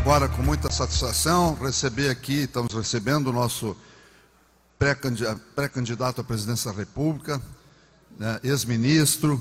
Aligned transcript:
agora 0.00 0.30
com 0.30 0.42
muita 0.42 0.70
satisfação 0.70 1.54
receber 1.54 2.08
aqui, 2.08 2.44
estamos 2.44 2.72
recebendo 2.72 3.26
o 3.26 3.32
nosso 3.34 3.76
pré-candidato 4.78 6.22
à 6.22 6.24
presidência 6.24 6.72
da 6.72 6.78
República, 6.78 7.40
né, 8.18 8.40
ex-ministro, 8.42 9.38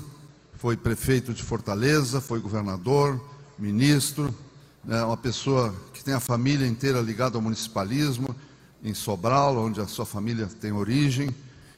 foi 0.55 0.75
prefeito 0.75 1.33
de 1.33 1.43
Fortaleza, 1.43 2.19
foi 2.19 2.41
governador, 2.41 3.23
ministro, 3.57 4.35
né, 4.83 5.01
uma 5.01 5.15
pessoa 5.15 5.73
que 5.93 6.03
tem 6.03 6.13
a 6.13 6.19
família 6.19 6.67
inteira 6.67 6.99
ligada 6.99 7.37
ao 7.37 7.41
municipalismo, 7.41 8.35
em 8.83 8.93
Sobral, 8.93 9.57
onde 9.57 9.79
a 9.79 9.87
sua 9.87 10.05
família 10.05 10.45
tem 10.59 10.73
origem, 10.73 11.33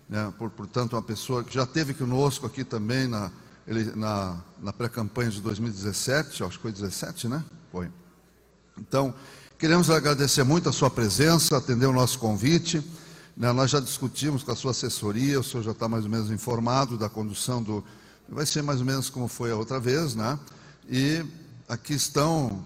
né, 0.10 0.34
por, 0.40 0.50
portanto, 0.50 0.94
uma 0.94 1.04
pessoa 1.04 1.44
que 1.44 1.54
já 1.54 1.68
teve 1.68 1.94
conosco 1.94 2.48
aqui 2.48 2.64
também 2.64 3.08
na, 3.08 3.32
na, 3.96 4.42
na 4.60 4.74
pré-campanha 4.74 5.30
de 5.30 5.40
2017, 5.40 6.44
acho 6.44 6.58
que 6.58 6.64
foi 6.64 6.72
17, 6.72 7.28
né? 7.28 7.44
Foi. 7.72 8.01
Então, 8.78 9.14
queremos 9.58 9.90
agradecer 9.90 10.44
muito 10.44 10.70
a 10.70 10.72
sua 10.72 10.90
presença, 10.90 11.58
atender 11.58 11.86
o 11.86 11.94
nosso 11.94 12.20
convite. 12.20 12.84
Né, 13.36 13.52
nós 13.52 13.72
já 13.72 13.80
discutimos 13.80 14.44
com 14.44 14.52
a 14.52 14.56
sua 14.56 14.72
assessoria, 14.72 15.40
o 15.40 15.44
senhor 15.44 15.64
já 15.64 15.72
está 15.72 15.88
mais 15.88 16.04
ou 16.04 16.10
menos 16.10 16.30
informado 16.32 16.98
da 16.98 17.10
condução 17.10 17.62
do. 17.62 17.84
Vai 18.28 18.46
ser 18.46 18.62
mais 18.62 18.80
ou 18.80 18.86
menos 18.86 19.10
como 19.10 19.28
foi 19.28 19.52
a 19.52 19.56
outra 19.56 19.80
vez, 19.80 20.16
né? 20.16 20.40
E 20.90 21.26
aqui 21.68 21.94
estão, 21.94 22.64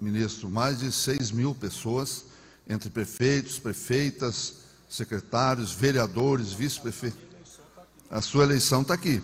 ministro, 0.00 0.48
mais 0.50 0.78
de 0.80 0.92
6 0.92 1.30
mil 1.30 1.54
pessoas, 1.54 2.24
entre 2.68 2.90
prefeitos, 2.90 3.58
prefeitas, 3.58 4.54
secretários, 4.88 5.72
vereadores, 5.72 6.52
vice-prefeitos. 6.52 7.20
A 8.10 8.20
sua 8.20 8.44
eleição 8.44 8.82
está 8.82 8.94
aqui. 8.94 9.22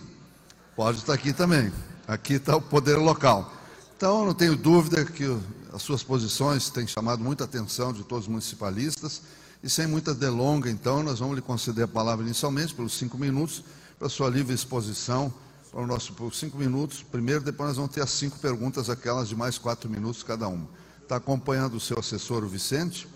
Pode 0.75 0.99
estar 0.99 1.07
tá 1.07 1.13
aqui 1.13 1.33
também. 1.33 1.71
Aqui 2.07 2.33
está 2.33 2.55
o 2.55 2.61
poder 2.61 2.95
local. 2.95 3.53
Então, 3.95 4.25
não 4.25 4.33
tenho 4.33 4.55
dúvida 4.55 5.03
que 5.03 5.25
as 5.73 5.81
suas 5.81 6.03
posições 6.03 6.69
têm 6.69 6.87
chamado 6.87 7.23
muita 7.23 7.43
atenção 7.43 7.93
de 7.93 8.03
todos 8.03 8.25
os 8.25 8.29
municipalistas. 8.29 9.21
E 9.63 9.69
sem 9.69 9.87
muita 9.87 10.13
delonga, 10.13 10.69
então, 10.69 11.01
nós 11.01 11.19
vamos 11.19 11.35
lhe 11.35 11.41
conceder 11.41 11.85
a 11.85 11.87
palavra 11.87 12.23
inicialmente, 12.23 12.75
pelos 12.75 12.93
cinco 12.93 13.17
minutos, 13.17 13.63
para 13.97 14.07
sua 14.07 14.29
livre 14.29 14.53
exposição, 14.53 15.33
para 15.71 15.81
o 15.81 15.87
nosso 15.87 16.13
por 16.13 16.33
cinco 16.33 16.57
minutos. 16.57 17.01
Primeiro, 17.03 17.43
depois 17.43 17.69
nós 17.69 17.77
vamos 17.77 17.91
ter 17.91 18.01
as 18.01 18.11
cinco 18.11 18.37
perguntas, 18.37 18.89
aquelas 18.89 19.27
de 19.27 19.35
mais 19.35 19.57
quatro 19.57 19.89
minutos 19.89 20.21
cada 20.21 20.47
uma. 20.47 20.67
Está 21.01 21.15
acompanhando 21.15 21.75
o 21.75 21.79
seu 21.79 21.97
assessor, 21.99 22.43
o 22.43 22.47
Vicente? 22.47 23.07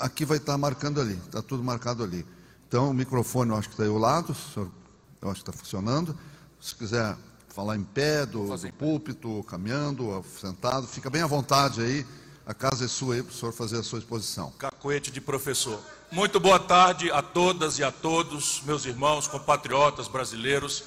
Aqui 0.00 0.24
vai 0.24 0.36
estar 0.36 0.58
marcando 0.58 1.00
ali, 1.00 1.14
está 1.14 1.40
tudo 1.40 1.62
marcado 1.62 2.02
ali. 2.02 2.26
Então, 2.68 2.90
o 2.90 2.94
microfone 2.94 3.50
eu 3.50 3.56
acho 3.56 3.68
que 3.68 3.74
está 3.74 3.84
aí 3.84 3.90
ao 3.90 3.98
lado, 3.98 4.36
eu 4.56 5.30
acho 5.30 5.42
que 5.42 5.50
está 5.50 5.52
funcionando. 5.52 6.16
Se 6.60 6.74
quiser 6.74 7.16
falar 7.52 7.76
em 7.76 7.84
pé, 7.84 8.24
do, 8.24 8.56
do 8.56 8.72
púlpito, 8.72 9.44
caminhando, 9.44 10.24
sentado, 10.40 10.86
fica 10.86 11.10
bem 11.10 11.22
à 11.22 11.26
vontade 11.26 11.82
aí. 11.82 12.06
A 12.46 12.54
casa 12.54 12.86
é 12.86 12.88
sua 12.88 13.14
aí 13.14 13.22
para 13.22 13.30
o 13.30 13.34
senhor 13.34 13.52
fazer 13.52 13.78
a 13.78 13.82
sua 13.82 13.98
exposição. 13.98 14.50
Cacoete 14.58 15.10
de 15.10 15.20
professor. 15.20 15.78
Muito 16.10 16.40
boa 16.40 16.58
tarde 16.58 17.10
a 17.10 17.22
todas 17.22 17.78
e 17.78 17.84
a 17.84 17.92
todos, 17.92 18.62
meus 18.64 18.84
irmãos, 18.84 19.28
compatriotas 19.28 20.08
brasileiros. 20.08 20.84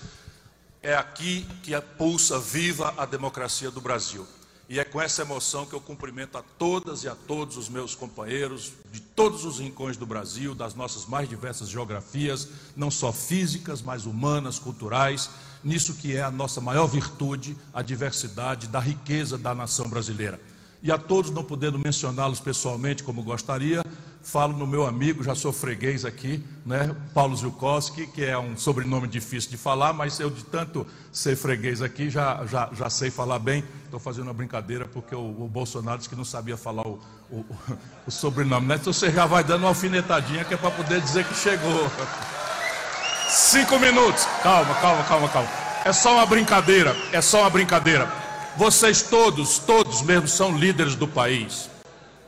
É 0.81 0.95
aqui 0.95 1.47
que 1.63 1.79
pulsa 1.81 2.39
viva 2.39 2.93
a 2.97 3.05
democracia 3.05 3.71
do 3.71 3.79
Brasil. 3.79 4.27
E 4.67 4.79
é 4.79 4.83
com 4.83 4.99
essa 4.99 5.21
emoção 5.21 5.65
que 5.65 5.73
eu 5.73 5.79
cumprimento 5.79 6.37
a 6.37 6.43
todas 6.57 7.03
e 7.03 7.07
a 7.07 7.13
todos 7.13 7.55
os 7.55 7.69
meus 7.69 7.93
companheiros 7.93 8.73
de 8.91 8.99
todos 8.99 9.45
os 9.45 9.59
rincões 9.59 9.95
do 9.95 10.05
Brasil, 10.05 10.55
das 10.55 10.73
nossas 10.73 11.05
mais 11.05 11.29
diversas 11.29 11.69
geografias, 11.69 12.47
não 12.75 12.89
só 12.89 13.13
físicas, 13.13 13.81
mas 13.81 14.05
humanas, 14.05 14.57
culturais, 14.57 15.29
nisso 15.63 15.93
que 15.93 16.15
é 16.15 16.23
a 16.23 16.31
nossa 16.31 16.59
maior 16.59 16.87
virtude, 16.87 17.55
a 17.73 17.83
diversidade 17.83 18.67
da 18.67 18.79
riqueza 18.79 19.37
da 19.37 19.53
nação 19.53 19.87
brasileira 19.87 20.39
e 20.85 20.91
a 20.91 20.99
todos, 20.99 21.31
não 21.31 21.43
podendo 21.43 21.79
mencioná-los 21.79 22.39
pessoalmente 22.39 23.03
como 23.03 23.23
gostaria, 23.23 23.81
falo 24.21 24.55
no 24.55 24.67
meu 24.67 24.85
amigo, 24.85 25.23
já 25.23 25.33
sou 25.33 25.51
freguês 25.51 26.05
aqui, 26.05 26.43
né, 26.63 26.95
Paulo 27.11 27.35
Zilkowski, 27.35 28.05
que 28.05 28.23
é 28.23 28.37
um 28.37 28.55
sobrenome 28.55 29.07
difícil 29.07 29.49
de 29.49 29.57
falar, 29.57 29.93
mas 29.93 30.19
eu 30.19 30.29
de 30.29 30.45
tanto 30.45 30.85
ser 31.11 31.35
freguês 31.35 31.81
aqui, 31.81 32.07
já, 32.07 32.45
já, 32.45 32.69
já 32.71 32.87
sei 32.87 33.09
falar 33.09 33.39
bem. 33.39 33.63
Estou 33.85 33.99
fazendo 33.99 34.25
uma 34.25 34.33
brincadeira 34.33 34.85
porque 34.85 35.15
o, 35.15 35.21
o, 35.21 35.47
Bolsonaro 35.47 35.97
disse 35.97 36.09
que 36.09 36.15
não 36.15 36.23
sabia 36.23 36.55
falar 36.55 36.85
o, 36.85 36.99
o, 37.31 37.43
o 38.05 38.11
sobrenome, 38.11 38.67
né? 38.67 38.75
Então 38.75 38.93
você 38.93 39.09
já 39.09 39.25
vai 39.25 39.43
dando 39.43 39.61
uma 39.61 39.69
alfinetadinha 39.69 40.45
que 40.45 40.53
é 40.53 40.57
para 40.57 40.69
poder 40.69 41.01
dizer 41.01 41.25
que 41.25 41.33
chegou. 41.33 41.89
Cinco 43.27 43.79
minutos. 43.79 44.23
Calma, 44.43 44.75
calma, 44.75 45.03
calma, 45.05 45.29
calma. 45.29 45.49
É 45.83 45.91
só 45.91 46.13
uma 46.13 46.27
brincadeira, 46.27 46.95
é 47.11 47.21
só 47.21 47.41
uma 47.41 47.49
brincadeira. 47.49 48.24
Vocês 48.57 49.01
todos, 49.01 49.59
todos 49.59 50.01
mesmo 50.01 50.29
são 50.29 50.57
líderes 50.57 50.95
do 50.95 51.05
país. 51.05 51.69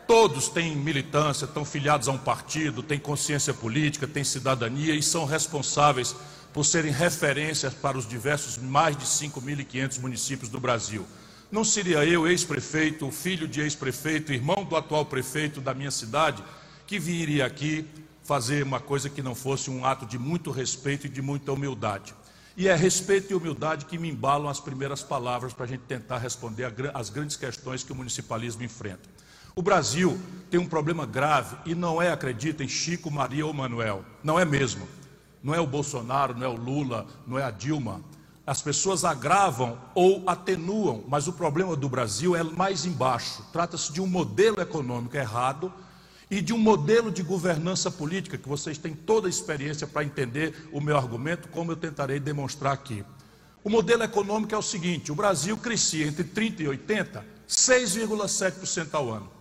Todos 0.06 0.50
têm 0.50 0.76
militância, 0.76 1.46
estão 1.46 1.64
filiados 1.64 2.10
a 2.10 2.12
um 2.12 2.18
partido, 2.18 2.84
têm 2.84 3.00
consciência 3.00 3.54
política, 3.54 4.06
têm 4.06 4.26
cidadania 4.26 4.94
e 4.94 5.02
são 5.02 5.24
responsáveis 5.24 6.14
por 6.52 6.66
serem 6.66 6.92
referências 6.92 7.74
para 7.74 7.98
os 7.98 8.06
diversos 8.06 8.58
mais 8.58 8.98
de 8.98 9.06
5.500 9.06 10.02
municípios 10.02 10.50
do 10.50 10.60
Brasil. 10.60 11.08
Não 11.50 11.64
seria 11.64 12.04
eu, 12.04 12.28
ex-prefeito, 12.28 13.10
filho 13.10 13.48
de 13.48 13.62
ex-prefeito, 13.62 14.34
irmão 14.34 14.66
do 14.66 14.76
atual 14.76 15.06
prefeito 15.06 15.62
da 15.62 15.74
minha 15.74 15.92
cidade, 15.92 16.44
que 16.86 17.00
viria 17.00 17.46
aqui 17.46 17.86
fazer 18.22 18.64
uma 18.64 18.82
coisa 18.82 19.10
que 19.10 19.22
não 19.22 19.34
fosse 19.34 19.70
um 19.70 19.86
ato 19.86 20.06
de 20.06 20.20
muito 20.20 20.52
respeito 20.52 21.08
e 21.08 21.10
de 21.10 21.22
muita 21.22 21.54
humildade. 21.54 22.14
E 22.58 22.68
é 22.68 22.76
respeito 22.76 23.32
e 23.32 23.36
humildade 23.36 23.86
que 23.86 24.00
me 24.00 24.10
embalam 24.10 24.50
as 24.50 24.60
primeiras 24.60 25.04
palavras 25.04 25.54
para 25.54 25.66
a 25.66 25.68
gente 25.68 25.82
tentar 25.82 26.18
responder 26.18 26.74
às 26.92 27.08
grandes 27.12 27.38
questões 27.38 27.84
que 27.84 27.92
o 27.92 27.96
municipalismo 27.96 28.64
enfrenta. 28.64 29.08
O 29.56 29.62
Brasil 29.62 30.20
tem 30.50 30.60
um 30.60 30.66
problema 30.66 31.06
grave 31.06 31.56
e 31.68 31.76
não 31.76 32.02
é, 32.02 32.12
acreditem, 32.12 32.68
Chico, 32.68 33.12
Maria 33.12 33.46
ou 33.46 33.54
Manuel. 33.54 34.04
Não 34.24 34.40
é 34.40 34.44
mesmo. 34.44 34.88
Não 35.44 35.54
é 35.54 35.60
o 35.60 35.68
Bolsonaro, 35.68 36.34
não 36.34 36.48
é 36.48 36.50
o 36.50 36.56
Lula, 36.56 37.06
não 37.28 37.38
é 37.38 37.44
a 37.44 37.52
Dilma. 37.52 38.02
As 38.46 38.60
pessoas 38.60 39.06
agravam 39.06 39.78
ou 39.94 40.24
atenuam, 40.26 41.04
mas 41.08 41.28
o 41.28 41.34
problema 41.34 41.76
do 41.76 41.88
Brasil 41.88 42.36
é 42.36 42.42
mais 42.42 42.88
embaixo. 42.88 43.46
Trata-se 43.54 43.94
de 43.94 44.02
um 44.02 44.08
modelo 44.08 44.60
econômico 44.60 45.16
errado 45.16 45.72
e 46.30 46.42
de 46.42 46.54
um 46.54 46.58
modelo 46.58 47.10
de 47.10 47.24
governança 47.24 47.90
política, 47.90 48.38
que 48.38 48.50
vocês 48.50 48.78
têm 48.78 48.94
toda 48.94 49.28
a 49.28 49.30
experiência 49.30 49.88
para 49.88 50.04
entender 50.04 50.68
o 50.72 50.82
meu 50.82 50.98
argumento, 50.98 51.48
como 51.48 51.72
eu 51.72 51.76
tentarei 51.76 52.20
demonstrar 52.20 52.74
aqui. 52.74 53.04
O 53.64 53.70
modelo 53.70 54.04
econômico 54.04 54.54
é 54.54 54.58
o 54.58 54.62
seguinte: 54.62 55.12
o 55.12 55.16
Brasil 55.16 55.58
crescia 55.58 56.06
entre 56.06 56.24
30 56.24 56.64
e 56.64 56.68
80, 56.68 57.26
6,7% 57.48 58.90
ao 58.94 59.12
ano. 59.12 59.32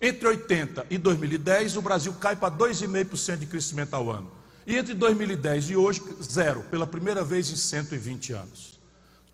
Entre 0.00 0.26
80 0.26 0.86
e 0.90 0.98
2010, 0.98 1.76
o 1.76 1.82
Brasil 1.82 2.12
cai 2.14 2.34
para 2.34 2.52
2,5% 2.52 3.36
de 3.36 3.46
crescimento 3.46 3.94
ao 3.94 4.10
ano. 4.10 4.30
E 4.66 4.76
entre 4.76 4.94
2010 4.94 5.70
e 5.70 5.76
hoje, 5.76 6.02
zero, 6.22 6.62
pela 6.64 6.86
primeira 6.86 7.24
vez 7.24 7.50
em 7.50 7.56
120 7.56 8.32
anos. 8.32 8.80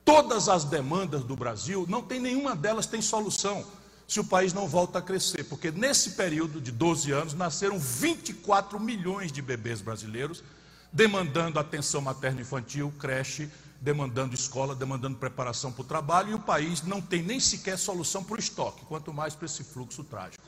Todas 0.05 0.49
as 0.49 0.65
demandas 0.65 1.25
do 1.25 1.37
Brasil, 1.37 1.87
não 1.89 2.03
tem 2.03 2.19
nenhuma 2.19 2.57
delas 2.57 2.87
tem 2.87 3.01
solução 3.01 3.65
se 4.09 4.19
o 4.19 4.25
país 4.25 4.55
não 4.55 4.67
volta 4.67 5.01
a 5.01 5.03
crescer, 5.03 5.45
porque 5.45 5.71
nesse 5.71 6.13
período 6.13 6.63
de 6.63 6.73
12 6.73 7.13
anos 7.13 7.35
nasceram 7.35 7.79
24 7.79 8.81
milhões 8.81 9.31
de 9.31 9.43
bebês 9.43 9.83
brasileiros, 9.83 10.43
demandando 10.91 11.61
atenção 11.61 12.01
materno-infantil, 12.01 12.91
creche, 12.99 13.51
demandando 13.79 14.35
escola, 14.35 14.75
demandando 14.75 15.19
preparação 15.19 15.71
para 15.71 15.83
o 15.83 15.85
trabalho, 15.85 16.31
e 16.31 16.35
o 16.35 16.41
país 16.41 16.83
não 16.83 17.03
tem 17.03 17.23
nem 17.23 17.39
sequer 17.39 17.77
solução 17.77 18.25
para 18.25 18.37
o 18.37 18.41
estoque, 18.41 18.87
quanto 18.87 19.13
mais 19.13 19.35
para 19.35 19.45
esse 19.45 19.63
fluxo 19.63 20.03
trágico. 20.03 20.43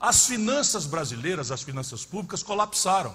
As 0.00 0.26
finanças 0.26 0.84
brasileiras, 0.84 1.52
as 1.52 1.62
finanças 1.62 2.04
públicas 2.04 2.42
colapsaram. 2.42 3.14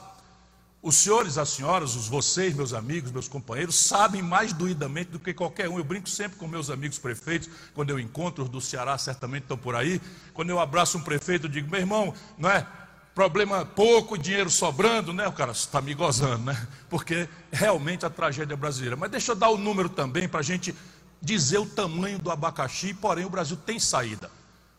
Os 0.83 0.95
senhores, 0.95 1.37
as 1.37 1.49
senhoras, 1.49 1.95
os 1.95 2.07
vocês, 2.07 2.55
meus 2.55 2.73
amigos, 2.73 3.11
meus 3.11 3.27
companheiros, 3.27 3.75
sabem 3.75 4.19
mais 4.19 4.51
doidamente 4.51 5.11
do 5.11 5.19
que 5.19 5.31
qualquer 5.31 5.69
um. 5.69 5.77
Eu 5.77 5.83
brinco 5.83 6.09
sempre 6.09 6.39
com 6.39 6.47
meus 6.47 6.71
amigos 6.71 6.97
prefeitos, 6.97 7.47
quando 7.75 7.91
eu 7.91 7.99
encontro 7.99 8.43
os 8.43 8.49
do 8.49 8.59
Ceará, 8.59 8.97
certamente 8.97 9.43
estão 9.43 9.55
por 9.55 9.75
aí. 9.75 10.01
Quando 10.33 10.49
eu 10.49 10.59
abraço 10.59 10.97
um 10.97 11.01
prefeito, 11.01 11.45
eu 11.45 11.51
digo, 11.51 11.69
meu 11.69 11.79
irmão, 11.79 12.11
não 12.35 12.49
é? 12.49 12.65
Problema 13.13 13.63
pouco, 13.63 14.17
dinheiro 14.17 14.49
sobrando, 14.49 15.13
né? 15.13 15.27
O 15.27 15.33
cara 15.33 15.51
está 15.51 15.79
me 15.83 15.93
gozando, 15.93 16.45
né? 16.45 16.67
Porque 16.89 17.29
realmente 17.51 18.03
a 18.03 18.09
tragédia 18.09 18.57
brasileira. 18.57 18.95
Mas 18.95 19.11
deixa 19.11 19.33
eu 19.33 19.35
dar 19.35 19.49
o 19.49 19.59
número 19.59 19.87
também 19.87 20.27
para 20.27 20.39
a 20.39 20.43
gente 20.43 20.73
dizer 21.21 21.59
o 21.59 21.65
tamanho 21.67 22.17
do 22.17 22.31
abacaxi, 22.31 22.91
porém 22.91 23.23
o 23.23 23.29
Brasil 23.29 23.55
tem 23.55 23.77
saída. 23.77 24.31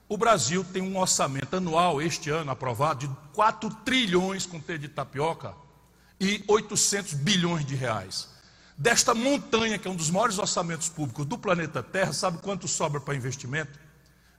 O 0.09 0.17
Brasil 0.17 0.65
tem 0.65 0.83
um 0.83 0.99
orçamento 0.99 1.55
anual, 1.55 2.03
este 2.03 2.29
ano 2.29 2.51
aprovado, 2.51 3.07
de 3.07 3.17
4 3.35 3.71
trilhões 3.85 4.45
com 4.45 4.59
T 4.59 4.79
de 4.79 4.89
tapioca 4.89 5.55
e 6.23 6.45
800 6.47 7.15
bilhões 7.15 7.67
de 7.67 7.75
reais. 7.75 8.29
Desta 8.79 9.13
montanha, 9.13 9.77
que 9.77 9.89
é 9.89 9.91
um 9.91 9.97
dos 9.97 10.09
maiores 10.09 10.39
orçamentos 10.39 10.89
públicos 10.89 11.27
do 11.27 11.37
planeta 11.37 11.83
Terra, 11.83 12.13
sabe 12.13 12.39
quanto 12.39 12.69
sobra 12.69 13.01
para 13.01 13.17
investimento? 13.17 13.77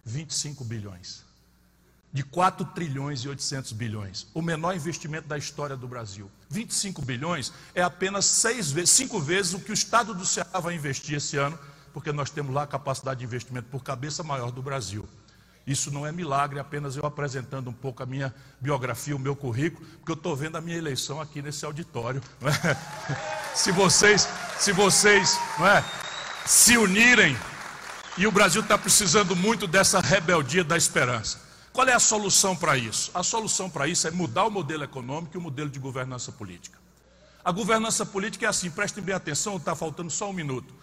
25 0.05 0.63
bilhões. 0.63 1.25
De 2.11 2.23
4 2.23 2.65
trilhões 2.67 3.25
e 3.25 3.27
800 3.27 3.73
bilhões. 3.73 4.27
O 4.33 4.41
menor 4.41 4.73
investimento 4.73 5.27
da 5.27 5.37
história 5.37 5.75
do 5.75 5.85
Brasil. 5.85 6.31
25 6.49 7.01
bilhões 7.01 7.51
é 7.75 7.81
apenas 7.81 8.41
vezes, 8.71 8.89
cinco 8.89 9.19
vezes 9.19 9.53
o 9.53 9.59
que 9.59 9.71
o 9.71 9.73
Estado 9.73 10.13
do 10.13 10.25
Ceará 10.25 10.61
vai 10.61 10.75
investir 10.75 11.17
esse 11.17 11.35
ano, 11.35 11.59
porque 11.91 12.13
nós 12.13 12.29
temos 12.29 12.53
lá 12.53 12.63
a 12.63 12.67
capacidade 12.67 13.19
de 13.19 13.25
investimento 13.25 13.67
por 13.69 13.83
cabeça 13.83 14.23
maior 14.23 14.51
do 14.51 14.61
Brasil. 14.61 15.05
Isso 15.65 15.89
não 15.91 16.05
é 16.05 16.11
milagre, 16.11 16.59
apenas 16.59 16.97
eu 16.97 17.05
apresentando 17.05 17.69
um 17.69 17.73
pouco 17.73 18.03
a 18.03 18.05
minha 18.05 18.33
biografia, 18.59 19.15
o 19.15 19.19
meu 19.19 19.35
currículo, 19.35 19.85
porque 19.97 20.11
eu 20.11 20.15
estou 20.15 20.35
vendo 20.35 20.57
a 20.57 20.61
minha 20.61 20.77
eleição 20.77 21.21
aqui 21.21 21.41
nesse 21.41 21.63
auditório. 21.65 22.21
É? 22.41 23.55
Se 23.55 23.71
vocês, 23.71 24.27
se 24.57 24.71
vocês 24.71 25.37
é, 25.59 25.83
se 26.43 26.75
unirem, 26.75 27.37
e 28.17 28.27
o 28.27 28.31
Brasil 28.31 28.61
está 28.61 28.77
precisando 28.77 29.35
muito 29.35 29.67
dessa 29.67 29.99
rebeldia 29.99 30.63
da 30.63 30.77
esperança. 30.77 31.39
Qual 31.71 31.87
é 31.87 31.93
a 31.93 31.99
solução 31.99 32.55
para 32.55 32.77
isso? 32.77 33.09
A 33.13 33.23
solução 33.23 33.69
para 33.69 33.87
isso 33.87 34.07
é 34.07 34.11
mudar 34.11 34.45
o 34.45 34.51
modelo 34.51 34.83
econômico 34.83 35.35
e 35.35 35.39
o 35.39 35.41
modelo 35.41 35.69
de 35.69 35.79
governança 35.79 36.31
política. 36.31 36.77
A 37.43 37.51
governança 37.51 38.05
política 38.05 38.45
é 38.45 38.49
assim, 38.49 38.69
prestem 38.69 39.03
bem 39.03 39.15
atenção, 39.15 39.57
está 39.57 39.75
faltando 39.75 40.11
só 40.11 40.29
um 40.29 40.33
minuto. 40.33 40.73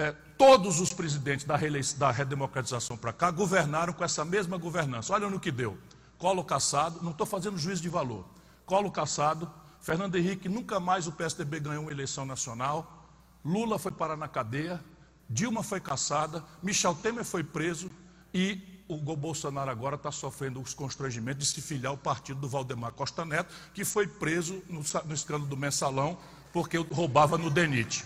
É, 0.00 0.12
todos 0.38 0.80
os 0.80 0.94
presidentes 0.94 1.44
da, 1.44 1.58
da 1.98 2.10
redemocratização 2.10 2.96
para 2.96 3.12
cá 3.12 3.30
governaram 3.30 3.92
com 3.92 4.02
essa 4.02 4.24
mesma 4.24 4.56
governança. 4.56 5.12
Olha 5.12 5.28
no 5.28 5.38
que 5.38 5.50
deu. 5.50 5.76
Colo 6.16 6.42
Caçado, 6.42 7.00
não 7.02 7.10
estou 7.10 7.26
fazendo 7.26 7.58
juízo 7.58 7.82
de 7.82 7.90
valor. 7.90 8.24
Colo 8.64 8.90
Caçado, 8.90 9.50
Fernando 9.78 10.16
Henrique, 10.16 10.48
nunca 10.48 10.80
mais 10.80 11.06
o 11.06 11.12
PSDB 11.12 11.60
ganhou 11.60 11.82
uma 11.82 11.92
eleição 11.92 12.24
nacional. 12.24 13.06
Lula 13.44 13.78
foi 13.78 13.92
parar 13.92 14.16
na 14.16 14.26
cadeia, 14.26 14.82
Dilma 15.28 15.62
foi 15.62 15.80
caçada, 15.80 16.42
Michel 16.62 16.94
Temer 16.94 17.24
foi 17.24 17.44
preso 17.44 17.90
e 18.32 18.82
o 18.88 18.96
Bolsonaro 18.96 19.70
agora 19.70 19.96
está 19.96 20.10
sofrendo 20.10 20.62
os 20.62 20.72
constrangimentos 20.72 21.46
de 21.46 21.52
se 21.52 21.60
filiar 21.60 21.90
ao 21.90 21.98
partido 21.98 22.40
do 22.40 22.48
Valdemar 22.48 22.92
Costa 22.92 23.22
Neto, 23.26 23.54
que 23.74 23.84
foi 23.84 24.06
preso 24.06 24.62
no, 24.66 24.82
no 25.04 25.14
escândalo 25.14 25.46
do 25.46 25.58
mensalão 25.58 26.18
porque 26.54 26.78
roubava 26.78 27.36
no 27.36 27.50
DENIT. 27.50 28.02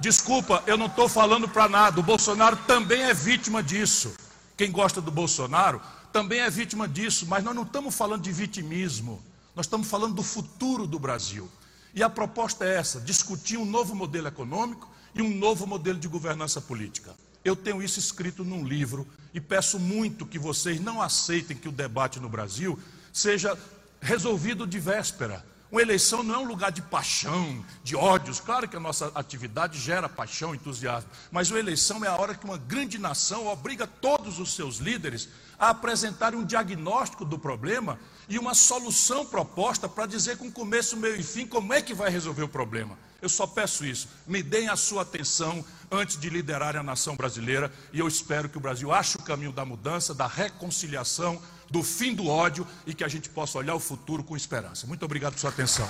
Desculpa, 0.00 0.62
eu 0.66 0.76
não 0.76 0.86
estou 0.86 1.08
falando 1.08 1.48
para 1.48 1.68
nada. 1.68 1.98
O 1.98 2.04
Bolsonaro 2.04 2.56
também 2.68 3.02
é 3.02 3.12
vítima 3.12 3.62
disso. 3.62 4.14
Quem 4.56 4.70
gosta 4.70 5.00
do 5.00 5.10
Bolsonaro 5.10 5.80
também 6.12 6.40
é 6.40 6.48
vítima 6.48 6.86
disso, 6.86 7.26
mas 7.26 7.42
nós 7.42 7.54
não 7.54 7.64
estamos 7.64 7.94
falando 7.94 8.22
de 8.22 8.32
vitimismo. 8.32 9.20
Nós 9.56 9.66
estamos 9.66 9.88
falando 9.88 10.14
do 10.14 10.22
futuro 10.22 10.86
do 10.86 10.98
Brasil. 11.00 11.50
E 11.92 12.02
a 12.02 12.08
proposta 12.08 12.64
é 12.64 12.76
essa: 12.76 13.00
discutir 13.00 13.56
um 13.56 13.64
novo 13.64 13.94
modelo 13.94 14.28
econômico 14.28 14.88
e 15.14 15.20
um 15.20 15.34
novo 15.36 15.66
modelo 15.66 15.98
de 15.98 16.06
governança 16.06 16.60
política. 16.60 17.14
Eu 17.44 17.56
tenho 17.56 17.82
isso 17.82 17.98
escrito 17.98 18.44
num 18.44 18.64
livro 18.64 19.06
e 19.34 19.40
peço 19.40 19.80
muito 19.80 20.26
que 20.26 20.38
vocês 20.38 20.80
não 20.80 21.02
aceitem 21.02 21.56
que 21.56 21.68
o 21.68 21.72
debate 21.72 22.20
no 22.20 22.28
Brasil 22.28 22.78
seja 23.12 23.58
resolvido 24.00 24.64
de 24.64 24.78
véspera. 24.78 25.44
Uma 25.70 25.82
eleição 25.82 26.22
não 26.22 26.34
é 26.34 26.38
um 26.38 26.46
lugar 26.46 26.72
de 26.72 26.80
paixão, 26.80 27.62
de 27.84 27.94
ódios. 27.94 28.40
Claro 28.40 28.66
que 28.66 28.76
a 28.76 28.80
nossa 28.80 29.12
atividade 29.14 29.78
gera 29.78 30.08
paixão, 30.08 30.54
entusiasmo, 30.54 31.10
mas 31.30 31.50
uma 31.50 31.58
eleição 31.58 32.02
é 32.02 32.08
a 32.08 32.16
hora 32.16 32.34
que 32.34 32.44
uma 32.44 32.56
grande 32.56 32.96
nação 32.96 33.46
obriga 33.46 33.86
todos 33.86 34.38
os 34.38 34.54
seus 34.54 34.78
líderes 34.78 35.28
a 35.58 35.70
apresentarem 35.70 36.38
um 36.38 36.44
diagnóstico 36.44 37.24
do 37.24 37.38
problema 37.38 37.98
e 38.28 38.38
uma 38.38 38.54
solução 38.54 39.24
proposta 39.24 39.88
para 39.88 40.06
dizer 40.06 40.36
com 40.36 40.50
começo, 40.50 40.96
meio 40.96 41.16
e 41.16 41.22
fim 41.22 41.46
como 41.46 41.72
é 41.72 41.82
que 41.82 41.94
vai 41.94 42.10
resolver 42.10 42.42
o 42.42 42.48
problema. 42.48 42.98
Eu 43.20 43.28
só 43.28 43.46
peço 43.46 43.84
isso. 43.84 44.08
Me 44.26 44.42
deem 44.42 44.68
a 44.68 44.76
sua 44.76 45.02
atenção 45.02 45.64
antes 45.90 46.16
de 46.16 46.30
liderar 46.30 46.76
a 46.76 46.82
nação 46.82 47.16
brasileira 47.16 47.72
e 47.92 47.98
eu 47.98 48.06
espero 48.06 48.48
que 48.48 48.56
o 48.56 48.60
Brasil 48.60 48.92
ache 48.92 49.16
o 49.16 49.22
caminho 49.22 49.50
da 49.50 49.64
mudança, 49.64 50.14
da 50.14 50.26
reconciliação, 50.26 51.40
do 51.68 51.82
fim 51.82 52.14
do 52.14 52.28
ódio 52.28 52.66
e 52.86 52.94
que 52.94 53.02
a 53.02 53.08
gente 53.08 53.28
possa 53.28 53.58
olhar 53.58 53.74
o 53.74 53.80
futuro 53.80 54.22
com 54.22 54.36
esperança. 54.36 54.86
Muito 54.86 55.04
obrigado 55.04 55.32
por 55.32 55.40
sua 55.40 55.50
atenção. 55.50 55.88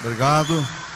Obrigado. 0.00 0.87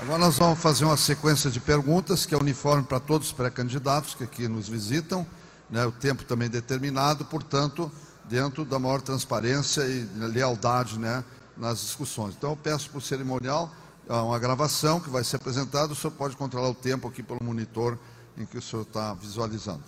Agora 0.00 0.16
nós 0.16 0.38
vamos 0.38 0.58
fazer 0.58 0.86
uma 0.86 0.96
sequência 0.96 1.50
de 1.50 1.60
perguntas 1.60 2.24
que 2.24 2.34
é 2.34 2.38
uniforme 2.38 2.82
para 2.82 2.98
todos 2.98 3.26
os 3.26 3.32
pré-candidatos 3.34 4.14
que 4.14 4.24
aqui 4.24 4.48
nos 4.48 4.66
visitam. 4.66 5.26
Né, 5.68 5.84
o 5.84 5.92
tempo 5.92 6.24
também 6.24 6.48
determinado, 6.48 7.22
portanto, 7.26 7.92
dentro 8.24 8.64
da 8.64 8.78
maior 8.78 9.02
transparência 9.02 9.82
e 9.82 10.08
lealdade 10.14 10.98
né, 10.98 11.22
nas 11.54 11.82
discussões. 11.82 12.34
Então, 12.34 12.50
eu 12.50 12.56
peço 12.56 12.88
para 12.88 12.96
o 12.96 13.00
cerimonial 13.02 13.70
uma 14.08 14.38
gravação 14.38 15.00
que 15.00 15.10
vai 15.10 15.22
ser 15.22 15.36
apresentada. 15.36 15.92
O 15.92 15.94
senhor 15.94 16.12
pode 16.12 16.34
controlar 16.34 16.70
o 16.70 16.74
tempo 16.74 17.06
aqui 17.06 17.22
pelo 17.22 17.44
monitor 17.44 17.98
em 18.38 18.46
que 18.46 18.56
o 18.56 18.62
senhor 18.62 18.82
está 18.82 19.12
visualizando. 19.12 19.84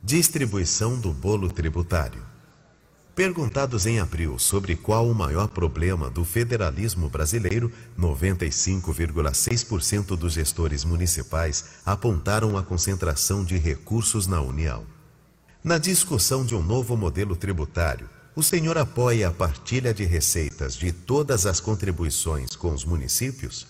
Distribuição 0.00 0.98
do 0.98 1.12
bolo 1.12 1.50
tributário. 1.50 2.29
Perguntados 3.14 3.86
em 3.86 3.98
abril 3.98 4.38
sobre 4.38 4.76
qual 4.76 5.08
o 5.08 5.14
maior 5.14 5.48
problema 5.48 6.08
do 6.08 6.24
federalismo 6.24 7.08
brasileiro, 7.08 7.70
95,6% 7.98 10.16
dos 10.16 10.32
gestores 10.32 10.84
municipais 10.84 11.80
apontaram 11.84 12.56
a 12.56 12.62
concentração 12.62 13.44
de 13.44 13.58
recursos 13.58 14.26
na 14.26 14.40
União. 14.40 14.86
Na 15.62 15.76
discussão 15.76 16.44
de 16.44 16.54
um 16.54 16.62
novo 16.62 16.96
modelo 16.96 17.36
tributário, 17.36 18.08
o 18.34 18.42
senhor 18.42 18.78
apoia 18.78 19.28
a 19.28 19.32
partilha 19.32 19.92
de 19.92 20.04
receitas 20.04 20.74
de 20.74 20.92
todas 20.92 21.46
as 21.46 21.60
contribuições 21.60 22.56
com 22.56 22.72
os 22.72 22.84
municípios? 22.84 23.66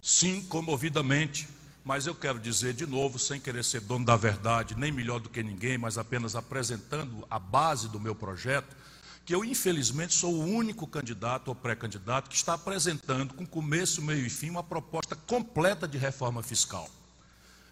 Sim, 0.00 0.40
comovidamente. 0.48 1.48
Mas 1.84 2.06
eu 2.06 2.14
quero 2.14 2.38
dizer 2.38 2.74
de 2.74 2.86
novo, 2.86 3.18
sem 3.18 3.40
querer 3.40 3.64
ser 3.64 3.80
dono 3.80 4.04
da 4.04 4.16
verdade, 4.16 4.76
nem 4.76 4.92
melhor 4.92 5.18
do 5.18 5.28
que 5.28 5.42
ninguém, 5.42 5.76
mas 5.76 5.98
apenas 5.98 6.36
apresentando 6.36 7.26
a 7.28 7.38
base 7.38 7.88
do 7.88 7.98
meu 7.98 8.14
projeto, 8.14 8.76
que 9.24 9.34
eu 9.34 9.44
infelizmente 9.44 10.14
sou 10.14 10.32
o 10.34 10.44
único 10.44 10.86
candidato 10.86 11.48
ou 11.48 11.54
pré-candidato 11.54 12.30
que 12.30 12.36
está 12.36 12.54
apresentando, 12.54 13.34
com 13.34 13.46
começo, 13.46 14.00
meio 14.00 14.24
e 14.24 14.30
fim, 14.30 14.50
uma 14.50 14.62
proposta 14.62 15.16
completa 15.16 15.86
de 15.86 15.98
reforma 15.98 16.42
fiscal. 16.42 16.88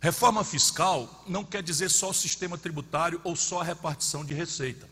Reforma 0.00 0.42
fiscal 0.42 1.24
não 1.28 1.44
quer 1.44 1.62
dizer 1.62 1.90
só 1.90 2.10
o 2.10 2.14
sistema 2.14 2.56
tributário 2.56 3.20
ou 3.22 3.36
só 3.36 3.60
a 3.60 3.64
repartição 3.64 4.24
de 4.24 4.34
receita. 4.34 4.88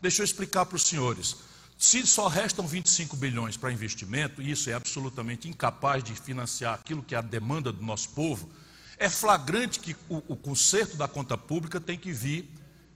Deixa 0.00 0.22
eu 0.22 0.24
explicar 0.24 0.64
para 0.64 0.76
os 0.76 0.86
senhores. 0.86 1.36
Se 1.84 2.06
só 2.06 2.28
restam 2.28 2.66
25 2.66 3.14
bilhões 3.14 3.58
para 3.58 3.70
investimento, 3.70 4.40
e 4.40 4.50
isso 4.50 4.70
é 4.70 4.72
absolutamente 4.72 5.50
incapaz 5.50 6.02
de 6.02 6.14
financiar 6.14 6.72
aquilo 6.72 7.02
que 7.02 7.14
é 7.14 7.18
a 7.18 7.20
demanda 7.20 7.70
do 7.70 7.84
nosso 7.84 8.08
povo, 8.08 8.48
é 8.96 9.10
flagrante 9.10 9.78
que 9.78 9.94
o, 10.08 10.22
o 10.28 10.34
conserto 10.34 10.96
da 10.96 11.06
conta 11.06 11.36
pública 11.36 11.78
tem 11.78 11.98
que 11.98 12.10
vir 12.10 12.50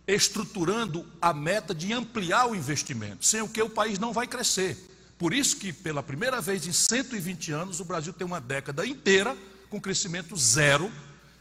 estruturando 0.06 1.06
a 1.20 1.34
meta 1.34 1.74
de 1.74 1.92
ampliar 1.92 2.46
o 2.46 2.56
investimento, 2.56 3.26
sem 3.26 3.42
o 3.42 3.48
que 3.48 3.60
o 3.60 3.68
país 3.68 3.98
não 3.98 4.10
vai 4.10 4.26
crescer. 4.26 4.74
Por 5.18 5.34
isso 5.34 5.58
que, 5.58 5.70
pela 5.70 6.02
primeira 6.02 6.40
vez 6.40 6.66
em 6.66 6.72
120 6.72 7.52
anos, 7.52 7.80
o 7.80 7.84
Brasil 7.84 8.14
tem 8.14 8.26
uma 8.26 8.40
década 8.40 8.86
inteira 8.86 9.36
com 9.68 9.78
crescimento 9.78 10.34
zero 10.34 10.90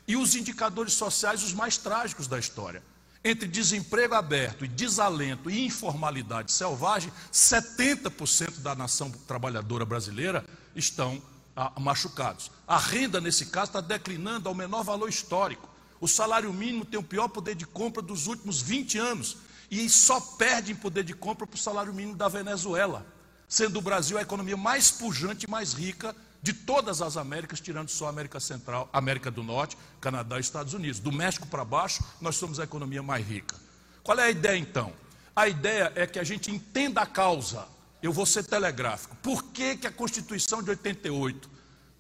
e 0.06 0.18
os 0.18 0.36
indicadores 0.36 0.92
sociais 0.92 1.42
os 1.44 1.54
mais 1.54 1.78
trágicos 1.78 2.28
da 2.28 2.38
história. 2.38 2.84
Entre 3.24 3.48
desemprego 3.48 4.14
aberto 4.14 4.64
e 4.64 4.68
desalento 4.68 5.50
e 5.50 5.66
informalidade 5.66 6.52
selvagem, 6.52 7.12
70% 7.32 8.60
da 8.60 8.76
nação 8.76 9.12
trabalhadora 9.28 9.86
brasileira 9.86 10.46
estão 10.76 11.22
ah, 11.56 11.74
machucados. 11.80 12.52
A 12.68 12.78
renda, 12.78 13.20
nesse 13.20 13.48
caso, 13.48 13.70
está 13.70 13.82
declinando 13.82 14.48
ao 14.48 14.56
menor 14.56 14.84
valor 14.84 15.10
histórico. 15.10 15.68
O 16.00 16.08
salário 16.08 16.54
mínimo 16.54 16.86
tem 16.86 17.00
o 17.00 17.04
pior 17.04 17.28
poder 17.28 17.56
de 17.56 17.66
compra 17.66 18.02
dos 18.02 18.28
últimos 18.28 18.62
20 18.62 19.00
anos 19.00 19.38
e 19.70 19.90
só 19.90 20.22
perde 20.22 20.72
em 20.72 20.76
poder 20.76 21.04
de 21.04 21.14
compra 21.14 21.48
para 21.48 21.56
o 21.56 21.60
salário 21.60 21.94
mínimo 21.94 22.16
da 22.16 22.28
Venezuela, 22.28 23.06
sendo 23.50 23.80
o 23.80 23.82
Brasil 23.82 24.18
a 24.18 24.22
economia 24.22 24.56
mais 24.56 24.92
pujante 24.92 25.46
e 25.46 25.50
mais 25.50 25.74
rica 25.74 26.16
de 26.42 26.54
todas 26.54 27.02
as 27.02 27.18
Américas, 27.18 27.60
tirando 27.60 27.90
só 27.90 28.06
a 28.06 28.10
América 28.10 28.40
Central, 28.40 28.90
América 28.94 29.30
do 29.30 29.44
Norte, 29.44 29.78
Canadá 30.00 30.38
e 30.38 30.42
Estados 30.42 30.74
Unidos. 30.74 31.00
Do 31.00 31.12
México 31.12 31.48
para 31.48 31.66
baixo, 31.66 32.04
nós 32.22 32.36
somos 32.36 32.60
a 32.60 32.64
economia 32.64 33.04
mais 33.04 33.26
rica. 33.26 33.56
Qual 34.04 34.18
é 34.20 34.24
a 34.24 34.30
ideia 34.30 34.58
então? 34.58 34.94
A 35.36 35.48
ideia 35.48 35.92
é 35.96 36.08
que 36.08 36.20
a 36.20 36.24
gente 36.24 36.50
entenda 36.50 37.02
a 37.02 37.06
causa. 37.06 37.68
Eu 38.02 38.14
vou 38.14 38.26
ser 38.26 38.44
telegráfico. 38.44 39.16
Por 39.18 39.44
que, 39.46 39.78
que 39.78 39.88
a 39.88 39.92
Constituição 39.92 40.64
de 40.64 40.70
88, 40.70 41.50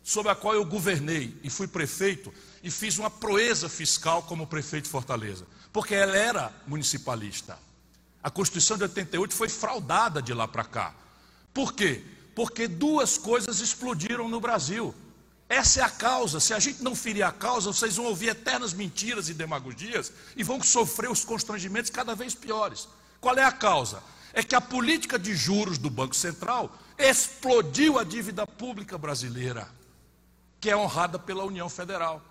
sob 0.04 0.30
a 0.30 0.36
qual 0.36 0.54
eu 0.54 0.66
governei 0.66 1.38
e 1.44 1.50
fui 1.50 1.68
prefeito, 1.68 2.34
e 2.64 2.72
fiz 2.72 2.98
uma 2.98 3.10
proeza 3.10 3.68
fiscal 3.68 4.24
como 4.24 4.48
prefeito 4.48 4.86
de 4.86 4.90
Fortaleza? 4.90 5.46
Porque 5.74 5.94
ela 5.94 6.16
era 6.16 6.52
municipalista. 6.66 7.60
A 8.24 8.30
Constituição 8.32 8.78
de 8.78 8.84
88 8.84 9.34
foi 9.34 9.50
fraudada 9.50 10.22
de 10.22 10.34
lá 10.34 10.48
para 10.48 10.64
cá. 10.64 10.96
Por 11.54 11.74
quê? 11.74 12.04
Porque 12.38 12.68
duas 12.68 13.18
coisas 13.18 13.62
explodiram 13.62 14.30
no 14.30 14.40
Brasil. 14.40 14.94
Essa 15.50 15.80
é 15.80 15.84
a 15.84 15.90
causa. 15.90 16.40
Se 16.40 16.54
a 16.54 16.60
gente 16.60 16.84
não 16.84 16.94
ferir 16.94 17.24
a 17.24 17.32
causa, 17.32 17.74
vocês 17.74 17.96
vão 17.96 18.06
ouvir 18.06 18.28
eternas 18.28 18.74
mentiras 18.74 19.28
e 19.28 19.34
demagogias 19.34 20.14
e 20.36 20.44
vão 20.44 20.62
sofrer 20.62 21.10
os 21.10 21.26
constrangimentos 21.26 21.90
cada 21.90 22.14
vez 22.14 22.36
piores. 22.36 22.88
Qual 23.20 23.36
é 23.36 23.44
a 23.44 23.52
causa? 23.52 24.04
É 24.34 24.44
que 24.44 24.54
a 24.54 24.62
política 24.62 25.18
de 25.18 25.36
juros 25.36 25.80
do 25.80 25.90
Banco 25.90 26.16
Central 26.16 26.78
explodiu 26.96 27.98
a 27.98 28.04
dívida 28.04 28.46
pública 28.46 29.00
brasileira, 29.00 29.68
que 30.62 30.70
é 30.70 30.78
honrada 30.78 31.18
pela 31.18 31.44
União 31.44 31.68
Federal. 31.68 32.22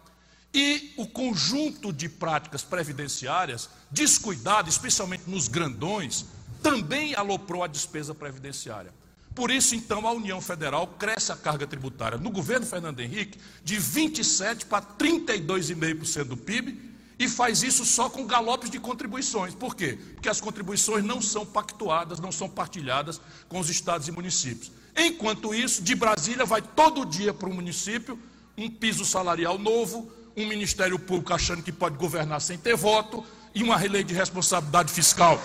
E 0.55 0.95
o 0.97 1.09
conjunto 1.09 1.93
de 1.93 2.09
práticas 2.09 2.63
previdenciárias, 2.63 3.69
descuidado, 3.91 4.69
especialmente 4.69 5.29
nos 5.29 5.49
grandões, 5.49 6.27
também 6.63 7.13
aloprou 7.17 7.65
a 7.65 7.67
despesa 7.67 8.15
previdenciária. 8.15 8.95
Por 9.37 9.51
isso, 9.51 9.75
então, 9.75 10.07
a 10.07 10.13
União 10.13 10.41
Federal 10.41 10.87
cresce 10.99 11.31
a 11.31 11.37
carga 11.37 11.67
tributária 11.67 12.17
no 12.17 12.31
governo 12.31 12.65
Fernando 12.65 13.01
Henrique 13.01 13.39
de 13.63 13.77
27% 13.77 14.65
para 14.65 14.83
32,5% 14.83 16.25
do 16.25 16.39
PIB 16.39 16.81
e 17.19 17.29
faz 17.29 17.63
isso 17.63 17.85
só 17.85 18.09
com 18.09 18.27
galopes 18.27 18.71
de 18.71 18.81
contribuições. 18.81 19.55
Por 19.55 19.77
quê? 19.77 19.99
Porque 20.15 20.31
as 20.31 20.41
contribuições 20.41 21.05
não 21.05 21.21
são 21.21 21.45
pactuadas, 21.45 22.19
não 22.19 22.33
são 22.33 22.49
partilhadas 22.49 23.21
com 23.47 23.61
os 23.61 23.69
estados 23.69 24.09
e 24.09 24.11
municípios. 24.11 24.73
Enquanto 24.97 25.55
isso, 25.55 25.83
de 25.83 25.95
Brasília 25.95 26.47
vai 26.47 26.63
todo 26.63 27.05
dia 27.05 27.35
para 27.35 27.51
o 27.51 27.55
município 27.55 28.19
um 28.57 28.71
piso 28.71 29.05
salarial 29.05 29.59
novo, 29.59 30.11
um 30.35 30.47
Ministério 30.47 30.99
Público 30.99 31.35
achando 31.35 31.63
que 31.63 31.71
pode 31.71 31.99
governar 31.99 32.41
sem 32.41 32.57
ter 32.57 32.75
voto 32.75 33.23
e 33.55 33.63
uma 33.63 33.77
lei 33.77 34.03
de 34.03 34.15
responsabilidade 34.15 34.91
fiscal 34.91 35.39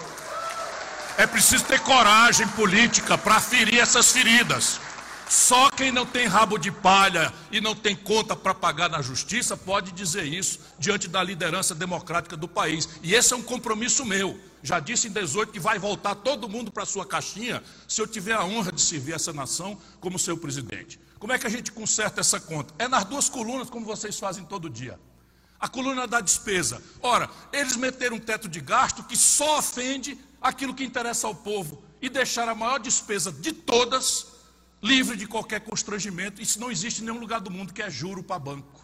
é 1.22 1.28
preciso 1.28 1.66
ter 1.66 1.80
coragem 1.82 2.48
política 2.48 3.16
para 3.16 3.40
ferir 3.40 3.80
essas 3.80 4.12
feridas. 4.12 4.80
Só 5.30 5.70
quem 5.70 5.92
não 5.92 6.04
tem 6.04 6.26
rabo 6.26 6.58
de 6.58 6.72
palha 6.72 7.32
e 7.52 7.62
não 7.62 7.76
tem 7.76 7.96
conta 7.96 8.36
para 8.36 8.56
pagar 8.56 8.90
na 8.90 9.04
justiça 9.04 9.56
pode 9.56 9.92
dizer 9.92 10.26
isso 10.26 10.60
diante 10.80 11.08
da 11.08 11.22
liderança 11.24 11.76
democrática 11.76 12.36
do 12.36 12.48
país. 12.48 12.90
E 13.04 13.14
esse 13.14 13.36
é 13.36 13.38
um 13.38 13.44
compromisso 13.44 14.04
meu. 14.04 14.36
Já 14.64 14.80
disse 14.80 15.10
em 15.10 15.12
18 15.12 15.52
que 15.52 15.60
vai 15.60 15.78
voltar 15.78 16.16
todo 16.16 16.50
mundo 16.50 16.72
para 16.72 16.88
sua 16.88 17.06
caixinha 17.06 17.64
se 17.88 18.02
eu 18.02 18.08
tiver 18.08 18.34
a 18.34 18.44
honra 18.44 18.72
de 18.72 18.82
servir 18.82 19.14
essa 19.14 19.32
nação 19.32 19.78
como 20.00 20.18
seu 20.18 20.36
presidente. 20.36 21.00
Como 21.20 21.32
é 21.32 21.38
que 21.38 21.46
a 21.46 21.52
gente 21.52 21.72
conserta 21.72 22.20
essa 22.20 22.40
conta? 22.40 22.74
É 22.80 22.88
nas 22.88 23.06
duas 23.06 23.30
colunas, 23.30 23.70
como 23.70 23.86
vocês 23.86 24.18
fazem 24.18 24.44
todo 24.44 24.68
dia. 24.68 25.00
A 25.60 25.68
coluna 25.68 26.08
da 26.08 26.20
despesa. 26.20 26.82
Ora, 27.00 27.30
eles 27.54 27.76
meteram 27.76 28.16
um 28.16 28.20
teto 28.20 28.50
de 28.50 28.60
gasto 28.60 29.04
que 29.04 29.16
só 29.16 29.60
ofende 29.60 30.18
aquilo 30.42 30.74
que 30.74 30.84
interessa 30.84 31.28
ao 31.28 31.36
povo 31.36 31.84
e 32.02 32.10
deixar 32.10 32.50
a 32.50 32.56
maior 32.56 32.80
despesa 32.80 33.32
de 33.32 33.54
todas 33.54 34.28
livre 34.82 35.16
de 35.16 35.28
qualquer 35.28 35.62
constrangimento. 35.62 36.42
Isso 36.42 36.60
não 36.60 36.72
existe 36.72 37.02
em 37.02 37.06
nenhum 37.06 37.20
lugar 37.20 37.40
do 37.40 37.52
mundo 37.52 37.74
que 37.74 37.82
é 37.82 37.90
juro 37.90 38.24
para 38.24 38.40
banco. 38.40 38.82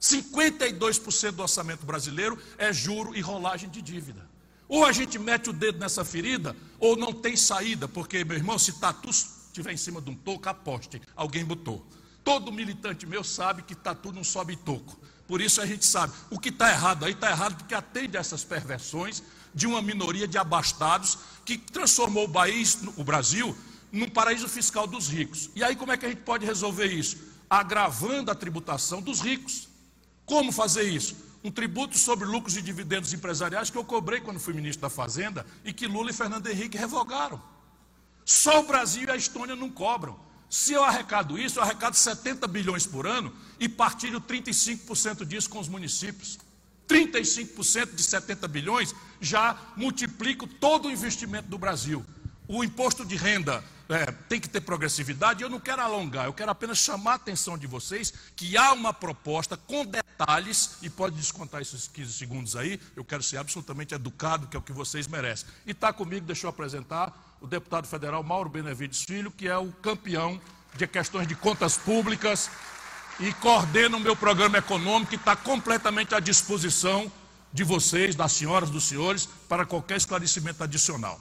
52% 0.00 1.32
do 1.32 1.42
orçamento 1.42 1.86
brasileiro 1.86 2.38
é 2.58 2.72
juro 2.72 3.16
e 3.16 3.20
rolagem 3.20 3.70
de 3.70 3.80
dívida. 3.80 4.28
Ou 4.68 4.84
a 4.84 4.92
gente 4.92 5.18
mete 5.18 5.48
o 5.48 5.52
dedo 5.52 5.78
nessa 5.78 6.04
ferida, 6.04 6.54
ou 6.78 6.96
não 6.96 7.12
tem 7.12 7.36
saída, 7.36 7.88
porque, 7.88 8.24
meu 8.24 8.36
irmão, 8.36 8.58
se 8.58 8.78
tatu 8.78 9.08
estiver 9.08 9.72
em 9.72 9.76
cima 9.76 10.00
de 10.02 10.10
um 10.10 10.14
toco, 10.14 10.48
aposte, 10.48 11.00
alguém 11.14 11.44
botou. 11.44 11.86
Todo 12.22 12.52
militante 12.52 13.06
meu 13.06 13.22
sabe 13.22 13.62
que 13.62 13.74
tatu 13.74 14.12
não 14.12 14.24
sobe 14.24 14.56
toco. 14.56 14.98
Por 15.26 15.40
isso 15.40 15.60
a 15.60 15.66
gente 15.66 15.86
sabe, 15.86 16.12
o 16.30 16.38
que 16.38 16.50
está 16.50 16.70
errado 16.70 17.04
aí 17.04 17.12
está 17.12 17.30
errado 17.30 17.56
porque 17.56 17.74
atende 17.74 18.16
a 18.16 18.20
essas 18.20 18.44
perversões 18.44 19.22
de 19.56 19.66
uma 19.66 19.80
minoria 19.80 20.28
de 20.28 20.36
abastados 20.36 21.18
que 21.42 21.56
transformou 21.56 22.26
o 22.26 22.28
país, 22.28 22.78
o 22.94 23.02
Brasil, 23.02 23.56
num 23.90 24.08
paraíso 24.08 24.46
fiscal 24.46 24.86
dos 24.86 25.08
ricos. 25.08 25.48
E 25.56 25.64
aí 25.64 25.74
como 25.74 25.90
é 25.90 25.96
que 25.96 26.04
a 26.04 26.10
gente 26.10 26.20
pode 26.20 26.44
resolver 26.44 26.86
isso? 26.86 27.16
Agravando 27.48 28.30
a 28.30 28.34
tributação 28.34 29.00
dos 29.00 29.20
ricos. 29.20 29.66
Como 30.26 30.52
fazer 30.52 30.82
isso? 30.82 31.16
Um 31.42 31.50
tributo 31.50 31.96
sobre 31.96 32.26
lucros 32.26 32.56
e 32.58 32.60
dividendos 32.60 33.14
empresariais 33.14 33.70
que 33.70 33.78
eu 33.78 33.84
cobrei 33.84 34.20
quando 34.20 34.38
fui 34.38 34.52
ministro 34.52 34.82
da 34.82 34.90
Fazenda 34.90 35.46
e 35.64 35.72
que 35.72 35.86
Lula 35.86 36.10
e 36.10 36.14
Fernando 36.14 36.48
Henrique 36.48 36.76
revogaram. 36.76 37.40
Só 38.26 38.60
o 38.60 38.66
Brasil 38.66 39.04
e 39.04 39.10
a 39.10 39.16
Estônia 39.16 39.56
não 39.56 39.70
cobram. 39.70 40.18
Se 40.50 40.74
eu 40.74 40.84
arrecado 40.84 41.38
isso, 41.38 41.58
eu 41.58 41.62
arrecado 41.62 41.96
70 41.96 42.46
bilhões 42.46 42.86
por 42.86 43.06
ano 43.06 43.32
e 43.58 43.70
partilho 43.70 44.20
35% 44.20 45.24
disso 45.24 45.48
com 45.48 45.60
os 45.60 45.68
municípios. 45.68 46.38
35% 46.88 47.94
de 47.94 48.02
70 48.02 48.48
bilhões 48.48 48.94
já 49.20 49.56
multiplica 49.76 50.46
todo 50.60 50.88
o 50.88 50.90
investimento 50.90 51.48
do 51.48 51.58
Brasil. 51.58 52.04
O 52.48 52.62
imposto 52.62 53.04
de 53.04 53.16
renda 53.16 53.62
é, 53.88 54.06
tem 54.28 54.40
que 54.40 54.48
ter 54.48 54.60
progressividade. 54.60 55.42
Eu 55.42 55.50
não 55.50 55.60
quero 55.60 55.82
alongar, 55.82 56.26
eu 56.26 56.32
quero 56.32 56.50
apenas 56.50 56.78
chamar 56.78 57.12
a 57.12 57.16
atenção 57.16 57.56
de 57.56 57.66
vocês 57.66 58.12
que 58.34 58.56
há 58.56 58.72
uma 58.72 58.92
proposta 58.92 59.56
com 59.56 59.84
detalhes, 59.84 60.76
e 60.82 60.90
pode 60.90 61.16
descontar 61.16 61.60
esses 61.60 61.88
15 61.88 62.12
segundos 62.12 62.56
aí, 62.56 62.80
eu 62.94 63.04
quero 63.04 63.22
ser 63.22 63.38
absolutamente 63.38 63.94
educado, 63.94 64.46
que 64.46 64.56
é 64.56 64.58
o 64.58 64.62
que 64.62 64.72
vocês 64.72 65.06
merecem. 65.06 65.48
E 65.66 65.72
está 65.72 65.92
comigo, 65.92 66.26
deixa 66.26 66.46
eu 66.46 66.50
apresentar, 66.50 67.36
o 67.40 67.46
deputado 67.46 67.86
federal 67.86 68.22
Mauro 68.22 68.48
Benevides 68.48 69.02
Filho, 69.02 69.30
que 69.30 69.46
é 69.46 69.56
o 69.56 69.70
campeão 69.72 70.40
de 70.74 70.86
questões 70.86 71.26
de 71.26 71.34
contas 71.34 71.76
públicas 71.76 72.50
e 73.18 73.32
coordena 73.34 73.96
o 73.96 74.00
meu 74.00 74.14
programa 74.14 74.58
econômico 74.58 75.10
que 75.10 75.16
está 75.16 75.34
completamente 75.34 76.14
à 76.14 76.20
disposição 76.20 77.10
de 77.52 77.64
vocês, 77.64 78.14
das 78.14 78.32
senhoras, 78.32 78.70
dos 78.70 78.84
senhores, 78.84 79.28
para 79.48 79.64
qualquer 79.64 79.96
esclarecimento 79.96 80.62
adicional. 80.62 81.18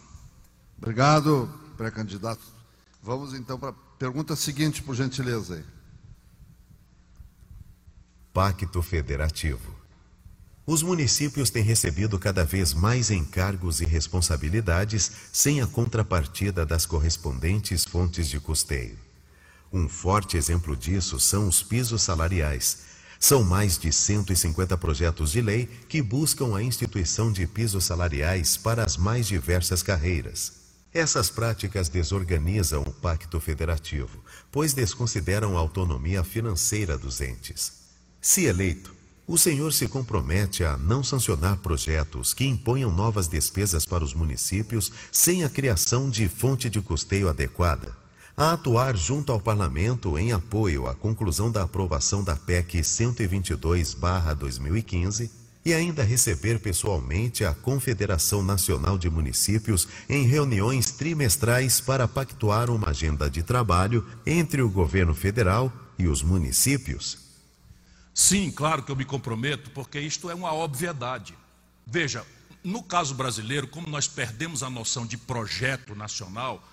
Obrigado, 0.78 1.50
pré-candidato. 1.78 2.42
Vamos 3.02 3.34
então 3.34 3.58
para 3.58 3.70
a 3.70 3.74
pergunta 3.98 4.36
seguinte, 4.36 4.82
por 4.82 4.96
gentileza. 4.96 5.64
Pacto 8.34 8.82
Federativo. 8.82 9.74
Os 10.68 10.82
municípios 10.82 11.52
têm 11.52 11.64
recebido 11.64 12.18
cada 12.18 12.44
vez 12.44 12.74
mais 12.74 13.12
encargos 13.12 13.80
e 13.82 13.86
responsabilidades 13.86 15.12
sem 15.32 15.62
a 15.62 15.68
contrapartida 15.68 16.66
das 16.66 16.86
correspondentes 16.86 17.86
fontes 17.86 18.28
de 18.28 18.40
custeio. 18.40 19.05
Um 19.76 19.90
forte 19.90 20.38
exemplo 20.38 20.74
disso 20.74 21.20
são 21.20 21.50
os 21.50 21.62
pisos 21.62 22.02
salariais. 22.02 22.78
São 23.20 23.44
mais 23.44 23.78
de 23.78 23.92
150 23.92 24.78
projetos 24.78 25.34
de 25.34 25.42
lei 25.42 25.70
que 25.90 26.02
buscam 26.02 26.56
a 26.56 26.64
instituição 26.64 27.30
de 27.30 27.46
pisos 27.46 27.84
salariais 27.84 28.56
para 28.56 28.86
as 28.86 28.96
mais 28.96 29.28
diversas 29.28 29.84
carreiras. 29.84 30.54
Essas 30.94 31.30
práticas 31.30 31.90
desorganizam 31.90 32.84
o 32.84 32.90
pacto 32.90 33.38
federativo, 33.42 34.24
pois 34.50 34.74
desconsideram 34.74 35.58
a 35.58 35.60
autonomia 35.60 36.24
financeira 36.24 36.98
dos 36.98 37.20
entes. 37.20 37.74
Se 38.22 38.46
eleito, 38.46 38.96
o 39.28 39.38
senhor 39.38 39.74
se 39.74 39.90
compromete 39.90 40.64
a 40.64 40.78
não 40.78 41.04
sancionar 41.04 41.58
projetos 41.58 42.34
que 42.34 42.46
imponham 42.46 42.96
novas 42.96 43.28
despesas 43.28 43.86
para 43.86 44.06
os 44.06 44.14
municípios 44.14 44.90
sem 45.12 45.44
a 45.44 45.50
criação 45.50 46.10
de 46.10 46.30
fonte 46.30 46.70
de 46.70 46.80
custeio 46.80 47.28
adequada 47.28 48.05
a 48.38 48.52
atuar 48.52 48.96
junto 48.98 49.32
ao 49.32 49.40
Parlamento 49.40 50.20
em 50.20 50.34
apoio 50.34 50.88
à 50.88 50.96
conclusão 50.96 51.50
da 51.50 51.64
aprovação 51.64 52.22
da 52.24 52.36
PEC 52.36 52.82
122-2015 52.82 55.32
e 55.64 55.74
ainda 55.74 56.04
receber 56.04 56.60
pessoalmente 56.60 57.46
a 57.46 57.54
Confederação 57.54 58.44
Nacional 58.44 58.98
de 58.98 59.10
Municípios 59.10 59.88
em 60.08 60.28
reuniões 60.28 60.92
trimestrais 60.92 61.80
para 61.80 62.06
pactuar 62.08 62.70
uma 62.70 62.90
agenda 62.90 63.28
de 63.30 63.42
trabalho 63.42 64.06
entre 64.26 64.62
o 64.62 64.70
governo 64.70 65.16
federal 65.16 65.72
e 65.98 66.08
os 66.08 66.22
municípios? 66.22 67.18
Sim, 68.14 68.52
claro 68.52 68.84
que 68.84 68.92
eu 68.92 68.96
me 68.96 69.06
comprometo, 69.06 69.72
porque 69.72 70.00
isto 70.00 70.30
é 70.30 70.36
uma 70.36 70.54
obviedade. 70.54 71.34
Veja, 71.88 72.24
no 72.64 72.84
caso 72.84 73.16
brasileiro, 73.16 73.68
como 73.68 73.90
nós 73.90 74.08
perdemos 74.08 74.62
a 74.62 74.70
noção 74.70 75.04
de 75.06 75.18
projeto 75.18 75.96
nacional, 75.96 76.64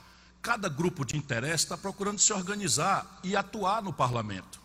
cada 0.42 0.68
grupo 0.68 1.04
de 1.04 1.16
interesse 1.16 1.64
está 1.64 1.78
procurando 1.78 2.18
se 2.18 2.32
organizar 2.32 3.20
e 3.22 3.36
atuar 3.36 3.80
no 3.80 3.92
parlamento. 3.92 4.60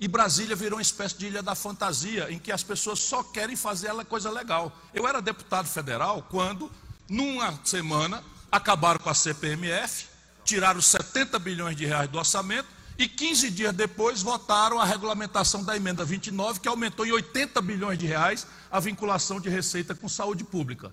E 0.00 0.08
Brasília 0.08 0.56
virou 0.56 0.78
uma 0.78 0.82
espécie 0.82 1.18
de 1.18 1.26
ilha 1.26 1.42
da 1.42 1.54
fantasia, 1.54 2.30
em 2.30 2.38
que 2.38 2.50
as 2.50 2.62
pessoas 2.62 3.00
só 3.00 3.22
querem 3.22 3.54
fazer 3.54 3.88
ela 3.88 4.04
coisa 4.04 4.30
legal. 4.30 4.72
Eu 4.94 5.06
era 5.06 5.20
deputado 5.20 5.66
federal 5.66 6.26
quando, 6.30 6.70
numa 7.08 7.58
semana, 7.64 8.24
acabaram 8.50 9.00
com 9.00 9.10
a 9.10 9.14
CPMF, 9.14 10.06
tiraram 10.44 10.80
70 10.80 11.38
bilhões 11.38 11.76
de 11.76 11.84
reais 11.84 12.08
do 12.08 12.16
orçamento 12.16 12.68
e 12.96 13.06
15 13.06 13.50
dias 13.50 13.74
depois 13.74 14.22
votaram 14.22 14.80
a 14.80 14.84
regulamentação 14.84 15.62
da 15.62 15.76
emenda 15.76 16.04
29, 16.04 16.60
que 16.60 16.68
aumentou 16.68 17.04
em 17.04 17.12
80 17.12 17.60
bilhões 17.60 17.98
de 17.98 18.06
reais 18.06 18.46
a 18.70 18.80
vinculação 18.80 19.40
de 19.40 19.48
receita 19.48 19.94
com 19.94 20.08
saúde 20.08 20.42
pública. 20.42 20.92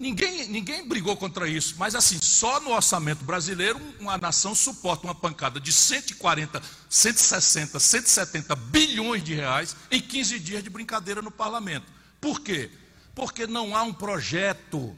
Ninguém, 0.00 0.48
ninguém 0.48 0.88
brigou 0.88 1.14
contra 1.14 1.46
isso, 1.46 1.74
mas 1.76 1.94
assim, 1.94 2.18
só 2.22 2.58
no 2.58 2.70
orçamento 2.70 3.22
brasileiro, 3.22 3.78
uma 4.00 4.16
nação 4.16 4.54
suporta 4.54 5.06
uma 5.06 5.14
pancada 5.14 5.60
de 5.60 5.70
140, 5.70 6.62
160, 6.88 7.78
170 7.78 8.56
bilhões 8.56 9.22
de 9.22 9.34
reais 9.34 9.76
em 9.90 10.00
15 10.00 10.38
dias 10.38 10.64
de 10.64 10.70
brincadeira 10.70 11.20
no 11.20 11.30
parlamento. 11.30 11.84
Por 12.18 12.40
quê? 12.40 12.70
Porque 13.14 13.46
não 13.46 13.76
há 13.76 13.82
um 13.82 13.92
projeto 13.92 14.96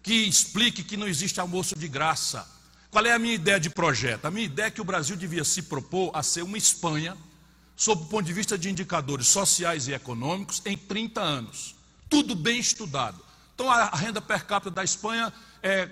que 0.00 0.14
explique 0.14 0.84
que 0.84 0.96
não 0.96 1.08
existe 1.08 1.40
almoço 1.40 1.76
de 1.76 1.88
graça. 1.88 2.48
Qual 2.92 3.04
é 3.04 3.12
a 3.12 3.18
minha 3.18 3.34
ideia 3.34 3.58
de 3.58 3.70
projeto? 3.70 4.26
A 4.26 4.30
minha 4.30 4.46
ideia 4.46 4.68
é 4.68 4.70
que 4.70 4.80
o 4.80 4.84
Brasil 4.84 5.16
devia 5.16 5.42
se 5.42 5.62
propor 5.62 6.12
a 6.14 6.22
ser 6.22 6.42
uma 6.42 6.56
Espanha, 6.56 7.16
sob 7.74 8.04
o 8.04 8.06
ponto 8.06 8.24
de 8.24 8.32
vista 8.32 8.56
de 8.56 8.70
indicadores 8.70 9.26
sociais 9.26 9.88
e 9.88 9.92
econômicos, 9.92 10.62
em 10.64 10.76
30 10.76 11.20
anos. 11.20 11.74
Tudo 12.08 12.36
bem 12.36 12.60
estudado 12.60 13.23
então 13.54 13.70
a 13.70 13.94
renda 13.94 14.20
per 14.20 14.44
capita 14.44 14.70
da 14.70 14.82
Espanha 14.82 15.32
é 15.62 15.88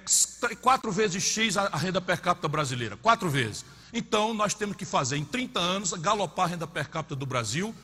quatro 0.61 0.91
vezes 0.91 1.23
X 1.23 1.57
a 1.57 1.77
renda 1.77 2.01
per 2.01 2.21
capita 2.21 2.49
brasileira, 2.49 2.97
quatro 2.97 3.31
vezes. 3.31 3.65
Então 3.93 4.35
nós 4.35 4.53
temos 4.55 4.77
que 4.77 4.85
fazer 4.85 5.17
em 5.17 5.25
30 5.25 5.61
anos 5.61 5.93
galopar 5.93 6.47
a 6.47 6.49
renda 6.49 6.67
per 6.67 6.89
capita 6.89 7.15
do 7.15 7.25
Brasil 7.25 7.75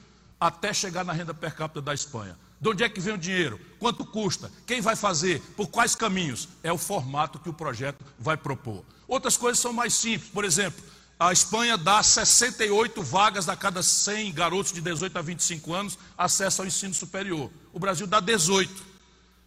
até 0.40 0.72
chegar 0.72 1.04
na 1.04 1.12
renda 1.12 1.32
per 1.32 1.54
capita 1.54 1.80
da 1.80 1.94
Espanha. 1.94 2.36
De 2.60 2.68
onde 2.68 2.82
é 2.82 2.88
que 2.88 3.00
vem 3.00 3.14
o 3.14 3.18
dinheiro? 3.18 3.60
Quanto 3.78 4.04
custa? 4.04 4.50
Quem 4.66 4.80
vai 4.80 4.96
fazer? 4.96 5.40
Por 5.56 5.68
quais 5.68 5.94
caminhos? 5.94 6.48
É 6.62 6.72
o 6.72 6.78
formato 6.78 7.38
que 7.38 7.48
o 7.48 7.52
projeto 7.52 8.04
vai 8.18 8.36
propor. 8.36 8.84
Outras 9.06 9.36
coisas 9.36 9.60
são 9.60 9.72
mais 9.72 9.94
simples. 9.94 10.30
Por 10.30 10.44
exemplo, 10.44 10.82
a 11.20 11.32
Espanha 11.32 11.78
dá 11.78 12.02
68 12.02 13.02
vagas 13.02 13.48
a 13.48 13.56
cada 13.56 13.82
100 13.82 14.32
garotos 14.32 14.72
de 14.72 14.80
18 14.80 15.16
a 15.18 15.22
25 15.22 15.72
anos 15.72 15.98
acesso 16.16 16.62
ao 16.62 16.66
ensino 16.66 16.94
superior. 16.94 17.50
O 17.72 17.78
Brasil 17.78 18.06
dá 18.06 18.18
18. 18.18 18.87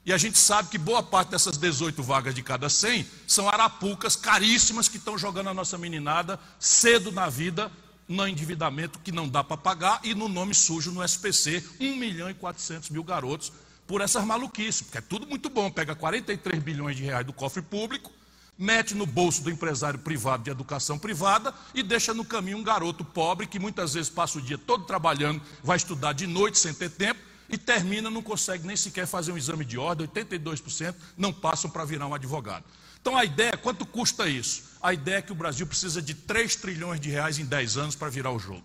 E 0.04 0.12
a 0.12 0.18
gente 0.18 0.38
sabe 0.38 0.70
que 0.70 0.80
boa 0.80 1.04
parte 1.04 1.30
dessas 1.30 1.58
18 1.58 2.02
vagas 2.02 2.34
de 2.34 2.42
cada 2.42 2.70
100 2.70 3.06
são 3.28 3.48
arapucas 3.48 4.16
caríssimas 4.16 4.88
que 4.88 4.98
estão 4.98 5.16
jogando 5.16 5.50
a 5.50 5.54
nossa 5.54 5.78
meninada 5.78 6.40
cedo 6.60 7.12
na 7.12 7.30
vida, 7.30 7.72
no 8.08 8.28
endividamento 8.28 9.00
que 9.00 9.12
não 9.12 9.30
dá 9.30 9.44
para 9.44 9.58
pagar 9.58 10.00
e 10.04 10.16
no 10.16 10.28
nome 10.28 10.56
sujo 10.56 10.92
no 10.92 11.04
SPC, 11.04 11.64
1 11.80 11.96
milhão 11.96 12.30
e 12.30 12.34
400 12.34 12.90
mil 12.90 13.04
garotos 13.04 13.54
por 13.86 14.02
essas 14.02 14.26
maluquices, 14.26 14.82
porque 14.82 14.98
é 14.98 15.02
tudo 15.02 15.28
muito 15.28 15.50
bom, 15.50 15.70
pega 15.70 15.94
43 15.94 16.62
bilhões 16.64 16.98
de 16.98 17.04
reais 17.04 17.26
do 17.26 17.32
cofre 17.32 17.62
público, 17.62 18.12
mete 18.58 18.96
no 18.96 19.06
bolso 19.06 19.44
do 19.44 19.52
empresário 19.52 20.00
privado 20.00 20.44
de 20.44 20.50
educação 20.50 20.98
privada 20.98 21.54
e 21.76 21.84
deixa 21.84 22.14
no 22.14 22.26
caminho 22.26 22.58
um 22.58 22.64
garoto 22.64 23.06
pobre 23.06 23.46
que 23.46 23.60
muitas 23.60 23.94
vezes 23.94 24.10
passa 24.10 24.40
o 24.40 24.42
dia 24.42 24.58
todo 24.58 24.86
trabalhando, 24.86 25.42
vai 25.64 25.78
estudar 25.78 26.14
de 26.14 26.26
noite 26.26 26.58
sem 26.58 26.74
ter 26.74 26.90
tempo 26.90 27.31
e 27.52 27.58
termina, 27.58 28.10
não 28.10 28.22
consegue 28.22 28.66
nem 28.66 28.78
sequer 28.78 29.06
fazer 29.06 29.32
um 29.32 29.38
exame 29.38 29.66
de 29.66 29.78
ordem, 29.78 30.08
82% 30.08 30.96
não 31.18 31.34
passam 31.34 31.70
para 31.70 31.84
virar 31.84 32.08
um 32.08 32.14
advogado. 32.14 32.64
Então 33.02 33.18
a 33.18 33.26
ideia, 33.26 33.58
quanto 33.58 33.86
custa 33.86 34.28
isso? 34.28 34.64
A 34.82 34.94
ideia 34.94 35.18
é 35.18 35.22
que 35.22 35.32
o 35.32 35.36
Brasil 35.36 35.68
precisa 35.68 36.02
de 36.02 36.14
3 36.14 36.56
trilhões 36.56 37.00
de 37.00 37.10
reais 37.10 37.40
em 37.40 37.46
10 37.46 37.78
anos 37.78 37.96
para 37.96 38.10
virar 38.10 38.32
o 38.32 38.40
jogo. 38.40 38.64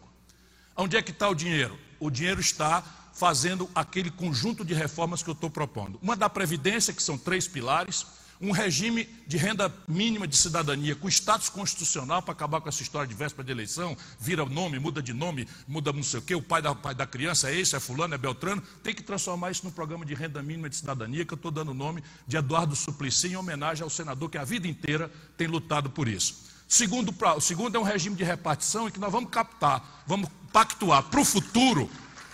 Onde 0.76 0.96
é 0.96 1.02
que 1.02 1.10
está 1.10 1.28
o 1.28 1.34
dinheiro? 1.34 1.76
O 1.98 2.10
dinheiro 2.10 2.40
está 2.40 2.84
fazendo 3.14 3.68
aquele 3.74 4.10
conjunto 4.10 4.62
de 4.62 4.74
reformas 4.74 5.22
que 5.22 5.30
eu 5.30 5.34
estou 5.34 5.50
propondo. 5.50 5.98
Uma 6.02 6.14
da 6.14 6.28
Previdência, 6.28 6.92
que 6.92 7.02
são 7.02 7.16
três 7.16 7.48
pilares, 7.48 8.06
um 8.40 8.50
regime 8.50 9.08
de 9.26 9.36
renda 9.36 9.72
mínima 9.88 10.26
de 10.26 10.36
cidadania 10.36 10.94
com 10.94 11.08
status 11.08 11.48
constitucional 11.48 12.22
para 12.22 12.32
acabar 12.32 12.60
com 12.60 12.68
essa 12.68 12.82
história 12.82 13.08
de 13.08 13.14
véspera 13.14 13.44
de 13.44 13.52
eleição, 13.52 13.96
vira 14.20 14.44
nome, 14.44 14.78
muda 14.78 15.02
de 15.02 15.12
nome, 15.12 15.48
muda 15.66 15.92
não 15.92 16.02
sei 16.02 16.20
o 16.20 16.22
quê, 16.22 16.34
o 16.34 16.42
pai 16.42 16.60
da, 16.60 16.74
pai 16.74 16.94
da 16.94 17.06
criança 17.06 17.50
é 17.50 17.58
esse, 17.58 17.74
é 17.74 17.80
fulano, 17.80 18.14
é 18.14 18.18
Beltrano, 18.18 18.62
tem 18.82 18.94
que 18.94 19.02
transformar 19.02 19.50
isso 19.50 19.64
num 19.64 19.70
programa 19.70 20.04
de 20.04 20.14
renda 20.14 20.42
mínima 20.42 20.68
de 20.68 20.76
cidadania, 20.76 21.24
que 21.24 21.32
eu 21.32 21.36
estou 21.36 21.50
dando 21.50 21.70
o 21.70 21.74
nome 21.74 22.02
de 22.26 22.36
Eduardo 22.36 22.76
Suplicy, 22.76 23.28
em 23.28 23.36
homenagem 23.36 23.82
ao 23.82 23.90
senador 23.90 24.30
que 24.30 24.38
a 24.38 24.44
vida 24.44 24.68
inteira 24.68 25.10
tem 25.36 25.46
lutado 25.46 25.90
por 25.90 26.08
isso. 26.08 26.44
Segundo, 26.68 27.14
o 27.36 27.40
segundo 27.40 27.76
é 27.76 27.78
um 27.78 27.84
regime 27.84 28.16
de 28.16 28.24
repartição 28.24 28.88
em 28.88 28.90
que 28.90 28.98
nós 28.98 29.12
vamos 29.12 29.30
captar, 29.30 30.02
vamos 30.06 30.28
pactuar 30.52 31.04
para 31.04 31.20
o 31.20 31.24
futuro, 31.24 31.88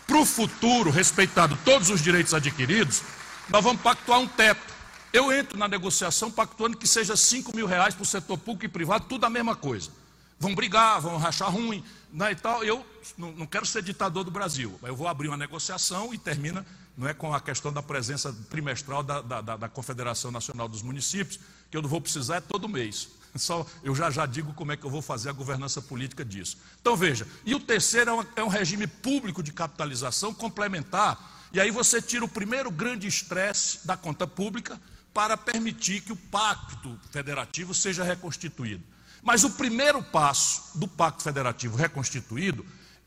para 0.06 0.18
o 0.18 0.25
futuro, 0.25 0.90
respeitado 0.90 1.59
todos 1.64 1.90
os 1.90 2.00
direitos 2.00 2.32
adquiridos, 2.32 3.02
nós 3.49 3.62
vamos 3.62 3.82
pactuar 3.82 4.21
um 4.21 4.26
teto 4.26 4.72
eu 5.12 5.33
entro 5.33 5.59
na 5.59 5.69
negociação 5.69 6.31
pactuando 6.31 6.76
que 6.76 6.87
seja 6.87 7.16
5 7.16 7.54
mil 7.54 7.66
reais 7.66 7.95
para 7.95 8.02
o 8.02 8.07
setor 8.07 8.38
público 8.38 8.64
e 8.64 8.69
privado, 8.69 9.07
tudo 9.09 9.25
a 9.25 9.31
mesma 9.31 9.54
coisa. 9.54 9.90
Vão 10.38 10.54
brigar, 10.54 11.00
vão 11.00 11.19
rachar 11.19 11.52
ruim, 11.52 11.85
né, 12.12 12.33
e 12.33 12.35
tal. 12.35 12.64
Eu 12.64 12.85
não, 13.16 13.33
não 13.33 13.47
quero 13.47 13.64
ser 13.64 13.83
ditador 13.83 14.25
do 14.25 14.31
Brasil. 14.31 14.78
Eu 14.83 14.97
vou 14.97 15.07
abrir 15.07 15.28
uma 15.28 15.37
negociação 15.37 16.12
e 16.12 16.19
termina 16.19 16.66
não 16.97 17.09
é 17.09 17.14
com 17.14 17.33
a 17.33 17.40
questão 17.40 17.73
da 17.73 17.83
presença 17.83 18.35
trimestral 18.50 19.02
da, 19.02 19.21
da, 19.21 19.57
da, 19.57 19.69
Confederação 19.69 20.31
Nacional 20.31 20.69
dos 20.69 20.83
Municípios, 20.83 21.40
que 21.71 21.76
eu 21.76 21.83
não 21.83 21.88
vou 21.88 22.00
precisar 22.00 22.37
é 22.37 22.40
todo 22.40 22.69
mês. 22.69 23.09
Só 23.35 23.66
eu 23.83 23.95
já 23.95 24.11
já 24.11 24.26
digo 24.26 24.52
como 24.52 24.73
é 24.73 24.76
que 24.76 24.85
eu 24.85 24.90
vou 24.90 25.00
fazer 25.00 25.31
a 25.31 25.33
governança 25.33 25.81
política 25.81 26.25
disso. 26.25 26.59
Então 26.81 26.97
veja, 26.97 27.26
e 27.47 27.54
o 27.54 27.61
terceiro 27.61 28.11
é, 28.11 28.12
uma, 28.12 28.26
é 28.37 28.45
um 28.45 28.49
regime 28.49 28.87
público 28.87 29.42
de 29.42 29.52
capitalização 29.52 30.35
complementar, 30.35 31.49
e 31.52 31.61
aí 31.61 31.71
você 31.71 32.00
tira 32.00 32.25
o 32.25 32.28
primeiro 32.28 32.71
grande 32.71 33.07
estresse 33.07 33.87
da 33.87 33.97
conta 33.97 34.26
pública, 34.26 34.78
para 35.12 35.37
permitir 35.37 36.00
que 36.00 36.12
o 36.12 36.16
pacto 36.16 36.99
federativo 37.11 37.75
seja 37.75 38.02
reconstituído. 38.02 38.83
Mas 39.23 39.45
o 39.45 39.50
primeiro 39.50 40.02
passo 40.02 40.76
do 40.78 40.88
pacto 40.88 41.23
federativo 41.23 41.76
reconstituído 41.76 42.64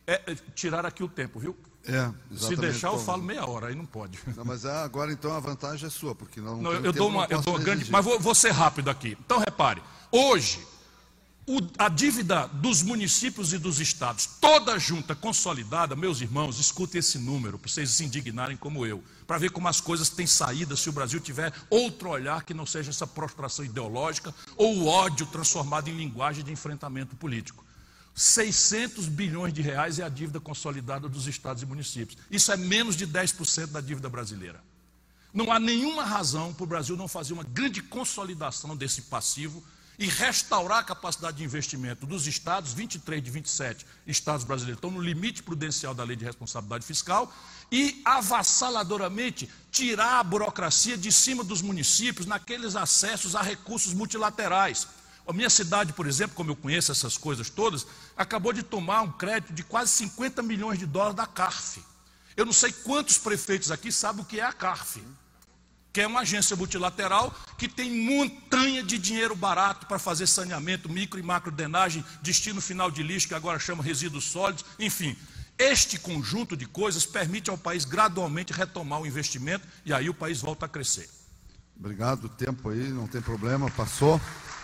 é 0.07 0.35
tirar 0.53 0.85
aqui 0.85 1.03
o 1.03 1.09
tempo, 1.09 1.39
viu? 1.39 1.57
É, 1.87 2.11
Se 2.35 2.55
deixar, 2.55 2.87
eu 2.87 2.99
falo 2.99 3.21
meia 3.21 3.47
hora, 3.47 3.67
aí 3.67 3.75
não 3.75 3.85
pode. 3.85 4.19
Não, 4.35 4.43
mas 4.43 4.65
é, 4.65 4.71
agora 4.71 5.11
então 5.11 5.35
a 5.35 5.39
vantagem 5.39 5.85
é 5.85 5.89
sua, 5.89 6.15
porque 6.15 6.41
não. 6.41 6.57
não 6.59 6.73
eu, 6.73 6.91
dou 6.91 7.09
uma, 7.09 7.25
eu 7.29 7.41
dou 7.41 7.55
uma 7.55 7.63
grande. 7.63 7.91
Mas 7.91 8.03
vou, 8.03 8.19
vou 8.19 8.33
ser 8.33 8.51
rápido 8.51 8.89
aqui. 8.89 9.15
Então 9.23 9.37
repare, 9.37 9.83
hoje 10.11 10.65
a 11.77 11.89
dívida 11.89 12.47
dos 12.47 12.81
municípios 12.81 13.53
e 13.53 13.59
dos 13.59 13.79
estados, 13.79 14.25
toda 14.41 14.79
junta, 14.79 15.13
consolidada, 15.13 15.95
meus 15.95 16.19
irmãos, 16.19 16.59
escutem 16.59 16.99
esse 16.99 17.19
número, 17.19 17.59
para 17.59 17.69
vocês 17.69 17.91
se 17.91 18.03
indignarem 18.03 18.57
como 18.57 18.83
eu, 18.83 19.03
para 19.27 19.37
ver 19.37 19.51
como 19.51 19.67
as 19.67 19.79
coisas 19.79 20.09
têm 20.09 20.25
saída 20.25 20.75
se 20.75 20.89
o 20.89 20.93
Brasil 20.93 21.19
tiver 21.19 21.53
outro 21.69 22.09
olhar 22.09 22.43
que 22.43 22.53
não 22.53 22.65
seja 22.65 22.89
essa 22.89 23.05
prostração 23.05 23.63
ideológica 23.63 24.33
ou 24.57 24.75
o 24.75 24.87
ódio 24.87 25.27
transformado 25.27 25.87
em 25.87 25.95
linguagem 25.95 26.43
de 26.43 26.51
enfrentamento 26.51 27.15
político. 27.15 27.63
600 28.15 29.07
bilhões 29.07 29.53
de 29.53 29.61
reais 29.61 29.99
é 29.99 30.03
a 30.03 30.09
dívida 30.09 30.39
consolidada 30.39 31.07
dos 31.07 31.27
estados 31.27 31.61
e 31.61 31.65
municípios. 31.65 32.17
Isso 32.31 32.51
é 32.51 32.57
menos 32.57 32.95
de 32.95 33.05
10% 33.05 33.67
da 33.67 33.81
dívida 33.81 34.09
brasileira. 34.09 34.63
Não 35.31 35.51
há 35.51 35.59
nenhuma 35.59 36.05
razão 36.05 36.53
para 36.53 36.63
o 36.63 36.67
Brasil 36.67 36.95
não 36.95 37.09
fazer 37.09 37.33
uma 37.33 37.43
grande 37.43 37.83
consolidação 37.83 38.75
desse 38.75 39.03
passivo 39.03 39.61
e 39.97 40.07
restaurar 40.07 40.79
a 40.79 40.83
capacidade 40.83 41.37
de 41.37 41.43
investimento 41.43 42.05
dos 42.05 42.27
estados, 42.27 42.73
23 42.73 43.23
de 43.23 43.31
27 43.31 43.85
estados 44.05 44.43
brasileiros 44.43 44.77
estão 44.77 44.91
no 44.91 45.01
limite 45.01 45.41
prudencial 45.41 45.93
da 45.93 46.03
lei 46.03 46.15
de 46.15 46.25
responsabilidade 46.25 46.85
fiscal, 46.85 47.33
e 47.71 48.01
avassaladoramente 48.05 49.49
tirar 49.71 50.19
a 50.19 50.23
burocracia 50.23 50.97
de 50.97 51.11
cima 51.11 51.43
dos 51.43 51.61
municípios 51.61 52.27
naqueles 52.27 52.75
acessos 52.75 53.35
a 53.35 53.41
recursos 53.41 53.93
multilaterais. 53.93 54.87
A 55.27 55.33
minha 55.33 55.49
cidade, 55.49 55.93
por 55.93 56.05
exemplo, 56.05 56.35
como 56.35 56.51
eu 56.51 56.55
conheço 56.55 56.91
essas 56.91 57.17
coisas 57.17 57.49
todas, 57.49 57.87
acabou 58.15 58.53
de 58.53 58.61
tomar 58.61 59.01
um 59.01 59.11
crédito 59.11 59.53
de 59.53 59.63
quase 59.63 59.91
50 59.91 60.43
milhões 60.43 60.77
de 60.77 60.85
dólares 60.85 61.15
da 61.15 61.25
CARF. 61.25 61.83
Eu 62.37 62.45
não 62.45 62.53
sei 62.53 62.71
quantos 62.71 63.17
prefeitos 63.17 63.71
aqui 63.71 63.91
sabem 63.91 64.21
o 64.21 64.25
que 64.25 64.39
é 64.39 64.43
a 64.43 64.53
CARF 64.53 65.01
que 65.95 66.01
é 66.01 66.07
uma 66.07 66.19
agência 66.19 66.57
multilateral 66.57 67.33
que 67.57 67.69
tem 67.69 67.89
montanha 67.89 68.83
de 68.83 68.97
dinheiro 68.97 69.33
barato 69.33 69.85
para 69.85 69.97
fazer 69.97 70.27
saneamento, 70.27 70.89
micro 70.89 71.17
e 71.17 71.23
macro 71.23 71.49
drenagem, 71.49 72.03
destino 72.21 72.59
final 72.59 72.91
de 72.91 73.01
lixo, 73.01 73.29
que 73.29 73.33
agora 73.33 73.57
chama 73.59 73.81
resíduos 73.81 74.25
sólidos, 74.25 74.65
enfim. 74.77 75.15
Este 75.57 75.97
conjunto 75.97 76.57
de 76.57 76.65
coisas 76.65 77.05
permite 77.05 77.49
ao 77.49 77.57
país 77.57 77.85
gradualmente 77.85 78.51
retomar 78.51 78.99
o 78.99 79.07
investimento 79.07 79.65
e 79.85 79.93
aí 79.93 80.09
o 80.09 80.13
país 80.13 80.41
volta 80.41 80.65
a 80.65 80.67
crescer. 80.67 81.09
Obrigado, 81.79 82.25
o 82.25 82.29
tempo 82.29 82.71
aí, 82.71 82.89
não 82.89 83.07
tem 83.07 83.21
problema, 83.21 83.71
passou. 83.71 84.19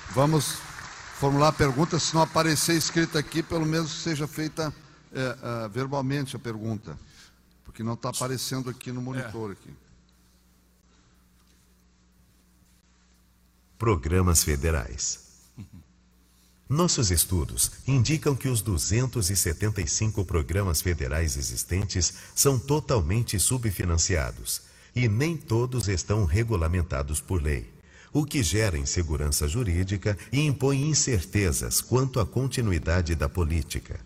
Vamos 0.10 0.58
formular 1.17 1.48
a 1.48 1.54
pergunta, 1.54 1.98
se 1.98 2.13
não 2.13 2.24
aparecer 2.24 2.76
escrita 2.76 3.17
aqui, 3.17 3.41
pelo 3.41 3.65
menos 3.65 4.04
seja 4.04 4.28
feita 4.28 4.74
é, 5.13 5.38
é, 5.65 5.70
verbalmente 5.70 6.36
a 6.36 6.39
pergunta, 6.39 7.00
porque 7.63 7.84
não 7.84 7.94
está 7.94 8.10
aparecendo 8.10 8.70
aqui 8.70 8.91
no 8.91 9.02
monitor. 9.02 9.52
É. 9.52 9.54
Aqui. 9.54 9.81
Programas 13.82 14.44
federais. 14.44 15.20
Nossos 16.70 17.10
estudos 17.10 17.72
indicam 17.88 18.36
que 18.36 18.48
os 18.48 18.62
275 18.62 20.24
programas 20.24 20.84
federais 20.84 21.36
existentes 21.36 22.13
são 22.36 22.60
totalmente 22.60 23.39
subfinanciados 23.39 24.62
e 24.96 25.08
nem 25.08 25.36
todos 25.36 25.88
estão 25.88 26.26
regulamentados 26.26 27.20
por 27.20 27.41
lei, 27.41 27.74
o 28.13 28.24
que 28.24 28.44
gera 28.44 28.78
insegurança 28.78 29.48
jurídica 29.48 30.15
e 30.32 30.41
impõe 30.41 30.88
incertezas 30.88 31.82
quanto 31.82 32.20
à 32.20 32.26
continuidade 32.26 33.15
da 33.15 33.28
política. 33.28 34.00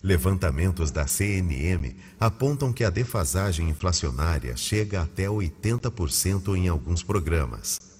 Levantamentos 0.00 0.92
da 0.92 1.04
CNM 1.04 1.96
apontam 2.20 2.72
que 2.72 2.84
a 2.84 2.90
defasagem 2.90 3.70
inflacionária 3.70 4.56
chega 4.56 5.02
até 5.02 5.26
80% 5.26 6.56
em 6.56 6.68
alguns 6.68 7.02
programas. 7.02 7.97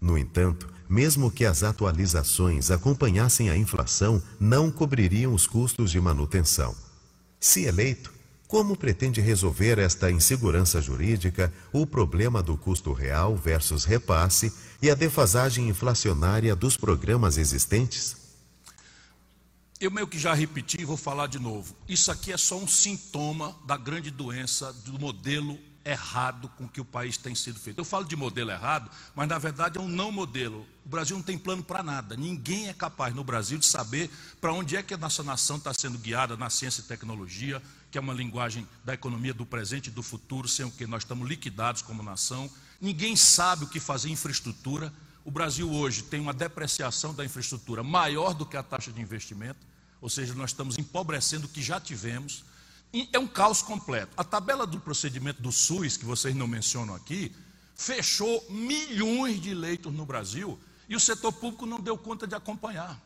No 0.00 0.18
entanto, 0.18 0.74
mesmo 0.88 1.30
que 1.30 1.44
as 1.44 1.62
atualizações 1.62 2.70
acompanhassem 2.70 3.50
a 3.50 3.56
inflação, 3.56 4.22
não 4.38 4.70
cobririam 4.70 5.34
os 5.34 5.46
custos 5.46 5.90
de 5.90 6.00
manutenção. 6.00 6.74
Se 7.38 7.64
eleito, 7.64 8.12
Como 8.48 8.76
pretende 8.76 9.20
resolver 9.20 9.78
esta 9.78 10.10
insegurança 10.10 10.80
jurídica, 10.80 11.52
o 11.72 11.84
problema 11.84 12.40
do 12.40 12.56
custo 12.56 12.92
real 12.92 13.34
versus 13.34 13.84
repasse 13.84 14.52
e 14.80 14.88
a 14.88 14.94
defasagem 14.94 15.68
inflacionária 15.68 16.54
dos 16.54 16.76
programas 16.76 17.38
existentes? 17.38 18.16
Eu 19.80 19.90
meio 19.90 20.06
que 20.06 20.18
já 20.18 20.32
repeti 20.32 20.80
e 20.80 20.84
vou 20.84 20.96
falar 20.96 21.26
de 21.26 21.40
novo. 21.40 21.74
Isso 21.88 22.10
aqui 22.10 22.32
é 22.32 22.36
só 22.36 22.56
um 22.56 22.68
sintoma 22.68 23.54
da 23.66 23.76
grande 23.76 24.12
doença 24.12 24.72
do 24.72 24.98
modelo 24.98 25.58
errado 25.86 26.48
com 26.56 26.66
que 26.68 26.80
o 26.80 26.84
país 26.84 27.16
tem 27.16 27.34
sido 27.34 27.60
feito. 27.60 27.78
Eu 27.78 27.84
falo 27.84 28.04
de 28.04 28.16
modelo 28.16 28.50
errado, 28.50 28.90
mas 29.14 29.28
na 29.28 29.38
verdade 29.38 29.78
é 29.78 29.80
um 29.80 29.88
não 29.88 30.10
modelo. 30.10 30.66
O 30.84 30.88
Brasil 30.88 31.16
não 31.16 31.22
tem 31.22 31.38
plano 31.38 31.62
para 31.62 31.82
nada. 31.82 32.16
Ninguém 32.16 32.68
é 32.68 32.74
capaz 32.74 33.14
no 33.14 33.22
Brasil 33.22 33.56
de 33.56 33.66
saber 33.66 34.10
para 34.40 34.52
onde 34.52 34.76
é 34.76 34.82
que 34.82 34.92
a 34.92 34.96
nossa 34.96 35.22
nação 35.22 35.58
está 35.58 35.72
sendo 35.72 35.96
guiada 35.96 36.36
na 36.36 36.50
ciência 36.50 36.80
e 36.80 36.84
tecnologia, 36.84 37.62
que 37.90 37.96
é 37.96 38.00
uma 38.00 38.12
linguagem 38.12 38.66
da 38.84 38.94
economia 38.94 39.32
do 39.32 39.46
presente 39.46 39.86
e 39.86 39.90
do 39.90 40.02
futuro, 40.02 40.48
sem 40.48 40.66
o 40.66 40.70
que 40.70 40.86
nós 40.86 41.04
estamos 41.04 41.28
liquidados 41.28 41.82
como 41.82 42.02
nação. 42.02 42.50
Ninguém 42.80 43.14
sabe 43.14 43.64
o 43.64 43.68
que 43.68 43.78
fazer 43.78 44.08
em 44.08 44.12
infraestrutura. 44.12 44.92
O 45.24 45.30
Brasil 45.30 45.70
hoje 45.72 46.02
tem 46.02 46.20
uma 46.20 46.34
depreciação 46.34 47.14
da 47.14 47.24
infraestrutura 47.24 47.84
maior 47.84 48.34
do 48.34 48.44
que 48.44 48.56
a 48.56 48.62
taxa 48.62 48.92
de 48.92 49.00
investimento, 49.00 49.64
ou 50.00 50.10
seja, 50.10 50.34
nós 50.34 50.50
estamos 50.50 50.78
empobrecendo 50.78 51.46
o 51.46 51.48
que 51.48 51.62
já 51.62 51.80
tivemos. 51.80 52.44
É 53.12 53.18
um 53.18 53.26
caos 53.26 53.62
completo. 53.62 54.12
A 54.16 54.24
tabela 54.24 54.66
do 54.66 54.80
procedimento 54.80 55.42
do 55.42 55.52
SUS, 55.52 55.96
que 55.96 56.04
vocês 56.04 56.34
não 56.34 56.46
mencionam 56.46 56.94
aqui, 56.94 57.34
fechou 57.74 58.44
milhões 58.48 59.40
de 59.40 59.54
leitos 59.54 59.92
no 59.92 60.06
Brasil 60.06 60.58
e 60.88 60.96
o 60.96 61.00
setor 61.00 61.32
público 61.32 61.66
não 61.66 61.80
deu 61.80 61.98
conta 61.98 62.26
de 62.26 62.34
acompanhar. 62.34 63.00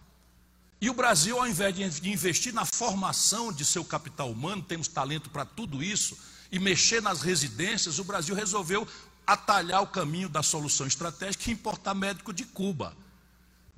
E 0.80 0.88
o 0.88 0.94
Brasil, 0.94 1.38
ao 1.38 1.46
invés 1.46 1.74
de 2.00 2.10
investir 2.10 2.54
na 2.54 2.64
formação 2.64 3.52
de 3.52 3.64
seu 3.64 3.84
capital 3.84 4.30
humano, 4.30 4.62
temos 4.62 4.88
talento 4.88 5.28
para 5.28 5.44
tudo 5.44 5.82
isso, 5.82 6.16
e 6.50 6.58
mexer 6.58 7.02
nas 7.02 7.20
residências, 7.20 7.98
o 7.98 8.04
Brasil 8.04 8.34
resolveu 8.34 8.88
atalhar 9.26 9.82
o 9.82 9.86
caminho 9.86 10.28
da 10.28 10.42
solução 10.42 10.86
estratégica 10.86 11.48
e 11.48 11.52
importar 11.52 11.94
médico 11.94 12.32
de 12.32 12.44
Cuba. 12.44 12.96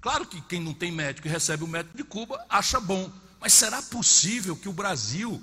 Claro 0.00 0.26
que 0.26 0.40
quem 0.42 0.60
não 0.60 0.72
tem 0.72 0.90
médico 0.90 1.26
e 1.26 1.30
recebe 1.30 1.64
o 1.64 1.68
médico 1.68 1.96
de 1.96 2.04
Cuba 2.04 2.44
acha 2.48 2.80
bom, 2.80 3.12
mas 3.40 3.52
será 3.52 3.82
possível 3.82 4.56
que 4.56 4.68
o 4.68 4.72
Brasil 4.72 5.42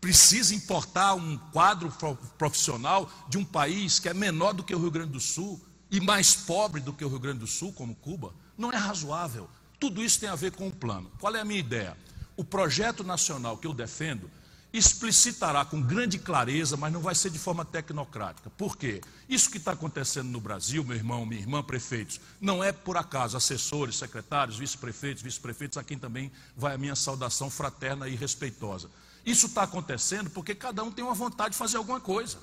precisa 0.00 0.54
importar 0.54 1.14
um 1.14 1.36
quadro 1.36 1.92
profissional 2.38 3.10
de 3.28 3.36
um 3.36 3.44
país 3.44 3.98
que 3.98 4.08
é 4.08 4.14
menor 4.14 4.52
do 4.52 4.64
que 4.64 4.74
o 4.74 4.78
Rio 4.78 4.90
Grande 4.90 5.12
do 5.12 5.20
Sul 5.20 5.60
e 5.90 6.00
mais 6.00 6.34
pobre 6.34 6.80
do 6.80 6.92
que 6.92 7.04
o 7.04 7.08
Rio 7.08 7.18
Grande 7.18 7.40
do 7.40 7.46
Sul, 7.46 7.72
como 7.72 7.94
Cuba, 7.94 8.34
não 8.56 8.72
é 8.72 8.76
razoável. 8.76 9.48
Tudo 9.78 10.02
isso 10.02 10.20
tem 10.20 10.28
a 10.28 10.34
ver 10.34 10.52
com 10.52 10.68
o 10.68 10.72
plano. 10.72 11.10
Qual 11.18 11.34
é 11.34 11.40
a 11.40 11.44
minha 11.44 11.60
ideia? 11.60 11.96
O 12.36 12.44
projeto 12.44 13.02
nacional 13.02 13.58
que 13.58 13.66
eu 13.66 13.74
defendo 13.74 14.30
explicitará 14.72 15.64
com 15.64 15.82
grande 15.82 16.18
clareza, 16.18 16.76
mas 16.76 16.92
não 16.92 17.00
vai 17.00 17.14
ser 17.14 17.30
de 17.30 17.38
forma 17.38 17.64
tecnocrática. 17.64 18.48
Por 18.50 18.76
quê? 18.76 19.00
Isso 19.28 19.50
que 19.50 19.58
está 19.58 19.72
acontecendo 19.72 20.28
no 20.28 20.40
Brasil, 20.40 20.84
meu 20.84 20.96
irmão, 20.96 21.26
minha 21.26 21.40
irmã, 21.40 21.62
prefeitos, 21.62 22.20
não 22.40 22.62
é 22.62 22.70
por 22.70 22.96
acaso 22.96 23.36
assessores, 23.36 23.96
secretários, 23.96 24.58
vice-prefeitos, 24.58 25.22
vice-prefeitos, 25.22 25.76
a 25.76 25.82
quem 25.82 25.98
também 25.98 26.30
vai 26.56 26.74
a 26.74 26.78
minha 26.78 26.94
saudação 26.94 27.50
fraterna 27.50 28.08
e 28.08 28.14
respeitosa. 28.14 28.88
Isso 29.30 29.46
está 29.46 29.62
acontecendo 29.62 30.28
porque 30.28 30.56
cada 30.56 30.82
um 30.82 30.90
tem 30.90 31.04
uma 31.04 31.14
vontade 31.14 31.50
de 31.50 31.56
fazer 31.56 31.76
alguma 31.76 32.00
coisa. 32.00 32.36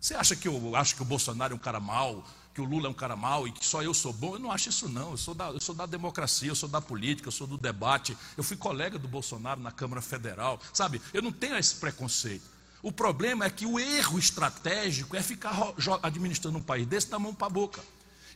Você 0.00 0.14
acha 0.14 0.34
que 0.34 0.48
eu 0.48 0.74
acho 0.74 0.96
que 0.96 1.02
o 1.02 1.04
Bolsonaro 1.04 1.52
é 1.52 1.56
um 1.56 1.60
cara 1.60 1.78
mau, 1.78 2.24
que 2.52 2.60
o 2.60 2.64
Lula 2.64 2.88
é 2.88 2.90
um 2.90 2.94
cara 2.94 3.14
mau 3.14 3.46
e 3.46 3.52
que 3.52 3.64
só 3.64 3.82
eu 3.84 3.94
sou 3.94 4.12
bom? 4.12 4.34
Eu 4.34 4.40
não 4.40 4.50
acho 4.50 4.68
isso 4.68 4.88
não. 4.88 5.12
Eu 5.12 5.16
sou 5.16 5.32
da, 5.32 5.50
eu 5.50 5.60
sou 5.60 5.76
da 5.76 5.86
democracia, 5.86 6.48
eu 6.48 6.56
sou 6.56 6.68
da 6.68 6.80
política, 6.80 7.28
eu 7.28 7.32
sou 7.32 7.46
do 7.46 7.56
debate. 7.56 8.18
Eu 8.36 8.42
fui 8.42 8.56
colega 8.56 8.98
do 8.98 9.06
Bolsonaro 9.06 9.60
na 9.60 9.70
Câmara 9.70 10.02
Federal, 10.02 10.60
sabe? 10.72 11.00
Eu 11.14 11.22
não 11.22 11.30
tenho 11.30 11.56
esse 11.56 11.76
preconceito. 11.76 12.44
O 12.82 12.90
problema 12.90 13.44
é 13.44 13.50
que 13.50 13.64
o 13.64 13.78
erro 13.78 14.18
estratégico 14.18 15.16
é 15.16 15.22
ficar 15.22 15.72
administrando 16.02 16.58
um 16.58 16.62
país 16.62 16.84
desse 16.84 17.08
da 17.08 17.18
mão 17.18 17.32
para 17.32 17.46
a 17.46 17.50
boca. 17.50 17.80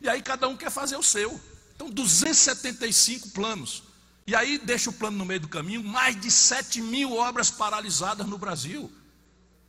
E 0.01 0.07
aí 0.07 0.21
cada 0.21 0.47
um 0.47 0.55
quer 0.55 0.71
fazer 0.71 0.95
o 0.95 1.03
seu. 1.03 1.37
Então, 1.75 1.89
275 1.89 3.29
planos. 3.31 3.83
E 4.25 4.35
aí 4.35 4.57
deixa 4.57 4.89
o 4.89 4.93
plano 4.93 5.17
no 5.17 5.25
meio 5.25 5.41
do 5.41 5.47
caminho, 5.47 5.83
mais 5.83 6.19
de 6.19 6.31
7 6.31 6.81
mil 6.81 7.17
obras 7.17 7.51
paralisadas 7.51 8.25
no 8.25 8.37
Brasil. 8.37 8.91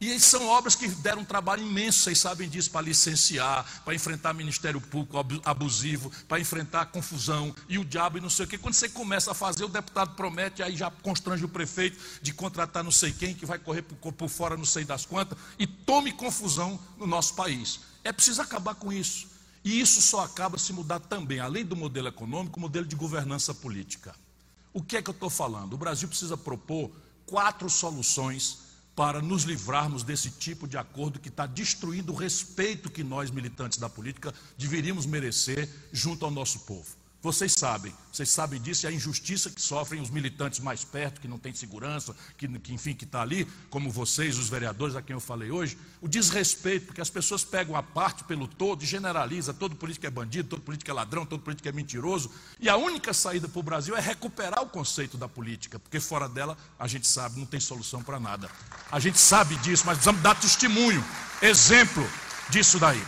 E 0.00 0.20
são 0.20 0.46
obras 0.48 0.74
que 0.74 0.86
deram 0.86 1.22
um 1.22 1.24
trabalho 1.24 1.62
imenso, 1.62 2.00
vocês 2.00 2.18
sabem 2.18 2.48
disso, 2.48 2.70
para 2.70 2.82
licenciar, 2.82 3.64
para 3.84 3.94
enfrentar 3.94 4.34
Ministério 4.34 4.80
Público 4.80 5.16
abusivo, 5.44 6.10
para 6.28 6.38
enfrentar 6.38 6.86
confusão 6.86 7.54
e 7.68 7.78
o 7.78 7.84
diabo 7.84 8.18
e 8.18 8.20
não 8.20 8.28
sei 8.28 8.44
o 8.44 8.48
quê. 8.48 8.58
Quando 8.58 8.74
você 8.74 8.88
começa 8.88 9.30
a 9.30 9.34
fazer, 9.34 9.64
o 9.64 9.68
deputado 9.68 10.14
promete, 10.14 10.62
aí 10.62 10.76
já 10.76 10.90
constrange 10.90 11.44
o 11.44 11.48
prefeito 11.48 11.98
de 12.20 12.34
contratar 12.34 12.84
não 12.84 12.90
sei 12.90 13.12
quem, 13.12 13.34
que 13.34 13.46
vai 13.46 13.58
correr 13.58 13.82
por, 13.82 14.12
por 14.12 14.28
fora 14.28 14.56
não 14.56 14.64
sei 14.66 14.84
das 14.84 15.06
quantas, 15.06 15.38
e 15.58 15.66
tome 15.66 16.12
confusão 16.12 16.78
no 16.98 17.06
nosso 17.06 17.34
país. 17.34 17.80
É 18.02 18.12
preciso 18.12 18.42
acabar 18.42 18.74
com 18.74 18.92
isso. 18.92 19.28
E 19.64 19.80
isso 19.80 20.02
só 20.02 20.22
acaba 20.22 20.58
se 20.58 20.72
mudar 20.74 21.00
também, 21.00 21.40
além 21.40 21.64
do 21.64 21.74
modelo 21.74 22.08
econômico, 22.08 22.58
o 22.58 22.60
modelo 22.60 22.84
de 22.84 22.94
governança 22.94 23.54
política. 23.54 24.14
O 24.74 24.82
que 24.82 24.96
é 24.96 25.02
que 25.02 25.08
eu 25.08 25.14
estou 25.14 25.30
falando? 25.30 25.74
O 25.74 25.78
Brasil 25.78 26.08
precisa 26.08 26.36
propor 26.36 26.90
quatro 27.24 27.70
soluções 27.70 28.58
para 28.96 29.22
nos 29.22 29.44
livrarmos 29.44 30.02
desse 30.02 30.32
tipo 30.32 30.66
de 30.66 30.76
acordo 30.76 31.20
que 31.20 31.28
está 31.28 31.46
destruindo 31.46 32.12
o 32.12 32.16
respeito 32.16 32.90
que 32.90 33.04
nós, 33.04 33.30
militantes 33.30 33.78
da 33.78 33.88
política, 33.88 34.34
deveríamos 34.58 35.06
merecer 35.06 35.70
junto 35.92 36.24
ao 36.24 36.30
nosso 36.30 36.60
povo. 36.60 37.03
Vocês 37.24 37.54
sabem, 37.54 37.90
vocês 38.12 38.28
sabem 38.28 38.60
disso 38.60 38.84
e 38.84 38.86
a 38.86 38.92
injustiça 38.92 39.48
que 39.48 39.58
sofrem 39.58 39.98
os 39.98 40.10
militantes 40.10 40.60
mais 40.60 40.84
perto, 40.84 41.22
que 41.22 41.26
não 41.26 41.38
têm 41.38 41.54
segurança, 41.54 42.14
que, 42.36 42.46
que 42.58 42.74
enfim, 42.74 42.92
que 42.92 43.06
está 43.06 43.22
ali, 43.22 43.48
como 43.70 43.90
vocês, 43.90 44.36
os 44.36 44.50
vereadores 44.50 44.94
a 44.94 45.00
quem 45.00 45.14
eu 45.14 45.20
falei 45.20 45.50
hoje, 45.50 45.78
o 46.02 46.06
desrespeito, 46.06 46.84
porque 46.84 47.00
as 47.00 47.08
pessoas 47.08 47.42
pegam 47.42 47.76
a 47.76 47.82
parte 47.82 48.24
pelo 48.24 48.46
todo 48.46 48.82
e 48.82 48.86
generaliza, 48.86 49.54
todo 49.54 49.74
político 49.74 50.06
é 50.06 50.10
bandido, 50.10 50.50
todo 50.50 50.60
político 50.60 50.90
é 50.90 50.92
ladrão, 50.92 51.24
todo 51.24 51.40
político 51.40 51.66
é 51.66 51.72
mentiroso, 51.72 52.30
e 52.60 52.68
a 52.68 52.76
única 52.76 53.14
saída 53.14 53.48
para 53.48 53.58
o 53.58 53.62
Brasil 53.62 53.96
é 53.96 54.00
recuperar 54.02 54.62
o 54.62 54.68
conceito 54.68 55.16
da 55.16 55.26
política, 55.26 55.78
porque 55.78 56.00
fora 56.00 56.28
dela, 56.28 56.58
a 56.78 56.86
gente 56.86 57.06
sabe, 57.06 57.40
não 57.40 57.46
tem 57.46 57.58
solução 57.58 58.02
para 58.02 58.20
nada. 58.20 58.50
A 58.92 59.00
gente 59.00 59.18
sabe 59.18 59.56
disso, 59.56 59.84
mas 59.86 59.96
precisamos 59.96 60.20
dar 60.20 60.38
testemunho, 60.38 61.02
exemplo 61.40 62.06
disso 62.50 62.78
daí. 62.78 63.02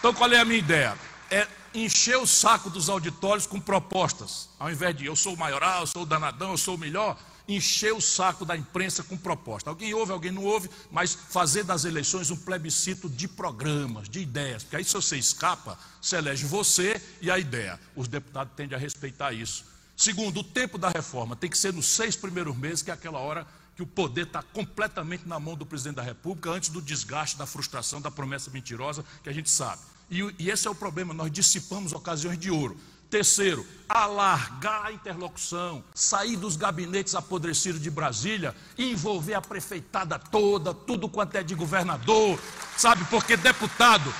Então 0.00 0.12
qual 0.12 0.32
é 0.32 0.40
a 0.40 0.44
minha 0.44 0.58
ideia? 0.58 0.98
É 1.30 1.46
encher 1.74 2.16
o 2.18 2.26
saco 2.26 2.70
dos 2.70 2.88
auditórios 2.88 3.46
com 3.46 3.60
propostas. 3.60 4.48
Ao 4.58 4.70
invés 4.70 4.96
de 4.96 5.06
eu 5.06 5.16
sou 5.16 5.34
o 5.34 5.38
maioral, 5.38 5.82
eu 5.82 5.86
sou 5.86 6.02
o 6.02 6.06
danadão, 6.06 6.52
eu 6.52 6.58
sou 6.58 6.74
o 6.74 6.78
melhor, 6.78 7.18
encher 7.48 7.92
o 7.92 8.00
saco 8.00 8.44
da 8.44 8.56
imprensa 8.56 9.02
com 9.02 9.16
proposta. 9.16 9.70
Alguém 9.70 9.94
ouve, 9.94 10.12
alguém 10.12 10.30
não 10.30 10.44
ouve, 10.44 10.70
mas 10.90 11.14
fazer 11.14 11.64
das 11.64 11.84
eleições 11.84 12.30
um 12.30 12.36
plebiscito 12.36 13.08
de 13.08 13.26
programas, 13.26 14.08
de 14.08 14.20
ideias. 14.20 14.62
Porque 14.62 14.76
aí 14.76 14.84
se 14.84 14.94
você 14.94 15.16
escapa, 15.16 15.78
se 16.00 16.16
elege 16.16 16.44
você 16.44 17.00
e 17.20 17.30
a 17.30 17.38
ideia. 17.38 17.78
Os 17.96 18.08
deputados 18.08 18.54
tendem 18.56 18.76
a 18.76 18.80
respeitar 18.80 19.32
isso. 19.32 19.64
Segundo, 19.96 20.40
o 20.40 20.44
tempo 20.44 20.78
da 20.78 20.88
reforma 20.88 21.36
tem 21.36 21.50
que 21.50 21.58
ser 21.58 21.72
nos 21.72 21.86
seis 21.86 22.16
primeiros 22.16 22.56
meses, 22.56 22.82
que 22.82 22.90
é 22.90 22.94
aquela 22.94 23.18
hora 23.18 23.46
que 23.76 23.82
o 23.82 23.86
poder 23.86 24.26
está 24.26 24.42
completamente 24.42 25.26
na 25.26 25.40
mão 25.40 25.56
do 25.56 25.64
presidente 25.64 25.96
da 25.96 26.02
República, 26.02 26.50
antes 26.50 26.68
do 26.68 26.82
desgaste, 26.82 27.38
da 27.38 27.46
frustração, 27.46 28.00
da 28.00 28.10
promessa 28.10 28.50
mentirosa 28.50 29.04
que 29.22 29.30
a 29.30 29.32
gente 29.32 29.48
sabe. 29.48 29.80
E, 30.12 30.34
e 30.38 30.50
esse 30.50 30.68
é 30.68 30.70
o 30.70 30.74
problema, 30.74 31.14
nós 31.14 31.32
dissipamos 31.32 31.94
ocasiões 31.94 32.38
de 32.38 32.50
ouro. 32.50 32.76
Terceiro, 33.08 33.66
alargar 33.88 34.86
a 34.86 34.92
interlocução, 34.92 35.82
sair 35.94 36.36
dos 36.36 36.54
gabinetes 36.54 37.14
apodrecidos 37.14 37.80
de 37.80 37.90
Brasília 37.90 38.54
envolver 38.76 39.32
a 39.32 39.40
prefeitada 39.40 40.18
toda, 40.18 40.74
tudo 40.74 41.08
quanto 41.08 41.36
é 41.36 41.42
de 41.42 41.54
governador, 41.54 42.38
sabe? 42.76 43.04
Porque 43.06 43.38
deputado, 43.38 44.12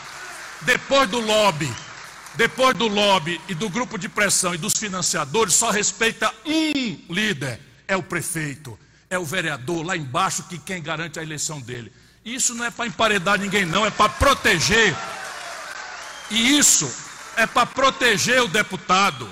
depois 0.62 1.09
do 1.11 1.20
lobby, 1.20 1.70
depois 2.37 2.74
do 2.74 2.88
lobby 2.88 3.38
e 3.46 3.55
do 3.55 3.68
grupo 3.68 3.98
de 3.98 4.09
pressão 4.09 4.55
e 4.55 4.59
dos 4.59 4.74
financiadores, 4.74 5.52
só 5.52 5.70
respeita 5.70 6.33
um 6.46 7.12
líder: 7.12 7.61
é 7.87 7.96
o 7.96 8.02
prefeito, 8.02 8.78
é 9.11 9.18
o 9.18 9.26
vereador 9.26 9.85
lá 9.85 9.94
embaixo 9.94 10.44
que 10.44 10.59
quem 10.59 10.83
garante 10.83 11.18
a 11.18 11.22
eleição 11.22 11.61
dele. 11.61 11.92
Isso 12.24 12.55
não 12.55 12.64
é 12.64 12.70
para 12.70 12.87
emparedar 12.87 13.38
ninguém, 13.38 13.66
não, 13.66 13.85
é 13.85 13.90
para 13.90 14.09
proteger 14.09 14.94
e 16.32 16.58
isso 16.58 16.90
é 17.36 17.46
para 17.46 17.66
proteger 17.66 18.42
o 18.42 18.48
deputado, 18.48 19.30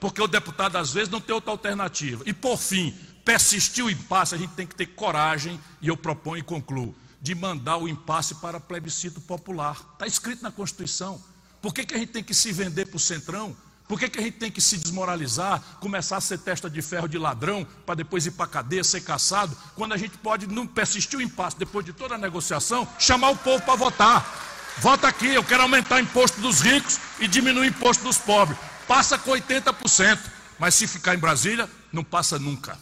porque 0.00 0.20
o 0.20 0.26
deputado 0.26 0.76
às 0.76 0.92
vezes 0.92 1.08
não 1.08 1.20
tem 1.20 1.34
outra 1.34 1.52
alternativa. 1.52 2.22
E 2.26 2.32
por 2.32 2.58
fim, 2.58 2.92
persistir 3.24 3.84
o 3.84 3.90
impasse, 3.90 4.34
a 4.34 4.38
gente 4.38 4.52
tem 4.54 4.66
que 4.66 4.74
ter 4.74 4.86
coragem, 4.86 5.60
e 5.80 5.88
eu 5.88 5.96
proponho 5.96 6.40
e 6.40 6.42
concluo, 6.42 6.94
de 7.20 7.34
mandar 7.34 7.76
o 7.76 7.88
impasse 7.88 8.34
para 8.34 8.58
plebiscito 8.58 9.20
popular. 9.20 9.76
Está 9.92 10.06
escrito 10.06 10.42
na 10.42 10.50
Constituição. 10.50 11.22
Por 11.60 11.72
que, 11.72 11.86
que 11.86 11.94
a 11.94 11.98
gente 11.98 12.10
tem 12.10 12.24
que 12.24 12.34
se 12.34 12.50
vender 12.50 12.86
para 12.86 12.96
o 12.96 13.00
centrão? 13.00 13.56
Por 13.86 13.98
que, 13.98 14.08
que 14.08 14.18
a 14.18 14.22
gente 14.22 14.38
tem 14.38 14.50
que 14.50 14.60
se 14.60 14.76
desmoralizar, 14.78 15.62
começar 15.78 16.16
a 16.16 16.20
ser 16.20 16.38
testa 16.38 16.68
de 16.68 16.82
ferro 16.82 17.08
de 17.08 17.18
ladrão, 17.18 17.64
para 17.86 17.94
depois 17.94 18.26
ir 18.26 18.32
para 18.32 18.46
a 18.46 18.48
cadeia, 18.48 18.82
ser 18.82 19.02
caçado, 19.02 19.56
quando 19.76 19.92
a 19.92 19.96
gente 19.96 20.18
pode, 20.18 20.48
não 20.48 20.66
persistir 20.66 21.18
o 21.18 21.22
impasse, 21.22 21.56
depois 21.56 21.84
de 21.84 21.92
toda 21.92 22.16
a 22.16 22.18
negociação, 22.18 22.88
chamar 22.98 23.30
o 23.30 23.36
povo 23.36 23.62
para 23.62 23.76
votar? 23.76 24.51
Vota 24.78 25.08
aqui, 25.08 25.28
eu 25.28 25.44
quero 25.44 25.62
aumentar 25.62 25.96
o 25.96 26.00
imposto 26.00 26.40
dos 26.40 26.60
ricos 26.60 26.98
e 27.20 27.28
diminuir 27.28 27.66
o 27.66 27.68
imposto 27.68 28.04
dos 28.04 28.18
pobres. 28.18 28.58
Passa 28.88 29.18
com 29.18 29.30
80%, 29.30 30.18
mas 30.58 30.74
se 30.74 30.86
ficar 30.86 31.14
em 31.14 31.18
Brasília, 31.18 31.68
não 31.92 32.02
passa 32.02 32.38
nunca. 32.38 32.76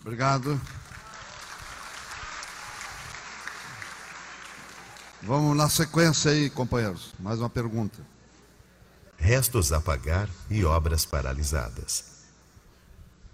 Obrigado. 0.00 0.60
Vamos 5.22 5.56
na 5.56 5.68
sequência 5.68 6.30
aí, 6.30 6.48
companheiros. 6.48 7.12
Mais 7.18 7.38
uma 7.38 7.50
pergunta. 7.50 7.98
Restos 9.18 9.72
a 9.72 9.80
pagar 9.80 10.28
e 10.48 10.64
obras 10.64 11.04
paralisadas. 11.04 12.19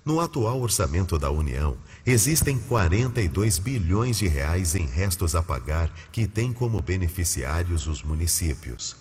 No 0.07 0.21
atual 0.21 0.61
orçamento 0.61 1.19
da 1.19 1.33
União, 1.33 1.77
existem 2.07 2.57
42 2.57 3.59
bilhões 3.59 4.19
de 4.19 4.29
reais 4.29 4.77
em 4.77 4.87
restos 4.87 5.35
a 5.35 5.43
pagar 5.43 5.93
que 6.13 6.29
têm 6.29 6.53
como 6.53 6.81
beneficiários 6.81 7.89
os 7.89 8.05
municípios. 8.05 8.95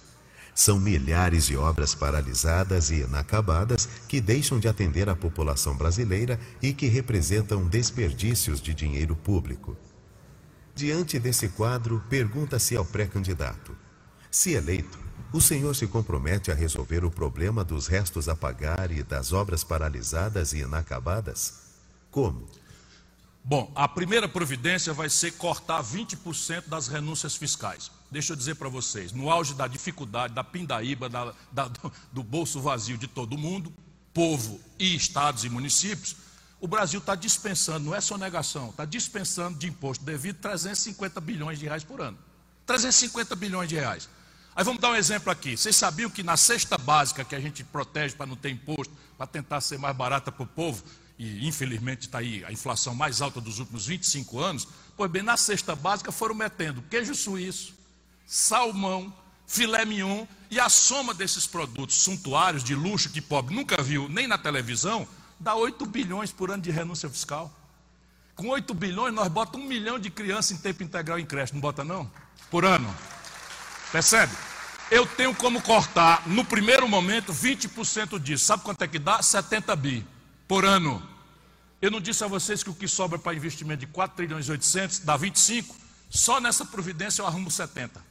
São 0.55 0.79
milhares 0.79 1.45
de 1.45 1.55
obras 1.55 1.93
paralisadas 1.93 2.89
e 2.89 3.01
inacabadas 3.01 3.87
que 4.07 4.19
deixam 4.19 4.59
de 4.59 4.67
atender 4.67 5.07
a 5.07 5.15
população 5.15 5.77
brasileira 5.77 6.39
e 6.59 6.73
que 6.73 6.87
representam 6.87 7.67
desperdícios 7.67 8.59
de 8.59 8.73
dinheiro 8.73 9.15
público. 9.15 9.77
Diante 10.73 11.19
desse 11.19 11.49
quadro, 11.49 12.01
pergunta-se 12.09 12.75
ao 12.75 12.83
pré-candidato: 12.83 13.77
se 14.31 14.53
eleito, 14.53 15.04
o 15.35 15.41
senhor 15.41 15.75
se 15.75 15.85
compromete 15.85 16.49
a 16.49 16.55
resolver 16.55 17.03
o 17.03 17.11
problema 17.11 17.61
dos 17.61 17.87
restos 17.87 18.29
a 18.29 18.35
pagar 18.37 18.89
e 18.89 19.03
das 19.03 19.33
obras 19.33 19.65
paralisadas 19.65 20.53
e 20.53 20.59
inacabadas? 20.59 21.55
Como? 22.09 22.47
Bom, 23.43 23.69
a 23.75 23.85
primeira 23.85 24.29
providência 24.29 24.93
vai 24.93 25.09
ser 25.09 25.33
cortar 25.33 25.83
20% 25.83 26.69
das 26.69 26.87
renúncias 26.87 27.35
fiscais. 27.35 27.91
Deixa 28.09 28.31
eu 28.31 28.37
dizer 28.37 28.55
para 28.55 28.69
vocês, 28.69 29.11
no 29.11 29.29
auge 29.29 29.53
da 29.53 29.67
dificuldade, 29.67 30.33
da 30.33 30.41
pindaíba, 30.41 31.09
da, 31.09 31.33
da, 31.51 31.69
do 32.13 32.23
bolso 32.23 32.61
vazio 32.61 32.97
de 32.97 33.05
todo 33.05 33.37
mundo, 33.37 33.73
povo 34.13 34.57
e 34.79 34.95
estados 34.95 35.43
e 35.43 35.49
municípios, 35.49 36.15
o 36.61 36.67
Brasil 36.67 37.01
está 37.01 37.13
dispensando, 37.13 37.87
não 37.87 37.93
é 37.93 37.99
sonegação, 37.99 38.69
está 38.69 38.85
dispensando 38.85 39.59
de 39.59 39.67
imposto 39.67 40.05
devido 40.05 40.37
350 40.37 41.19
bilhões 41.19 41.59
de 41.59 41.65
reais 41.65 41.83
por 41.83 41.99
ano. 41.99 42.17
350 42.65 43.35
bilhões 43.35 43.67
de 43.67 43.75
reais. 43.75 44.07
Aí 44.55 44.63
vamos 44.63 44.79
dar 44.79 44.91
um 44.91 44.95
exemplo 44.95 45.29
aqui. 45.29 45.57
Vocês 45.57 45.75
sabiam 45.75 46.09
que 46.09 46.23
na 46.23 46.37
cesta 46.37 46.77
básica 46.77 47.25
que 47.25 47.35
a 47.35 47.39
gente 47.41 47.61
protege 47.61 48.15
para 48.15 48.25
não 48.25 48.37
ter 48.37 48.51
imposto, 48.51 48.93
para 49.17 49.27
tentar 49.27 49.59
ser 49.59 49.77
mais 49.77 49.93
barata 49.93 50.31
para 50.31 50.43
o 50.43 50.47
povo, 50.47 50.81
e 51.19 51.45
infelizmente 51.45 52.03
está 52.03 52.19
aí 52.19 52.41
a 52.45 52.53
inflação 52.53 52.95
mais 52.95 53.21
alta 53.21 53.41
dos 53.41 53.59
últimos 53.59 53.85
25 53.85 54.39
anos, 54.39 54.65
pois 54.95 55.11
bem, 55.11 55.21
na 55.21 55.35
cesta 55.35 55.75
básica 55.75 56.09
foram 56.09 56.33
metendo 56.33 56.81
queijo 56.83 57.13
suíço, 57.13 57.73
salmão, 58.25 59.13
filé 59.45 59.83
mignon, 59.83 60.25
e 60.49 60.57
a 60.57 60.69
soma 60.69 61.13
desses 61.13 61.45
produtos 61.45 62.01
suntuários 62.01 62.63
de 62.63 62.75
luxo 62.75 63.09
que 63.09 63.19
pobre 63.19 63.53
nunca 63.53 63.81
viu 63.83 64.07
nem 64.07 64.25
na 64.25 64.37
televisão, 64.37 65.05
dá 65.37 65.53
8 65.53 65.85
bilhões 65.85 66.31
por 66.31 66.49
ano 66.49 66.63
de 66.63 66.71
renúncia 66.71 67.09
fiscal. 67.09 67.51
Com 68.35 68.47
8 68.47 68.73
bilhões, 68.73 69.13
nós 69.13 69.27
botamos 69.27 69.65
um 69.65 69.69
milhão 69.69 69.99
de 69.99 70.09
crianças 70.09 70.51
em 70.51 70.61
tempo 70.61 70.81
integral 70.81 71.19
em 71.19 71.25
creche, 71.25 71.53
não 71.53 71.59
bota 71.59 71.83
não? 71.83 72.09
Por 72.49 72.63
ano. 72.63 72.93
Percebe? 73.95 74.33
Eu 74.91 75.07
tenho 75.07 75.33
como 75.33 75.61
cortar, 75.61 76.27
no 76.27 76.43
primeiro 76.43 76.85
momento, 76.85 77.31
20% 77.31 78.19
disso. 78.19 78.43
Sabe 78.43 78.61
quanto 78.61 78.81
é 78.81 78.89
que 78.89 78.99
dá? 78.99 79.23
70 79.23 79.73
bi 79.77 80.05
por 80.49 80.65
ano. 80.65 81.01
Eu 81.81 81.89
não 81.89 82.01
disse 82.01 82.21
a 82.21 82.27
vocês 82.27 82.61
que 82.61 82.69
o 82.69 82.75
que 82.75 82.89
sobra 82.89 83.17
para 83.17 83.33
investimento 83.33 83.79
de 83.79 83.87
4 83.87 84.17
trilhões 84.17 84.49
e 84.49 84.51
800 84.51 84.99
dá 84.99 85.15
25? 85.15 85.73
Só 86.09 86.41
nessa 86.41 86.65
providência 86.65 87.21
eu 87.21 87.25
arrumo 87.25 87.49
70. 87.49 88.03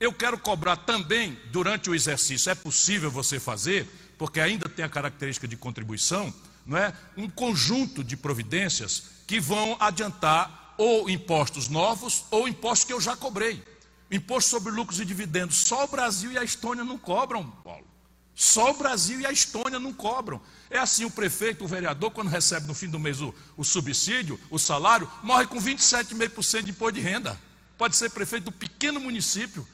Eu 0.00 0.12
quero 0.12 0.36
cobrar 0.36 0.78
também 0.78 1.38
durante 1.52 1.88
o 1.88 1.94
exercício. 1.94 2.50
É 2.50 2.54
possível 2.56 3.08
você 3.08 3.38
fazer 3.38 3.88
porque 4.18 4.40
ainda 4.40 4.68
tem 4.68 4.84
a 4.84 4.88
característica 4.88 5.46
de 5.46 5.56
contribuição, 5.56 6.34
não 6.66 6.76
é? 6.76 6.92
Um 7.16 7.30
conjunto 7.30 8.02
de 8.02 8.16
providências 8.16 9.04
que 9.28 9.38
vão 9.38 9.76
adiantar 9.78 10.74
ou 10.76 11.08
impostos 11.08 11.68
novos 11.68 12.24
ou 12.32 12.48
impostos 12.48 12.84
que 12.84 12.92
eu 12.92 13.00
já 13.00 13.14
cobrei. 13.14 13.70
Imposto 14.12 14.50
sobre 14.50 14.70
lucros 14.70 15.00
e 15.00 15.04
dividendos, 15.04 15.56
só 15.56 15.84
o 15.84 15.88
Brasil 15.88 16.30
e 16.30 16.38
a 16.38 16.44
Estônia 16.44 16.84
não 16.84 16.98
cobram, 16.98 17.50
Paulo. 17.64 17.86
Só 18.34 18.70
o 18.70 18.74
Brasil 18.74 19.20
e 19.20 19.26
a 19.26 19.32
Estônia 19.32 19.80
não 19.80 19.92
cobram. 19.92 20.40
É 20.70 20.78
assim: 20.78 21.04
o 21.04 21.10
prefeito, 21.10 21.64
o 21.64 21.68
vereador, 21.68 22.10
quando 22.10 22.28
recebe 22.28 22.66
no 22.66 22.74
fim 22.74 22.88
do 22.88 22.98
mês 22.98 23.20
o, 23.20 23.34
o 23.56 23.64
subsídio, 23.64 24.38
o 24.50 24.58
salário, 24.58 25.10
morre 25.22 25.46
com 25.46 25.58
27,5% 25.58 26.62
de 26.62 26.70
imposto 26.70 26.92
de 26.92 27.00
renda. 27.00 27.40
Pode 27.76 27.96
ser 27.96 28.10
prefeito 28.10 28.44
do 28.44 28.52
pequeno 28.52 29.00
município, 29.00 29.66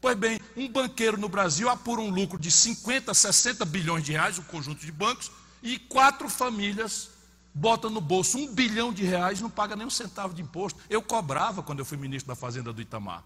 Pois 0.00 0.16
bem, 0.16 0.38
um 0.56 0.68
banqueiro 0.68 1.16
no 1.16 1.28
Brasil 1.28 1.68
apura 1.68 2.00
um 2.00 2.10
lucro 2.10 2.38
de 2.38 2.50
50, 2.50 3.12
60 3.12 3.64
bilhões 3.64 4.04
de 4.04 4.12
reais, 4.12 4.38
um 4.38 4.42
conjunto 4.42 4.84
de 4.84 4.92
bancos, 4.92 5.30
e 5.62 5.78
quatro 5.78 6.28
famílias 6.28 7.10
botam 7.52 7.90
no 7.90 8.00
bolso 8.00 8.36
um 8.36 8.54
bilhão 8.54 8.92
de 8.92 9.02
reais 9.02 9.40
e 9.40 9.42
não 9.42 9.50
paga 9.50 9.74
nem 9.74 9.86
um 9.86 9.90
centavo 9.90 10.34
de 10.34 10.42
imposto. 10.42 10.78
Eu 10.90 11.02
cobrava 11.02 11.62
quando 11.62 11.78
eu 11.78 11.84
fui 11.84 11.96
ministro 11.96 12.28
da 12.28 12.36
Fazenda 12.36 12.72
do 12.72 12.80
Itamar. 12.82 13.24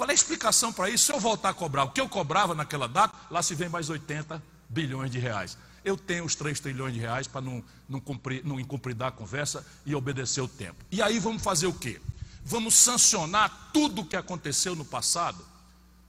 Qual 0.00 0.08
é 0.08 0.12
a 0.12 0.14
explicação 0.14 0.72
para 0.72 0.88
isso? 0.88 1.04
Se 1.04 1.12
eu 1.12 1.20
voltar 1.20 1.50
a 1.50 1.52
cobrar 1.52 1.84
o 1.84 1.90
que 1.90 2.00
eu 2.00 2.08
cobrava 2.08 2.54
naquela 2.54 2.88
data, 2.88 3.14
lá 3.30 3.42
se 3.42 3.54
vem 3.54 3.68
mais 3.68 3.90
80 3.90 4.42
bilhões 4.66 5.10
de 5.10 5.18
reais. 5.18 5.58
Eu 5.84 5.94
tenho 5.94 6.24
os 6.24 6.34
3 6.34 6.58
trilhões 6.58 6.94
de 6.94 7.00
reais 7.00 7.26
para 7.26 7.42
não, 7.42 7.62
não, 7.86 8.00
cumprir, 8.00 8.42
não 8.42 8.58
incumpridar 8.58 9.08
a 9.08 9.12
conversa 9.12 9.62
e 9.84 9.94
obedecer 9.94 10.40
o 10.40 10.48
tempo. 10.48 10.82
E 10.90 11.02
aí 11.02 11.18
vamos 11.18 11.42
fazer 11.42 11.66
o 11.66 11.74
quê? 11.74 12.00
Vamos 12.42 12.76
sancionar 12.76 13.68
tudo 13.74 14.00
o 14.00 14.06
que 14.06 14.16
aconteceu 14.16 14.74
no 14.74 14.86
passado 14.86 15.44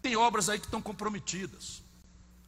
tem 0.02 0.16
obras 0.16 0.48
aí 0.48 0.58
que 0.58 0.68
estão 0.68 0.82
comprometidas. 0.82 1.84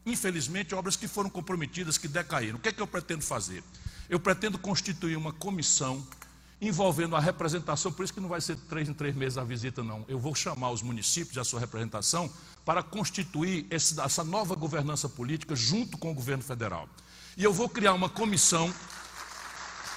Infelizmente, 0.06 0.74
obras 0.74 0.96
que 0.96 1.10
foram 1.10 1.30
comprometidas, 1.30 1.98
que 1.98 2.08
decaíram. 2.08 2.58
O 2.58 2.62
que 2.62 2.70
é 2.70 2.72
que 2.72 2.82
eu 2.82 2.88
pretendo 2.88 3.22
fazer? 3.22 3.62
Eu 4.08 4.18
pretendo 4.18 4.58
constituir 4.58 5.18
uma 5.18 5.34
comissão 5.34 6.08
envolvendo 6.62 7.16
a 7.16 7.20
representação, 7.20 7.92
por 7.92 8.04
isso 8.04 8.13
que 8.13 8.20
não 8.20 8.30
vai 8.30 8.42
ser 8.42 8.56
três 8.56 8.88
em 8.88 8.94
três 8.94 9.16
meses 9.16 9.38
a 9.38 9.44
visita, 9.44 9.84
não. 9.84 10.06
Eu 10.08 10.18
vou 10.18 10.34
chamar 10.34 10.72
os 10.72 10.82
municípios 10.82 11.36
e 11.36 11.39
a 11.39 11.44
sua 11.44 11.60
representação 11.60 12.32
para 12.63 12.82
constituir 12.82 13.66
esse, 13.70 14.00
essa 14.00 14.24
nova 14.24 14.56
governança 14.56 15.10
política 15.10 15.56
junto 15.56 15.98
com 15.98 16.12
o 16.12 16.13
governo 16.13 16.44
federal. 16.44 16.88
E 17.36 17.44
eu 17.44 17.54
vou 17.54 17.68
criar 17.68 17.94
uma 17.94 18.10
comissão 18.10 18.74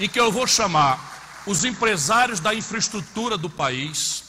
em 0.01 0.09
que 0.09 0.19
eu 0.19 0.33
vou 0.33 0.47
chamar 0.47 1.43
os 1.47 1.65
empresários 1.65 2.41
da 2.41 2.55
infraestrutura 2.55 3.39
do 3.39 3.49
país, 3.49 4.25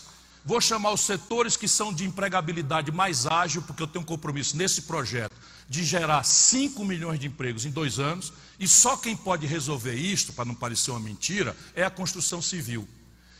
Vou 0.47 0.61
chamar 0.61 0.93
os 0.93 1.01
setores 1.01 1.57
que 1.57 1.67
são 1.67 1.93
de 1.93 2.05
empregabilidade 2.05 2.89
mais 2.89 3.27
ágil, 3.27 3.61
porque 3.63 3.83
eu 3.83 3.87
tenho 3.87 4.01
um 4.01 4.05
compromisso 4.05 4.55
nesse 4.55 4.83
projeto 4.83 5.35
de 5.67 5.83
gerar 5.83 6.23
5 6.23 6.85
milhões 6.85 7.19
de 7.19 7.27
empregos 7.27 7.65
em 7.65 7.69
dois 7.69 7.99
anos, 7.99 8.31
e 8.57 8.65
só 8.65 8.95
quem 8.95 9.13
pode 9.13 9.45
resolver 9.45 9.95
isto, 9.95 10.31
para 10.31 10.45
não 10.45 10.55
parecer 10.55 10.91
uma 10.91 11.01
mentira, 11.01 11.53
é 11.75 11.83
a 11.83 11.89
construção 11.89 12.41
civil. 12.41 12.87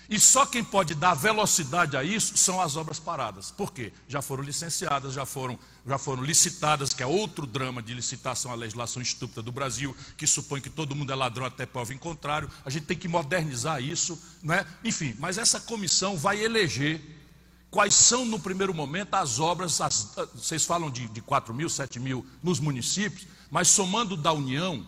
E 0.10 0.20
só 0.20 0.46
quem 0.46 0.64
pode 0.64 0.96
dar 0.96 1.14
velocidade 1.14 1.98
a 1.98 2.04
isso 2.04 2.38
são 2.38 2.62
as 2.62 2.78
obras 2.78 3.00
paradas. 3.00 3.52
Por 3.52 3.74
quê? 3.74 3.92
Já 4.08 4.22
foram 4.22 4.42
licenciadas, 4.44 5.14
já 5.14 5.26
foram, 5.26 5.60
já 5.86 5.98
foram 5.98 6.24
licitadas, 6.24 6.94
que 6.94 7.04
é 7.04 7.06
outro 7.06 7.46
drama 7.46 7.82
de 7.82 7.94
licitação, 7.94 8.52
a 8.52 8.56
legislação 8.56 9.02
estúpida 9.02 9.42
do 9.42 9.52
Brasil, 9.52 9.96
que 10.18 10.26
supõe 10.26 10.62
que 10.62 10.70
todo 10.70 10.96
mundo 10.96 11.12
é 11.12 11.16
ladrão 11.16 11.46
até 11.46 11.66
prova 11.66 11.94
em 11.94 11.98
contrário. 11.98 12.50
A 12.64 12.70
gente 12.70 12.86
tem 12.86 12.98
que 12.98 13.08
modernizar 13.08 13.82
isso, 13.82 14.22
não 14.42 14.56
é? 14.56 14.66
Enfim, 14.84 15.14
mas 15.20 15.38
essa 15.38 15.60
comissão 15.60 16.16
vai 16.16 16.42
eleger 16.42 17.02
quais 17.70 17.94
são, 17.94 18.26
no 18.26 18.40
primeiro 18.40 18.74
momento, 18.74 19.14
as 19.16 19.40
obras. 19.40 19.82
As, 19.82 20.16
vocês 20.34 20.64
falam 20.64 20.90
de, 20.90 21.08
de 21.10 21.22
4 21.22 21.54
mil, 21.54 21.70
7 21.70 22.00
mil 22.00 22.26
nos 22.42 22.60
municípios, 22.60 23.28
mas 23.52 23.68
somando 23.68 24.16
da 24.16 24.32
União, 24.32 24.88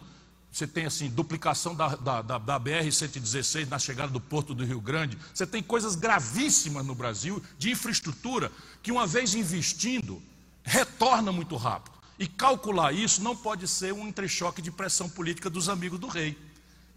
você 0.51 0.65
tem 0.65 0.85
assim, 0.85 1.09
duplicação 1.09 1.75
da, 1.75 1.95
da, 1.95 2.21
da, 2.21 2.37
da 2.37 2.59
BR-116 2.59 3.67
na 3.67 3.77
chegada 3.77 4.11
do 4.11 4.19
Porto 4.19 4.53
do 4.53 4.65
Rio 4.65 4.81
Grande. 4.81 5.17
Você 5.33 5.45
tem 5.45 5.61
coisas 5.61 5.95
gravíssimas 5.95 6.85
no 6.85 6.95
Brasil 6.95 7.41
de 7.57 7.71
infraestrutura 7.71 8.51
que, 8.81 8.91
uma 8.91 9.05
vez 9.05 9.35
investindo, 9.35 10.21
retorna 10.63 11.31
muito 11.31 11.55
rápido. 11.55 11.97
E 12.17 12.27
calcular 12.27 12.91
isso 12.91 13.23
não 13.23 13.35
pode 13.35 13.67
ser 13.67 13.93
um 13.93 14.07
entrechoque 14.07 14.61
de 14.61 14.71
pressão 14.71 15.07
política 15.07 15.49
dos 15.49 15.69
amigos 15.69 15.99
do 15.99 16.07
rei. 16.07 16.37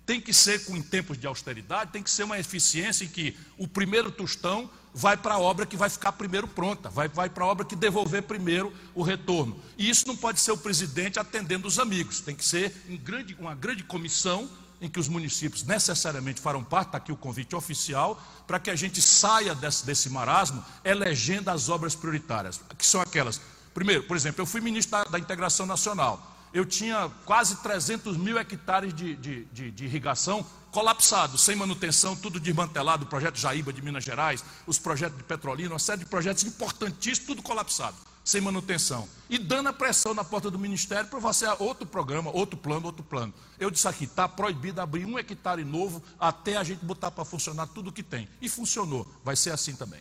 Tem 0.05 0.21
que 0.21 0.35
ser, 0.35 0.65
com 0.65 0.77
em 0.77 0.83
tempos 0.83 1.17
de 1.17 1.27
austeridade, 1.27 1.93
tem 1.93 2.03
que 2.03 2.11
ser 2.11 2.25
uma 2.25 2.39
eficiência 2.39 3.05
em 3.05 3.09
que 3.09 3.37
o 3.57 3.69
primeiro 3.69 4.11
tostão 4.11 4.69
vai 4.93 5.17
para 5.17 5.35
a 5.35 5.39
obra 5.39 5.65
que 5.65 5.77
vai 5.77 5.89
ficar 5.89 6.13
primeiro 6.13 6.47
pronta, 6.47 6.91
vai, 6.91 7.09
vai 7.09 7.31
para 7.31 7.45
a 7.45 7.47
obra 7.47 7.65
que 7.65 7.75
devolver 7.75 8.23
primeiro 8.23 8.73
o 8.95 9.03
retorno. 9.03 9.59
E 9.79 9.89
isso 9.89 10.07
não 10.07 10.17
pode 10.17 10.41
ser 10.41 10.53
o 10.53 10.57
presidente 10.57 11.19
atendendo 11.19 11.67
os 11.67 11.79
amigos, 11.79 12.21
tem 12.21 12.35
que 12.35 12.45
ser 12.45 12.75
um 12.89 12.97
grande, 12.99 13.37
uma 13.39 13.55
grande 13.55 13.83
comissão 13.85 14.51
em 14.81 14.89
que 14.89 14.99
os 14.99 15.09
municípios 15.09 15.63
necessariamente 15.63 16.41
farão 16.41 16.65
parte, 16.65 16.89
está 16.89 16.99
aqui 16.99 17.13
o 17.13 17.17
convite 17.17 17.55
oficial, 17.55 18.21
para 18.49 18.59
que 18.59 18.69
a 18.69 18.75
gente 18.75 19.01
saia 19.01 19.55
desse, 19.55 19.87
desse 19.87 20.11
marasmo 20.11 20.63
elegendo 20.85 21.49
as 21.51 21.69
obras 21.69 21.95
prioritárias, 21.95 22.61
que 22.77 22.85
são 22.85 23.01
aquelas. 23.01 23.41
Primeiro, 23.73 24.03
por 24.03 24.17
exemplo, 24.17 24.43
eu 24.43 24.47
fui 24.47 24.61
ministro 24.61 24.99
da, 24.99 25.05
da 25.05 25.19
Integração 25.21 25.67
Nacional 25.67 26.32
eu 26.53 26.65
tinha 26.67 27.11
quase 27.25 27.57
300 27.57 28.17
mil 28.17 28.39
hectares 28.39 28.93
de, 28.93 29.17
de, 29.17 29.45
de, 29.47 29.71
de 29.71 29.85
irrigação 29.85 30.45
colapsados, 30.71 31.43
sem 31.43 31.55
manutenção, 31.55 32.17
tudo 32.17 32.41
desmantelado, 32.41 33.05
o 33.05 33.07
projeto 33.07 33.39
Jaíba 33.39 33.73
de 33.73 33.83
Minas 33.83 34.03
Gerais, 34.03 34.43
os 34.67 34.79
projetos 34.79 35.19
de 35.19 35.25
Petrolina, 35.25 35.75
uma 35.75 35.79
série 35.79 36.01
de 36.01 36.07
projetos 36.07 36.45
importantíssimos, 36.45 37.27
tudo 37.27 37.43
colapsado, 37.43 37.95
sem 38.25 38.41
manutenção. 38.41 39.07
E 39.29 39.39
dando 39.39 39.69
a 39.69 39.73
pressão 39.73 40.15
na 40.15 40.25
porta 40.25 40.51
do 40.51 40.59
Ministério 40.59 41.11
para 41.11 41.19
você 41.19 41.47
outro 41.59 41.87
programa, 41.87 42.31
outro 42.31 42.57
plano, 42.57 42.87
outro 42.87 43.05
plano. 43.05 43.35
Eu 43.61 43.71
disse 43.71 43.87
aqui, 43.87 44.05
está 44.05 44.27
proibido 44.27 44.81
abrir 44.81 45.05
um 45.05 45.19
hectare 45.19 45.63
novo 45.63 46.03
até 46.19 46.57
a 46.57 46.65
gente 46.65 46.83
botar 46.85 47.11
para 47.11 47.25
funcionar 47.25 47.67
tudo 47.67 47.91
o 47.91 47.93
que 47.93 48.03
tem. 48.03 48.27
E 48.41 48.49
funcionou, 48.49 49.07
vai 49.23 49.37
ser 49.37 49.51
assim 49.51 49.77
também. 49.77 50.01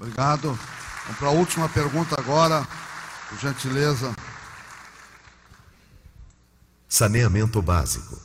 Obrigado. 0.00 0.58
Vamos 1.04 1.18
para 1.18 1.28
a 1.28 1.32
última 1.32 1.68
pergunta 1.68 2.18
agora, 2.18 2.66
por 3.28 3.38
gentileza. 3.38 4.16
Saneamento 6.96 7.60
básico. 7.60 8.16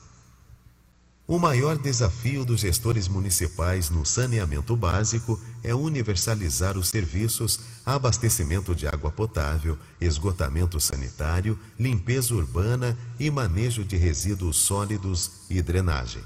O 1.26 1.40
maior 1.40 1.76
desafio 1.76 2.46
dos 2.46 2.62
gestores 2.62 3.08
municipais 3.08 3.90
no 3.90 4.06
saneamento 4.06 4.76
básico 4.76 5.42
é 5.64 5.74
universalizar 5.74 6.78
os 6.78 6.90
serviços, 6.90 7.60
abastecimento 7.84 8.76
de 8.76 8.86
água 8.86 9.10
potável, 9.10 9.76
esgotamento 10.00 10.80
sanitário, 10.80 11.58
limpeza 11.80 12.36
urbana 12.36 12.96
e 13.20 13.32
manejo 13.32 13.84
de 13.84 13.98
resíduos 13.98 14.58
sólidos 14.58 15.32
e 15.50 15.64
drenagem. 15.64 16.22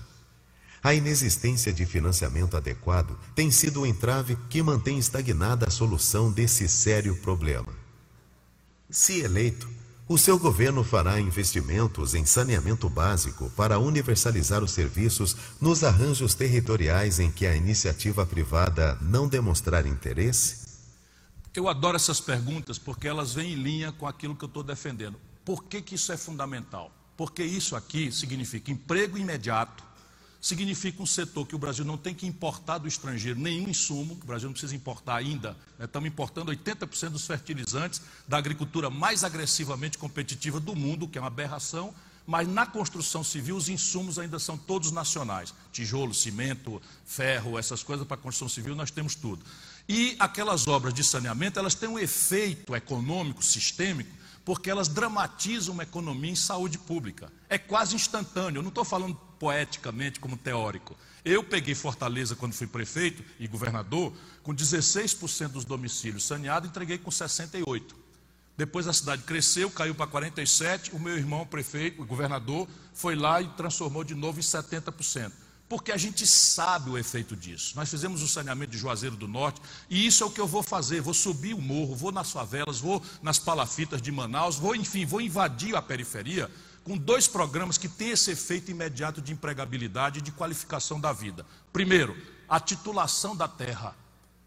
A 0.84 0.93
inexistência 0.93 1.71
de 1.71 1.86
financiamento 1.86 2.58
adequado 2.58 3.17
tem 3.34 3.49
sido 3.51 3.84
o 3.84 3.86
entrave 3.86 4.38
que 4.49 4.62
mantém 4.62 4.99
estagnada 4.99 5.67
a 5.69 5.71
solução 5.71 6.29
desse 6.29 6.67
sério 6.67 7.15
problema. 7.15 7.71
Se 8.89 9.21
eleito, 9.21 9.69
o 10.13 10.17
seu 10.17 10.38
governo 10.38 10.84
fará 10.84 11.19
investimentos 11.19 12.13
em 12.13 12.23
saneamento 12.23 12.88
básico 12.88 13.49
para 13.58 13.80
universalizar 13.80 14.63
os 14.63 14.69
serviços 14.69 15.36
nos 15.60 15.84
arranjos 15.84 16.36
territoriais 16.36 17.19
em 17.19 17.32
que 17.32 17.47
a 17.47 17.56
iniciativa 17.56 18.23
privada 18.23 18.95
não 19.02 19.28
demonstrar 19.28 19.88
interesse? 19.88 20.67
Eu 21.56 21.67
adoro 21.67 21.95
essas 21.95 22.21
perguntas 22.21 22.78
porque 22.78 23.08
elas 23.08 23.34
vêm 23.34 23.54
em 23.54 23.56
linha 23.56 23.91
com 23.91 24.06
aquilo 24.06 24.36
que 24.36 24.45
eu 24.45 24.47
estou 24.47 24.62
defendendo. 24.62 25.19
Por 25.43 25.63
que, 25.63 25.82
que 25.82 25.95
isso 25.95 26.12
é 26.12 26.17
fundamental? 26.17 26.91
Porque 27.17 27.43
isso 27.43 27.76
aqui 27.76 28.12
significa 28.12 28.69
emprego 28.69 29.17
imediato, 29.17 29.84
significa 30.43 31.01
um 31.01 31.06
setor 31.06 31.47
que 31.47 31.56
o 31.56 31.58
Brasil 31.58 31.86
não 31.86 31.97
tem 31.97 32.13
que 32.13 32.27
importar 32.27 32.77
do 32.77 32.86
estrangeiro 32.86 33.39
nenhum 33.39 33.69
insumo, 33.69 34.19
o 34.21 34.25
Brasil 34.25 34.49
não 34.49 34.51
precisa 34.51 34.75
importar 34.75 35.15
ainda, 35.15 35.56
né? 35.79 35.86
estamos 35.86 36.06
importando 36.06 36.51
80% 36.51 37.12
dos 37.12 37.25
fertilizantes 37.25 38.01
da 38.27 38.38
agricultura 38.38 38.89
mais 38.89 39.23
agressivamente 39.23 39.97
competitiva 39.97 40.60
do 40.60 40.75
mundo, 40.75 41.08
que 41.08 41.17
é 41.17 41.21
uma 41.21 41.27
aberração, 41.27 41.95
mas 42.27 42.45
na 42.45 42.65
construção 42.65 43.23
civil 43.23 43.56
os 43.56 43.69
insumos 43.69 44.19
ainda 44.19 44.38
são 44.38 44.58
todos 44.58 44.91
nacionais, 44.91 45.53
tijolo, 45.71 46.13
cimento, 46.13 46.82
ferro, 47.06 47.58
essas 47.58 47.82
coisas 47.82 48.06
para 48.06 48.15
a 48.15 48.19
construção 48.19 48.49
civil 48.49 48.75
nós 48.75 48.91
temos 48.91 49.15
tudo. 49.15 49.45
E 49.88 50.17
aquelas 50.19 50.67
obras 50.67 50.93
de 50.93 51.06
saneamento, 51.06 51.58
elas 51.58 51.73
têm 51.73 51.88
um 51.88 51.97
efeito 51.97 52.75
econômico, 52.75 53.41
sistêmico, 53.41 54.12
porque 54.45 54.69
elas 54.69 54.88
dramatizam 54.88 55.73
uma 55.73 55.84
economia 55.84 56.32
em 56.32 56.36
saúde 56.36 56.77
pública. 56.77 57.32
É 57.49 57.58
quase 57.58 57.95
instantâneo, 57.95 58.60
eu 58.60 58.63
não 58.63 58.69
estou 58.69 58.84
falando 58.84 59.15
poeticamente 59.39 60.19
como 60.19 60.38
teórico. 60.38 60.95
Eu 61.23 61.43
peguei 61.43 61.73
Fortaleza 61.73 62.36
quando 62.36 62.53
fui 62.53 62.67
prefeito 62.67 63.23
e 63.39 63.47
governador, 63.47 64.13
com 64.41 64.53
16% 64.53 65.49
dos 65.49 65.65
domicílios 65.65 66.25
saneados, 66.25 66.69
entreguei 66.69 66.97
com 66.97 67.10
68%. 67.10 67.82
Depois 68.56 68.88
a 68.88 68.93
cidade 68.93 69.23
cresceu, 69.23 69.71
caiu 69.71 69.95
para 69.95 70.06
47%, 70.06 70.93
o 70.93 70.99
meu 70.99 71.17
irmão 71.17 71.45
prefeito, 71.45 72.06
governador, 72.06 72.67
foi 72.93 73.15
lá 73.15 73.41
e 73.41 73.47
transformou 73.49 74.03
de 74.03 74.13
novo 74.13 74.39
em 74.39 74.43
70% 74.43 75.42
porque 75.67 75.91
a 75.91 75.97
gente 75.97 76.28
sabe 76.28 76.89
o 76.89 76.97
efeito 76.97 77.36
disso. 77.36 77.73
Nós 77.76 77.89
fizemos 77.89 78.21
o 78.21 78.28
saneamento 78.28 78.71
de 78.71 78.78
Juazeiro 78.78 79.15
do 79.15 79.28
Norte 79.28 79.62
e 79.89 80.06
isso 80.06 80.23
é 80.23 80.28
o 80.28 80.32
que 80.32 80.41
eu 80.41 80.47
vou 80.47 80.62
fazer. 80.62 81.02
Vou 81.02 81.13
subir 81.13 81.54
o 81.54 81.62
morro, 81.62 81.95
vou 81.95 82.12
nas 82.12 82.32
favelas, 82.32 82.80
vou 82.80 83.02
nas 83.21 83.39
palafitas 83.39 84.02
de 84.02 84.12
Manaus, 84.12 84.58
vou, 84.58 84.76
enfim, 84.76 85.06
vou 85.06 85.21
invadir 85.21 85.76
a 85.76 85.82
periferia 85.82 86.49
com 86.84 86.97
dois 86.97 87.28
programas 87.28 87.78
que 87.78 87.88
têm 87.88 88.10
esse 88.10 88.32
efeito 88.32 88.69
imediato 88.69 89.21
de 89.21 89.32
empregabilidade 89.32 90.19
e 90.19 90.21
de 90.21 90.32
qualificação 90.32 90.99
da 90.99 91.13
vida. 91.13 91.45
Primeiro, 91.71 92.15
a 92.47 92.60
titulação 92.60 93.36
da 93.36 93.47
terra. 93.47 93.95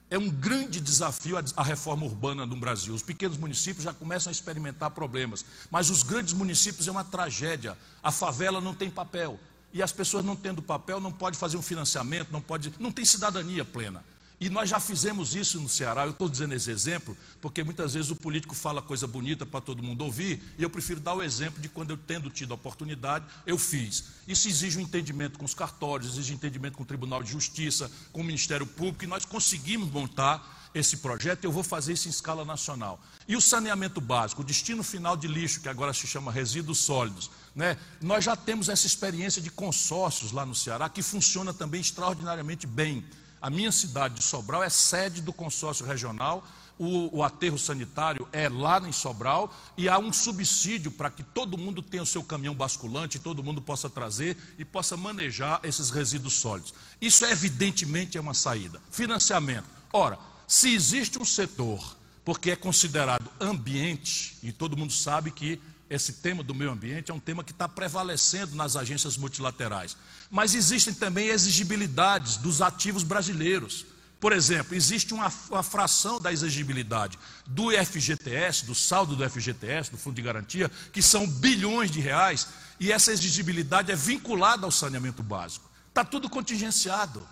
É 0.08 0.16
um 0.16 0.30
grande 0.30 0.80
desafio 0.80 1.36
a 1.56 1.62
reforma 1.64 2.04
urbana 2.04 2.46
no 2.46 2.54
Brasil. 2.54 2.94
Os 2.94 3.02
pequenos 3.02 3.36
municípios 3.36 3.82
já 3.82 3.92
começam 3.92 4.30
a 4.30 4.32
experimentar 4.32 4.92
problemas, 4.92 5.44
mas 5.68 5.90
os 5.90 6.04
grandes 6.04 6.32
municípios 6.32 6.86
é 6.86 6.92
uma 6.92 7.02
tragédia. 7.02 7.76
A 8.00 8.12
favela 8.12 8.60
não 8.60 8.72
tem 8.72 8.88
papel, 8.88 9.40
e 9.76 9.82
as 9.82 9.92
pessoas 9.92 10.24
não 10.24 10.34
tendo 10.34 10.62
papel 10.62 10.98
não 10.98 11.12
pode 11.12 11.36
fazer 11.36 11.58
um 11.58 11.62
financiamento, 11.62 12.32
não 12.32 12.40
pode, 12.40 12.72
não 12.78 12.90
tem 12.90 13.04
cidadania 13.04 13.62
plena. 13.62 14.02
E 14.40 14.48
nós 14.48 14.70
já 14.70 14.80
fizemos 14.80 15.34
isso 15.34 15.60
no 15.60 15.68
Ceará. 15.68 16.04
Eu 16.04 16.12
estou 16.12 16.30
dizendo 16.30 16.54
esse 16.54 16.70
exemplo 16.70 17.14
porque 17.42 17.62
muitas 17.62 17.92
vezes 17.92 18.10
o 18.10 18.16
político 18.16 18.54
fala 18.54 18.80
coisa 18.80 19.06
bonita 19.06 19.44
para 19.44 19.60
todo 19.60 19.82
mundo 19.82 20.02
ouvir, 20.02 20.42
e 20.58 20.62
eu 20.62 20.70
prefiro 20.70 20.98
dar 20.98 21.12
o 21.12 21.22
exemplo 21.22 21.60
de 21.60 21.68
quando 21.68 21.90
eu 21.90 21.98
tendo 21.98 22.30
tido 22.30 22.52
a 22.52 22.54
oportunidade, 22.54 23.26
eu 23.46 23.58
fiz. 23.58 24.04
Isso 24.26 24.48
exige 24.48 24.78
um 24.78 24.80
entendimento 24.80 25.38
com 25.38 25.44
os 25.44 25.52
cartórios, 25.52 26.12
exige 26.12 26.32
um 26.32 26.36
entendimento 26.36 26.78
com 26.78 26.82
o 26.82 26.86
Tribunal 26.86 27.22
de 27.22 27.30
Justiça, 27.30 27.90
com 28.12 28.22
o 28.22 28.24
Ministério 28.24 28.66
Público, 28.66 29.04
e 29.04 29.06
nós 29.06 29.26
conseguimos 29.26 29.90
montar 29.90 30.56
esse 30.74 30.98
projeto, 30.98 31.44
eu 31.44 31.52
vou 31.52 31.62
fazer 31.62 31.94
isso 31.94 32.06
em 32.06 32.10
escala 32.10 32.44
nacional. 32.44 33.00
E 33.26 33.34
o 33.34 33.40
saneamento 33.40 34.00
básico, 34.00 34.42
o 34.42 34.44
destino 34.44 34.82
final 34.82 35.16
de 35.16 35.26
lixo, 35.26 35.60
que 35.60 35.68
agora 35.68 35.92
se 35.94 36.06
chama 36.06 36.30
resíduos 36.30 36.78
sólidos, 36.78 37.30
né? 37.56 37.78
Nós 38.02 38.22
já 38.22 38.36
temos 38.36 38.68
essa 38.68 38.86
experiência 38.86 39.40
de 39.40 39.50
consórcios 39.50 40.30
lá 40.30 40.44
no 40.44 40.54
Ceará 40.54 40.90
que 40.90 41.02
funciona 41.02 41.54
também 41.54 41.80
extraordinariamente 41.80 42.66
bem. 42.66 43.02
A 43.40 43.48
minha 43.48 43.72
cidade 43.72 44.16
de 44.16 44.22
Sobral 44.22 44.62
é 44.62 44.68
sede 44.68 45.22
do 45.22 45.32
consórcio 45.32 45.86
regional. 45.86 46.46
O, 46.78 47.20
o, 47.20 47.22
aterro 47.22 47.58
sanitário 47.58 48.28
é 48.30 48.50
lá 48.50 48.78
em 48.86 48.92
Sobral 48.92 49.50
e 49.78 49.88
há 49.88 49.98
um 49.98 50.12
subsídio 50.12 50.90
para 50.90 51.08
que 51.08 51.22
todo 51.22 51.56
mundo 51.56 51.80
tenha 51.80 52.02
o 52.02 52.06
seu 52.06 52.22
caminhão 52.22 52.54
basculante, 52.54 53.18
todo 53.18 53.42
mundo 53.42 53.62
possa 53.62 53.88
trazer 53.88 54.36
e 54.58 54.64
possa 54.64 54.94
manejar 54.94 55.58
esses 55.62 55.88
resíduos 55.88 56.34
sólidos. 56.34 56.74
Isso 57.00 57.24
evidentemente 57.24 58.18
é 58.18 58.20
uma 58.20 58.34
saída. 58.34 58.78
Financiamento. 58.90 59.64
Ora, 59.90 60.18
se 60.46 60.74
existe 60.74 61.18
um 61.18 61.24
setor, 61.24 61.96
porque 62.22 62.50
é 62.50 62.56
considerado 62.56 63.30
ambiente, 63.40 64.36
e 64.42 64.52
todo 64.52 64.76
mundo 64.76 64.92
sabe 64.92 65.30
que 65.30 65.58
esse 65.88 66.14
tema 66.14 66.42
do 66.42 66.54
meio 66.54 66.70
ambiente 66.70 67.10
é 67.10 67.14
um 67.14 67.20
tema 67.20 67.44
que 67.44 67.52
está 67.52 67.68
prevalecendo 67.68 68.56
nas 68.56 68.76
agências 68.76 69.16
multilaterais. 69.16 69.96
Mas 70.30 70.54
existem 70.54 70.92
também 70.92 71.28
exigibilidades 71.28 72.36
dos 72.36 72.60
ativos 72.60 73.04
brasileiros. 73.04 73.86
Por 74.18 74.32
exemplo, 74.32 74.74
existe 74.74 75.14
uma, 75.14 75.32
uma, 75.50 75.62
fração 75.62 76.18
da 76.18 76.32
exigibilidade 76.32 77.18
do 77.46 77.70
FGTS, 77.70 78.64
do 78.64 78.74
saldo 78.74 79.14
do 79.14 79.28
FGTS, 79.28 79.90
do 79.90 79.98
Fundo 79.98 80.16
de 80.16 80.22
Garantia, 80.22 80.70
que 80.92 81.02
são 81.02 81.28
bilhões 81.28 81.90
de 81.90 82.00
reais, 82.00 82.48
e 82.80 82.90
essa 82.90 83.12
exigibilidade 83.12 83.92
é 83.92 83.96
vinculada 83.96 84.66
ao 84.66 84.72
saneamento 84.72 85.22
básico. 85.22 85.70
Está 85.88 86.04
tudo 86.04 86.28
contingenciado. 86.28 87.26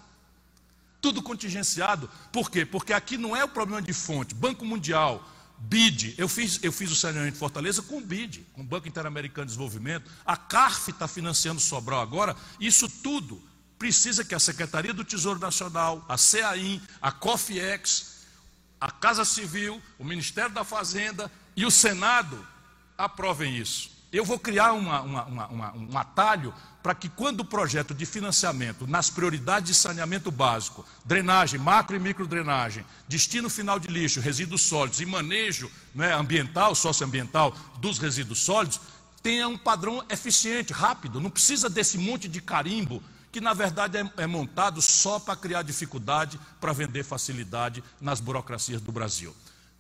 Tudo 1.01 1.23
contingenciado. 1.23 2.09
Por 2.31 2.51
quê? 2.51 2.65
Porque 2.65 2.93
aqui 2.93 3.19
não 3.19 3.35
é 3.35 3.43
o 3.43 3.49
problema 3.49 3.83
de 3.83 3.93
fonte. 3.93 4.35
Banco 4.35 4.65
Mundial, 4.65 5.27
BID, 5.59 6.15
eu 6.19 6.29
fiz, 6.29 6.59
eu 6.63 6.73
fiz 6.73 6.91
o 6.91 6.95
saneamento 6.95 7.33
de 7.33 7.39
Fortaleza 7.39 7.83
com 7.83 7.99
o 7.99 8.01
BID, 8.01 8.45
com 8.53 8.61
o 8.61 8.65
Banco 8.65 8.87
Interamericano 8.89 9.47
de 9.47 9.53
Desenvolvimento. 9.53 10.11
A 10.25 10.37
CARF 10.37 10.91
está 10.91 11.09
financiando 11.09 11.61
Sobral 11.61 12.01
agora. 12.01 12.37
Isso 12.61 12.89
tudo 12.89 13.43
precisa 13.79 14.25
que 14.25 14.35
a 14.35 14.41
Secretaria 14.41 14.93
do 14.93 15.05
Tesouro 15.05 15.39
Nacional, 15.39 16.05
a 16.09 16.17
CAIM, 16.17 16.81
a 17.01 17.11
COFIEX, 17.13 18.27
a 18.81 18.91
Casa 18.91 19.25
Civil, 19.25 19.81
o 19.99 20.05
Ministério 20.05 20.53
da 20.53 20.65
Fazenda 20.65 21.31
e 21.57 21.65
o 21.65 21.71
Senado 21.71 22.47
aprovem 22.97 23.57
isso. 23.57 23.94
Eu 24.15 24.25
vou 24.25 24.39
criar 24.39 24.75
uma, 24.75 25.01
uma, 25.01 25.47
uma, 25.49 25.75
um 25.75 25.99
atalho 25.99 26.55
para 26.81 26.95
que 26.95 27.09
quando 27.09 27.41
o 27.41 27.45
projeto 27.45 27.93
de 27.93 28.07
financiamento 28.07 28.87
nas 28.87 29.11
prioridades 29.11 29.71
de 29.71 29.75
saneamento 29.75 30.31
básico, 30.31 30.87
drenagem, 31.05 31.59
macro 31.59 31.97
e 31.97 31.99
micro 31.99 32.25
drenagem, 32.25 32.87
destino 33.09 33.51
final 33.51 33.77
de 33.77 33.89
lixo, 33.89 34.21
resíduos 34.21 34.63
sólidos 34.63 35.01
e 35.01 35.05
manejo 35.05 35.69
né, 35.93 36.15
ambiental, 36.15 36.77
socioambiental 36.77 37.57
dos 37.81 37.99
resíduos 37.99 38.39
sólidos, 38.39 38.81
tenha 39.21 39.49
um 39.49 39.59
padrão 39.59 40.05
eficiente, 40.09 40.73
rápido, 40.73 41.21
não 41.21 41.29
precisa 41.29 41.69
desse 41.69 41.99
monte 41.99 42.29
de 42.29 42.41
carimbo 42.41 43.03
que 43.33 43.41
na 43.41 43.53
verdade 43.53 43.99
é, 43.99 44.09
é 44.19 44.29
montado 44.29 44.81
só 44.81 45.19
para 45.19 45.35
criar 45.35 45.63
dificuldade, 45.63 46.39
para 46.61 46.73
vender 46.73 47.03
facilidade 47.03 47.83
nas 48.01 48.21
burocracias 48.21 48.81
do 48.81 48.93
Brasil. 48.93 49.35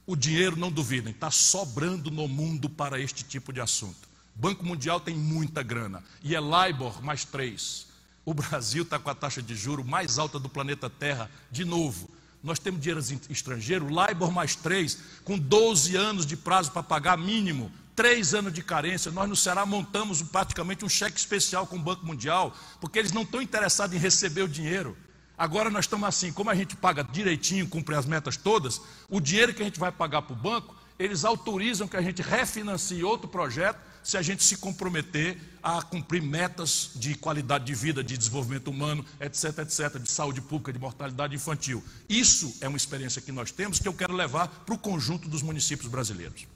O 0.04 0.16
dinheiro, 0.16 0.56
não 0.56 0.72
duvidem, 0.72 1.12
está 1.12 1.30
sobrando 1.30 2.10
no 2.10 2.26
mundo 2.26 2.68
para 2.68 2.98
este 2.98 3.22
tipo 3.22 3.52
de 3.52 3.60
assunto. 3.60 4.12
Banco 4.34 4.64
Mundial 4.64 4.98
tem 4.98 5.14
muita 5.14 5.62
grana 5.62 6.02
e 6.22 6.34
é 6.34 6.40
LIBOR 6.40 7.02
mais 7.02 7.24
três. 7.24 7.86
O 8.24 8.34
Brasil 8.34 8.82
está 8.82 8.98
com 8.98 9.10
a 9.10 9.14
taxa 9.14 9.40
de 9.40 9.54
juro 9.54 9.84
mais 9.84 10.18
alta 10.18 10.38
do 10.38 10.48
planeta 10.48 10.90
Terra, 10.90 11.30
de 11.50 11.64
novo. 11.64 12.10
Nós 12.42 12.58
temos 12.58 12.80
dinheiro 12.80 13.00
estrangeiro, 13.30 13.86
LIBOR 13.86 14.32
mais 14.32 14.56
três, 14.56 14.98
com 15.24 15.38
12 15.38 15.94
anos 15.96 16.26
de 16.26 16.36
prazo 16.36 16.72
para 16.72 16.82
pagar 16.82 17.16
mínimo, 17.16 17.70
três 17.94 18.34
anos 18.34 18.52
de 18.52 18.62
carência. 18.62 19.12
Nós 19.12 19.28
no 19.28 19.36
Ceará 19.36 19.64
montamos 19.64 20.20
praticamente 20.20 20.84
um 20.84 20.88
cheque 20.88 21.18
especial 21.18 21.66
com 21.66 21.76
o 21.76 21.82
Banco 21.82 22.04
Mundial, 22.04 22.54
porque 22.80 22.98
eles 22.98 23.12
não 23.12 23.22
estão 23.22 23.40
interessados 23.40 23.94
em 23.94 24.00
receber 24.00 24.42
o 24.42 24.48
dinheiro. 24.48 24.96
Agora 25.38 25.70
nós 25.70 25.84
estamos 25.84 26.08
assim, 26.08 26.32
como 26.32 26.50
a 26.50 26.54
gente 26.54 26.76
paga 26.76 27.02
direitinho, 27.04 27.68
cumpre 27.68 27.94
as 27.94 28.06
metas 28.06 28.36
todas, 28.36 28.80
o 29.08 29.20
dinheiro 29.20 29.54
que 29.54 29.62
a 29.62 29.64
gente 29.64 29.80
vai 29.80 29.92
pagar 29.92 30.22
para 30.22 30.32
o 30.32 30.36
banco 30.36 30.74
eles 30.98 31.24
autorizam 31.24 31.88
que 31.88 31.96
a 31.96 32.02
gente 32.02 32.22
refinancie 32.22 33.02
outro 33.02 33.28
projeto 33.28 33.78
se 34.04 34.18
a 34.18 34.22
gente 34.22 34.44
se 34.44 34.58
comprometer 34.58 35.36
a 35.62 35.80
cumprir 35.82 36.22
metas 36.22 36.90
de 36.94 37.14
qualidade 37.14 37.64
de 37.64 37.74
vida, 37.74 38.04
de 38.04 38.18
desenvolvimento 38.18 38.70
humano, 38.70 39.04
etc, 39.18 39.60
etc, 39.60 39.98
de 39.98 40.10
saúde 40.10 40.42
pública, 40.42 40.70
de 40.72 40.78
mortalidade 40.78 41.34
infantil. 41.34 41.82
Isso 42.06 42.54
é 42.60 42.68
uma 42.68 42.76
experiência 42.76 43.22
que 43.22 43.32
nós 43.32 43.50
temos 43.50 43.78
que 43.78 43.88
eu 43.88 43.94
quero 43.94 44.14
levar 44.14 44.46
para 44.46 44.74
o 44.74 44.78
conjunto 44.78 45.26
dos 45.26 45.40
municípios 45.40 45.90
brasileiros. 45.90 46.46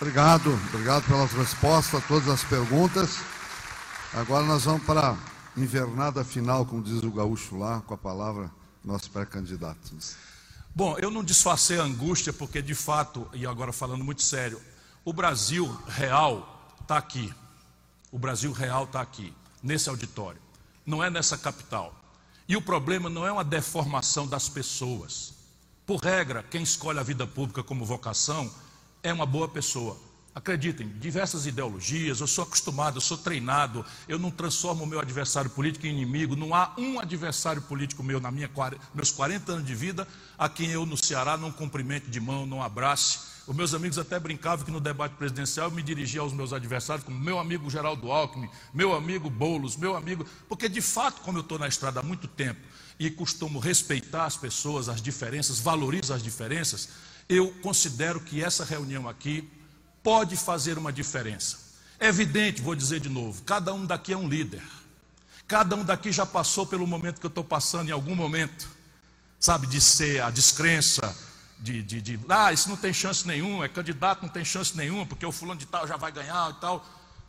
Obrigado, 0.00 0.52
obrigado 0.72 1.04
pelas 1.06 1.32
respostas 1.32 2.00
a 2.00 2.06
todas 2.06 2.28
as 2.28 2.44
perguntas. 2.44 3.16
Agora 4.14 4.46
nós 4.46 4.64
vamos 4.64 4.84
para 4.84 5.10
a 5.10 5.18
invernada 5.60 6.22
final, 6.22 6.64
como 6.64 6.80
diz 6.80 7.02
o 7.02 7.10
gaúcho 7.10 7.58
lá, 7.58 7.80
com 7.80 7.92
a 7.92 7.98
palavra 7.98 8.48
nosso 8.84 9.10
pré-candidato. 9.10 9.96
Bom, 10.72 10.96
eu 11.00 11.10
não 11.10 11.24
disfarcei 11.24 11.80
a 11.80 11.82
angústia, 11.82 12.32
porque 12.32 12.62
de 12.62 12.74
fato, 12.74 13.28
e 13.34 13.44
agora 13.44 13.72
falando 13.72 14.04
muito 14.04 14.22
sério, 14.22 14.60
o 15.08 15.12
Brasil 15.14 15.64
real 15.86 16.70
está 16.82 16.98
aqui. 16.98 17.32
O 18.12 18.18
Brasil 18.18 18.52
real 18.52 18.84
está 18.84 19.00
aqui, 19.00 19.32
nesse 19.62 19.88
auditório. 19.88 20.38
Não 20.84 21.02
é 21.02 21.08
nessa 21.08 21.38
capital. 21.38 21.94
E 22.46 22.54
o 22.54 22.60
problema 22.60 23.08
não 23.08 23.26
é 23.26 23.32
uma 23.32 23.42
deformação 23.42 24.26
das 24.26 24.50
pessoas. 24.50 25.32
Por 25.86 25.96
regra, 25.96 26.42
quem 26.42 26.62
escolhe 26.62 26.98
a 26.98 27.02
vida 27.02 27.26
pública 27.26 27.62
como 27.62 27.86
vocação 27.86 28.52
é 29.02 29.10
uma 29.10 29.24
boa 29.24 29.48
pessoa. 29.48 29.96
Acreditem, 30.34 30.86
diversas 31.00 31.46
ideologias, 31.46 32.20
eu 32.20 32.26
sou 32.26 32.44
acostumado, 32.44 32.98
eu 32.98 33.00
sou 33.00 33.16
treinado, 33.16 33.86
eu 34.06 34.18
não 34.18 34.30
transformo 34.30 34.84
o 34.84 34.86
meu 34.86 35.00
adversário 35.00 35.48
político 35.48 35.86
em 35.86 35.90
inimigo, 35.90 36.36
não 36.36 36.54
há 36.54 36.74
um 36.76 37.00
adversário 37.00 37.62
político 37.62 38.02
meu 38.02 38.20
na 38.20 38.30
minha 38.30 38.50
meus 38.92 39.10
40 39.10 39.52
anos 39.52 39.66
de 39.66 39.74
vida 39.74 40.06
a 40.36 40.50
quem 40.50 40.68
eu 40.68 40.84
no 40.84 40.98
Ceará 40.98 41.38
não 41.38 41.50
cumprimente 41.50 42.10
de 42.10 42.20
mão, 42.20 42.44
não 42.44 42.62
abrace. 42.62 43.37
Os 43.48 43.56
meus 43.56 43.72
amigos 43.72 43.98
até 43.98 44.20
brincavam 44.20 44.62
que 44.62 44.70
no 44.70 44.78
debate 44.78 45.14
presidencial 45.14 45.68
eu 45.68 45.74
me 45.74 45.82
dirigia 45.82 46.20
aos 46.20 46.34
meus 46.34 46.52
adversários 46.52 47.02
como 47.02 47.18
meu 47.18 47.38
amigo 47.38 47.70
Geraldo 47.70 48.12
Alckmin, 48.12 48.46
meu 48.74 48.94
amigo 48.94 49.30
Boulos, 49.30 49.74
meu 49.74 49.96
amigo, 49.96 50.26
porque 50.46 50.68
de 50.68 50.82
fato, 50.82 51.22
como 51.22 51.38
eu 51.38 51.40
estou 51.40 51.58
na 51.58 51.66
estrada 51.66 52.00
há 52.00 52.02
muito 52.02 52.28
tempo 52.28 52.60
e 52.98 53.10
costumo 53.10 53.58
respeitar 53.58 54.26
as 54.26 54.36
pessoas, 54.36 54.86
as 54.90 55.00
diferenças, 55.00 55.60
valorizo 55.60 56.12
as 56.12 56.22
diferenças, 56.22 56.90
eu 57.26 57.50
considero 57.62 58.20
que 58.20 58.44
essa 58.44 58.66
reunião 58.66 59.08
aqui 59.08 59.50
pode 60.02 60.36
fazer 60.36 60.76
uma 60.76 60.92
diferença. 60.92 61.56
É 61.98 62.08
evidente, 62.08 62.60
vou 62.60 62.74
dizer 62.74 63.00
de 63.00 63.08
novo, 63.08 63.42
cada 63.44 63.72
um 63.72 63.86
daqui 63.86 64.12
é 64.12 64.16
um 64.16 64.28
líder. 64.28 64.62
Cada 65.46 65.74
um 65.74 65.84
daqui 65.84 66.12
já 66.12 66.26
passou 66.26 66.66
pelo 66.66 66.86
momento 66.86 67.18
que 67.18 67.24
eu 67.24 67.28
estou 67.28 67.44
passando 67.44 67.88
em 67.88 67.92
algum 67.92 68.14
momento, 68.14 68.68
sabe, 69.40 69.66
de 69.66 69.80
ser 69.80 70.20
a 70.20 70.28
descrença, 70.28 71.16
de, 71.60 71.82
de, 71.82 72.00
de, 72.00 72.20
ah, 72.28 72.52
isso 72.52 72.68
não 72.68 72.76
tem 72.76 72.92
chance 72.92 73.26
nenhuma, 73.26 73.64
é 73.64 73.68
candidato, 73.68 74.22
não 74.22 74.28
tem 74.28 74.44
chance 74.44 74.76
nenhuma, 74.76 75.04
porque 75.04 75.26
o 75.26 75.32
fulano 75.32 75.58
de 75.58 75.66
tal 75.66 75.86
já 75.86 75.96
vai 75.96 76.12
ganhar 76.12 76.50
e 76.50 76.60
tal. 76.60 76.86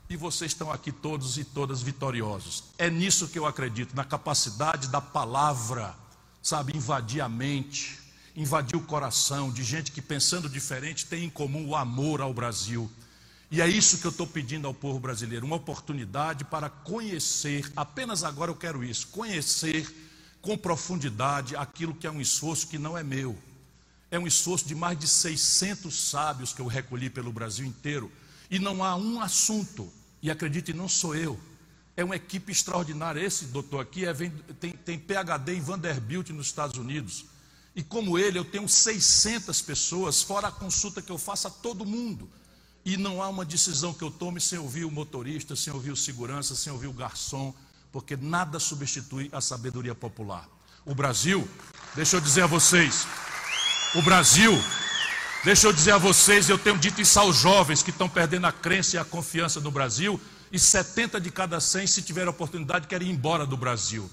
E 0.09 0.17
vocês 0.17 0.51
estão 0.51 0.71
aqui 0.71 0.91
todos 0.91 1.37
e 1.37 1.43
todas 1.43 1.81
vitoriosos. 1.81 2.63
É 2.77 2.89
nisso 2.89 3.27
que 3.27 3.37
eu 3.37 3.45
acredito, 3.45 3.95
na 3.95 4.03
capacidade 4.03 4.87
da 4.87 4.99
palavra, 4.99 5.95
sabe, 6.41 6.75
invadir 6.75 7.21
a 7.21 7.29
mente, 7.29 7.99
invadir 8.35 8.75
o 8.75 8.81
coração 8.81 9.51
de 9.51 9.63
gente 9.63 9.91
que, 9.91 10.01
pensando 10.01 10.49
diferente, 10.49 11.05
tem 11.05 11.25
em 11.25 11.29
comum 11.29 11.67
o 11.67 11.75
amor 11.75 12.21
ao 12.21 12.33
Brasil. 12.33 12.89
E 13.51 13.61
é 13.61 13.67
isso 13.67 13.97
que 13.97 14.05
eu 14.05 14.11
estou 14.11 14.27
pedindo 14.27 14.67
ao 14.67 14.73
povo 14.73 14.99
brasileiro: 14.99 15.45
uma 15.45 15.55
oportunidade 15.55 16.43
para 16.43 16.69
conhecer, 16.69 17.71
apenas 17.75 18.23
agora 18.23 18.51
eu 18.51 18.55
quero 18.55 18.83
isso, 18.83 19.07
conhecer 19.07 19.87
com 20.41 20.57
profundidade 20.57 21.55
aquilo 21.55 21.93
que 21.93 22.07
é 22.07 22.11
um 22.11 22.21
esforço 22.21 22.67
que 22.67 22.77
não 22.77 22.97
é 22.97 23.03
meu. 23.03 23.37
É 24.11 24.17
um 24.17 24.25
esforço 24.25 24.67
de 24.67 24.75
mais 24.75 24.97
de 24.97 25.07
600 25.07 26.09
sábios 26.09 26.53
que 26.53 26.61
eu 26.61 26.67
recolhi 26.67 27.09
pelo 27.09 27.31
Brasil 27.31 27.65
inteiro. 27.65 28.11
E 28.49 28.57
não 28.57 28.83
há 28.83 28.95
um 28.95 29.21
assunto, 29.21 29.91
e 30.21 30.31
acredite, 30.31 30.73
não 30.73 30.87
sou 30.87 31.15
eu, 31.15 31.39
é 31.95 32.03
uma 32.03 32.15
equipe 32.15 32.51
extraordinária. 32.51 33.19
Esse 33.19 33.45
doutor 33.45 33.81
aqui 33.81 34.05
é, 34.05 34.13
tem, 34.59 34.71
tem 34.71 34.97
PhD 34.97 35.53
em 35.53 35.61
Vanderbilt, 35.61 36.29
nos 36.29 36.47
Estados 36.47 36.77
Unidos. 36.77 37.25
E 37.75 37.83
como 37.83 38.17
ele, 38.17 38.39
eu 38.39 38.45
tenho 38.45 38.67
600 38.67 39.61
pessoas, 39.61 40.23
fora 40.23 40.47
a 40.47 40.51
consulta 40.51 41.01
que 41.01 41.11
eu 41.11 41.17
faço 41.17 41.47
a 41.47 41.51
todo 41.51 41.85
mundo. 41.85 42.29
E 42.85 42.97
não 42.97 43.21
há 43.21 43.27
uma 43.27 43.45
decisão 43.45 43.93
que 43.93 44.03
eu 44.03 44.09
tome 44.09 44.39
sem 44.39 44.57
ouvir 44.57 44.85
o 44.85 44.91
motorista, 44.91 45.55
sem 45.55 45.71
ouvir 45.71 45.91
o 45.91 45.95
segurança, 45.95 46.55
sem 46.55 46.71
ouvir 46.71 46.87
o 46.87 46.93
garçom, 46.93 47.53
porque 47.91 48.15
nada 48.15 48.59
substitui 48.59 49.29
a 49.31 49.41
sabedoria 49.41 49.93
popular. 49.93 50.47
O 50.85 50.95
Brasil, 50.95 51.47
deixa 51.95 52.15
eu 52.15 52.21
dizer 52.21 52.43
a 52.43 52.47
vocês, 52.47 53.05
o 53.95 54.01
Brasil, 54.03 54.51
deixa 55.43 55.65
eu 55.65 55.73
dizer 55.73 55.91
a 55.91 55.97
vocês, 55.97 56.47
eu 56.47 56.59
tenho 56.59 56.77
dito 56.77 57.01
isso 57.01 57.19
aos 57.19 57.37
jovens 57.37 57.81
que 57.81 57.89
estão 57.89 58.07
perdendo 58.07 58.45
a 58.45 58.51
crença 58.51 58.95
e 58.95 58.99
a 58.99 59.05
confiança 59.05 59.59
no 59.59 59.71
Brasil, 59.71 60.21
e 60.51 60.59
70 60.59 61.19
de 61.19 61.31
cada 61.31 61.59
100, 61.59 61.87
se 61.87 62.01
tiver 62.03 62.27
oportunidade, 62.27 62.87
querem 62.87 63.07
ir 63.07 63.11
embora 63.11 63.45
do 63.45 63.57
Brasil. 63.57 64.09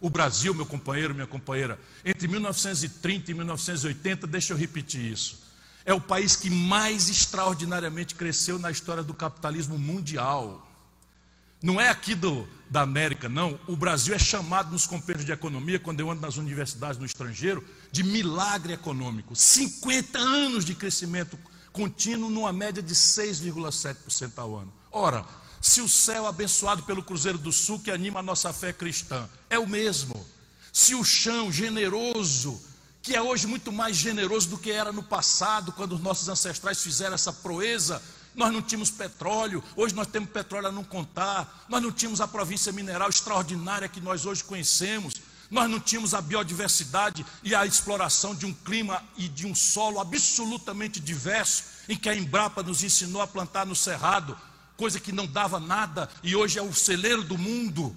O 0.00 0.10
Brasil, 0.10 0.52
meu 0.52 0.66
companheiro, 0.66 1.14
minha 1.14 1.26
companheira, 1.26 1.78
entre 2.04 2.26
1930 2.26 3.30
e 3.30 3.34
1980, 3.34 4.26
deixa 4.26 4.52
eu 4.52 4.56
repetir 4.56 5.12
isso, 5.12 5.38
é 5.84 5.94
o 5.94 6.00
país 6.00 6.34
que 6.34 6.50
mais 6.50 7.08
extraordinariamente 7.08 8.14
cresceu 8.14 8.58
na 8.58 8.70
história 8.70 9.02
do 9.02 9.14
capitalismo 9.14 9.78
mundial. 9.78 10.69
Não 11.62 11.80
é 11.80 11.88
aqui 11.88 12.14
do, 12.14 12.48
da 12.70 12.80
América, 12.82 13.28
não. 13.28 13.58
O 13.66 13.76
Brasil 13.76 14.14
é 14.14 14.18
chamado 14.18 14.72
nos 14.72 14.86
compêndios 14.86 15.26
de 15.26 15.32
economia, 15.32 15.78
quando 15.78 16.00
eu 16.00 16.10
ando 16.10 16.22
nas 16.22 16.36
universidades 16.36 16.98
no 16.98 17.04
estrangeiro, 17.04 17.64
de 17.92 18.02
milagre 18.02 18.72
econômico. 18.72 19.36
50 19.36 20.18
anos 20.18 20.64
de 20.64 20.74
crescimento 20.74 21.38
contínuo, 21.72 22.30
numa 22.30 22.52
média 22.52 22.82
de 22.82 22.94
6,7% 22.94 24.32
ao 24.36 24.56
ano. 24.56 24.72
Ora, 24.90 25.24
se 25.60 25.82
o 25.82 25.88
céu 25.88 26.26
abençoado 26.26 26.82
pelo 26.84 27.02
Cruzeiro 27.02 27.36
do 27.36 27.52
Sul, 27.52 27.78
que 27.78 27.90
anima 27.90 28.20
a 28.20 28.22
nossa 28.22 28.52
fé 28.52 28.72
cristã, 28.72 29.28
é 29.50 29.58
o 29.58 29.68
mesmo. 29.68 30.26
Se 30.72 30.94
o 30.94 31.04
chão 31.04 31.52
generoso, 31.52 32.58
que 33.02 33.14
é 33.14 33.20
hoje 33.20 33.46
muito 33.46 33.70
mais 33.70 33.96
generoso 33.96 34.48
do 34.48 34.58
que 34.58 34.70
era 34.70 34.92
no 34.92 35.02
passado, 35.02 35.72
quando 35.72 35.92
os 35.92 36.00
nossos 36.00 36.28
ancestrais 36.28 36.82
fizeram 36.82 37.14
essa 37.14 37.32
proeza, 37.32 38.02
nós 38.34 38.52
não 38.52 38.62
tínhamos 38.62 38.90
petróleo, 38.90 39.62
hoje 39.76 39.94
nós 39.94 40.06
temos 40.06 40.30
petróleo 40.30 40.68
a 40.68 40.72
não 40.72 40.84
contar, 40.84 41.66
nós 41.68 41.82
não 41.82 41.90
tínhamos 41.90 42.20
a 42.20 42.28
província 42.28 42.72
mineral 42.72 43.08
extraordinária 43.08 43.88
que 43.88 44.00
nós 44.00 44.24
hoje 44.24 44.44
conhecemos, 44.44 45.14
nós 45.50 45.68
não 45.68 45.80
tínhamos 45.80 46.14
a 46.14 46.20
biodiversidade 46.20 47.26
e 47.42 47.54
a 47.54 47.66
exploração 47.66 48.34
de 48.34 48.46
um 48.46 48.54
clima 48.54 49.02
e 49.16 49.28
de 49.28 49.46
um 49.46 49.54
solo 49.54 49.98
absolutamente 49.98 51.00
diverso, 51.00 51.64
em 51.88 51.96
que 51.96 52.08
a 52.08 52.14
Embrapa 52.14 52.62
nos 52.62 52.84
ensinou 52.84 53.20
a 53.20 53.26
plantar 53.26 53.66
no 53.66 53.74
cerrado, 53.74 54.38
coisa 54.76 55.00
que 55.00 55.10
não 55.10 55.26
dava 55.26 55.58
nada 55.58 56.08
e 56.22 56.36
hoje 56.36 56.58
é 56.58 56.62
o 56.62 56.72
celeiro 56.72 57.24
do 57.24 57.36
mundo. 57.36 57.94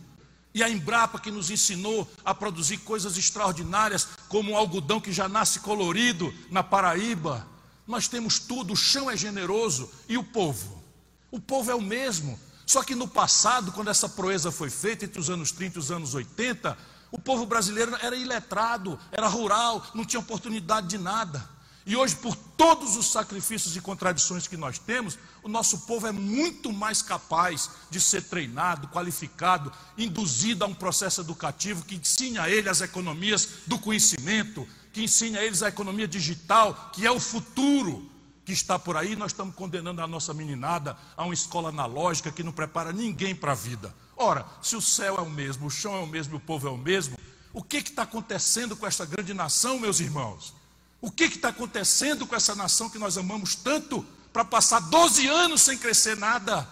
E 0.53 0.63
a 0.63 0.69
Embrapa 0.69 1.19
que 1.19 1.31
nos 1.31 1.49
ensinou 1.49 2.11
a 2.25 2.33
produzir 2.33 2.77
coisas 2.77 3.17
extraordinárias, 3.17 4.07
como 4.27 4.51
o 4.51 4.57
algodão 4.57 4.99
que 4.99 5.11
já 5.11 5.27
nasce 5.27 5.59
colorido 5.59 6.33
na 6.51 6.61
Paraíba. 6.61 7.52
Nós 7.87 8.07
temos 8.07 8.39
tudo, 8.39 8.73
o 8.73 8.77
chão 8.77 9.09
é 9.09 9.17
generoso 9.17 9.89
e 10.07 10.17
o 10.17 10.23
povo. 10.23 10.81
O 11.29 11.39
povo 11.39 11.69
é 11.69 11.75
o 11.75 11.81
mesmo. 11.81 12.39
Só 12.65 12.83
que 12.83 12.95
no 12.95 13.07
passado, 13.07 13.71
quando 13.71 13.89
essa 13.89 14.07
proeza 14.07 14.51
foi 14.51 14.69
feita, 14.69 15.05
entre 15.05 15.19
os 15.19 15.29
anos 15.29 15.51
30 15.51 15.77
e 15.77 15.79
os 15.79 15.91
anos 15.91 16.13
80, 16.13 16.77
o 17.11 17.19
povo 17.19 17.45
brasileiro 17.45 17.95
era 18.01 18.15
iletrado, 18.15 18.99
era 19.11 19.27
rural, 19.27 19.85
não 19.93 20.05
tinha 20.05 20.19
oportunidade 20.19 20.87
de 20.87 20.97
nada. 20.97 21.53
E 21.85 21.97
hoje, 21.97 22.15
por 22.15 22.33
todos 22.35 22.95
os 22.95 23.11
sacrifícios 23.11 23.75
e 23.75 23.81
contradições 23.81 24.47
que 24.47 24.55
nós 24.55 24.79
temos, 24.79 25.19
o 25.43 25.49
nosso 25.49 25.79
povo 25.79 26.07
é 26.07 26.13
muito 26.13 26.71
mais 26.71 27.01
capaz 27.01 27.69
de 27.89 27.99
ser 27.99 28.23
treinado, 28.23 28.87
qualificado, 28.87 29.71
induzido 29.97 30.63
a 30.63 30.67
um 30.67 30.73
processo 30.73 31.19
educativo 31.19 31.83
que 31.83 31.95
ensine 31.95 32.39
a 32.39 32.49
ele 32.49 32.69
as 32.69 32.79
economias 32.79 33.49
do 33.67 33.77
conhecimento, 33.77 34.65
que 34.93 35.03
ensine 35.03 35.37
a 35.37 35.43
eles 35.43 35.63
a 35.63 35.69
economia 35.69 36.07
digital, 36.07 36.91
que 36.93 37.05
é 37.05 37.11
o 37.11 37.19
futuro 37.19 38.09
que 38.45 38.53
está 38.53 38.77
por 38.77 38.95
aí. 38.95 39.15
Nós 39.15 39.31
estamos 39.31 39.55
condenando 39.55 40.01
a 40.01 40.07
nossa 40.07 40.33
meninada 40.33 40.95
a 41.17 41.23
uma 41.23 41.33
escola 41.33 41.69
analógica 41.69 42.31
que 42.31 42.43
não 42.43 42.51
prepara 42.51 42.93
ninguém 42.93 43.35
para 43.35 43.53
a 43.53 43.55
vida. 43.55 43.93
Ora, 44.15 44.45
se 44.61 44.75
o 44.75 44.81
céu 44.81 45.17
é 45.17 45.21
o 45.21 45.29
mesmo, 45.29 45.65
o 45.65 45.71
chão 45.71 45.95
é 45.95 45.99
o 45.99 46.07
mesmo, 46.07 46.37
o 46.37 46.39
povo 46.39 46.67
é 46.67 46.71
o 46.71 46.77
mesmo, 46.77 47.17
o 47.51 47.63
que 47.63 47.77
está 47.77 48.03
acontecendo 48.03 48.75
com 48.75 48.85
esta 48.85 49.05
grande 49.05 49.33
nação, 49.33 49.79
meus 49.79 49.99
irmãos? 49.99 50.53
O 51.01 51.11
que 51.11 51.25
está 51.25 51.49
acontecendo 51.49 52.25
com 52.27 52.35
essa 52.35 52.55
nação 52.55 52.89
que 52.89 52.99
nós 52.99 53.17
amamos 53.17 53.55
tanto, 53.55 54.05
para 54.31 54.45
passar 54.45 54.79
12 54.79 55.27
anos 55.27 55.61
sem 55.61 55.77
crescer 55.77 56.17
nada, 56.17 56.67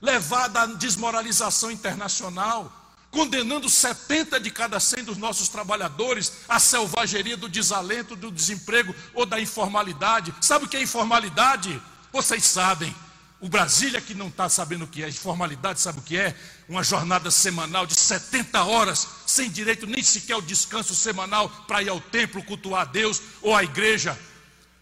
levada 0.00 0.62
à 0.62 0.66
desmoralização 0.66 1.70
internacional, 1.70 2.81
condenando 3.12 3.68
70 3.68 4.40
de 4.40 4.50
cada 4.50 4.80
100 4.80 5.04
dos 5.04 5.18
nossos 5.18 5.48
trabalhadores 5.48 6.32
à 6.48 6.58
selvageria 6.58 7.36
do 7.36 7.48
desalento, 7.48 8.16
do 8.16 8.32
desemprego 8.32 8.92
ou 9.12 9.26
da 9.26 9.38
informalidade. 9.38 10.34
Sabe 10.40 10.64
o 10.64 10.68
que 10.68 10.78
é 10.78 10.82
informalidade? 10.82 11.80
Vocês 12.10 12.42
sabem. 12.42 12.92
O 13.38 13.48
Brasília 13.48 14.00
que 14.00 14.14
não 14.14 14.28
está 14.28 14.48
sabendo 14.48 14.84
o 14.84 14.88
que 14.88 15.02
é 15.04 15.08
informalidade, 15.08 15.80
sabe 15.80 15.98
o 15.98 16.02
que 16.02 16.16
é? 16.16 16.34
Uma 16.68 16.82
jornada 16.82 17.30
semanal 17.30 17.86
de 17.86 17.94
70 17.94 18.62
horas, 18.64 19.06
sem 19.26 19.50
direito 19.50 19.86
nem 19.86 20.02
sequer 20.02 20.34
ao 20.34 20.42
descanso 20.42 20.94
semanal 20.94 21.50
para 21.68 21.82
ir 21.82 21.90
ao 21.90 22.00
templo 22.00 22.42
cultuar 22.42 22.82
a 22.82 22.84
Deus 22.86 23.20
ou 23.42 23.54
à 23.54 23.62
igreja. 23.62 24.18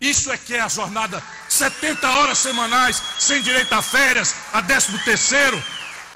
Isso 0.01 0.31
é 0.31 0.37
que 0.37 0.55
é 0.55 0.61
a 0.61 0.69
jornada 0.69 1.23
70 1.49 2.09
horas 2.09 2.39
semanais, 2.39 3.03
sem 3.19 3.43
direito 3.43 3.73
a 3.75 3.83
férias, 3.83 4.35
a 4.53 4.61
décimo 4.61 4.99
terceiro. 5.01 5.61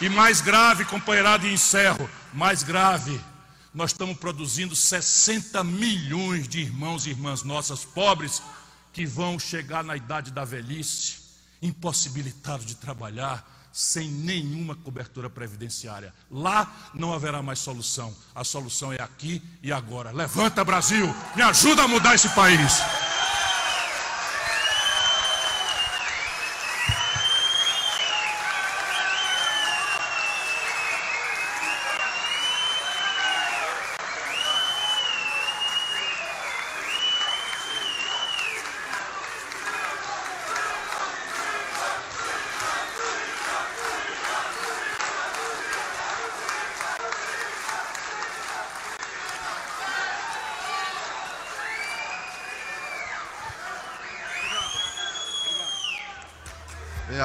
E 0.05 0.09
mais 0.11 0.42
grave, 0.42 0.84
companheirado, 0.84 1.46
e 1.46 1.55
encerro, 1.55 2.11
mais 2.30 2.62
grave, 2.62 3.18
nós 3.72 3.92
estamos 3.92 4.18
produzindo 4.18 4.76
60 4.76 5.64
milhões 5.64 6.46
de 6.46 6.61
irmãos 6.61 7.07
e 7.07 7.11
irmãs 7.11 7.42
nossas 7.42 7.86
pobres 7.86 8.42
que 8.92 9.07
vão 9.07 9.38
chegar 9.38 9.82
na 9.82 9.96
idade 9.96 10.30
da 10.30 10.44
velhice, 10.44 11.20
impossibilitados 11.62 12.66
de 12.66 12.74
trabalhar, 12.74 13.50
sem 13.72 14.11
nenhuma 14.11 14.74
cobertura 14.74 15.30
previdenciária. 15.30 16.12
Lá 16.30 16.70
não 16.92 17.14
haverá 17.14 17.42
mais 17.42 17.61
solução. 17.61 18.14
A 18.34 18.44
solução 18.44 18.92
é 18.92 19.00
aqui 19.00 19.42
e 19.62 19.72
agora. 19.72 20.11
Levanta, 20.11 20.62
Brasil! 20.62 21.07
Me 21.34 21.40
ajuda 21.40 21.84
a 21.84 21.88
mudar 21.88 22.14
esse 22.14 22.28
país! 22.28 22.82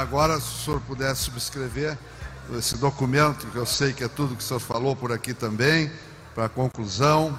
Agora, 0.09 0.39
se 0.39 0.47
o 0.47 0.65
senhor 0.65 0.81
pudesse 0.81 1.21
subscrever 1.25 1.95
esse 2.57 2.75
documento, 2.77 3.45
que 3.45 3.55
eu 3.55 3.65
sei 3.65 3.93
que 3.93 4.03
é 4.03 4.07
tudo 4.07 4.35
que 4.35 4.41
o 4.41 4.43
senhor 4.43 4.59
falou 4.59 4.95
por 4.95 5.11
aqui 5.11 5.35
também, 5.35 5.91
para 6.33 6.45
a 6.45 6.49
conclusão. 6.49 7.37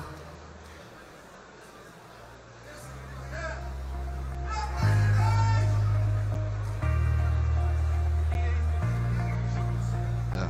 É. 10.37 10.49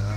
É. 0.00 0.16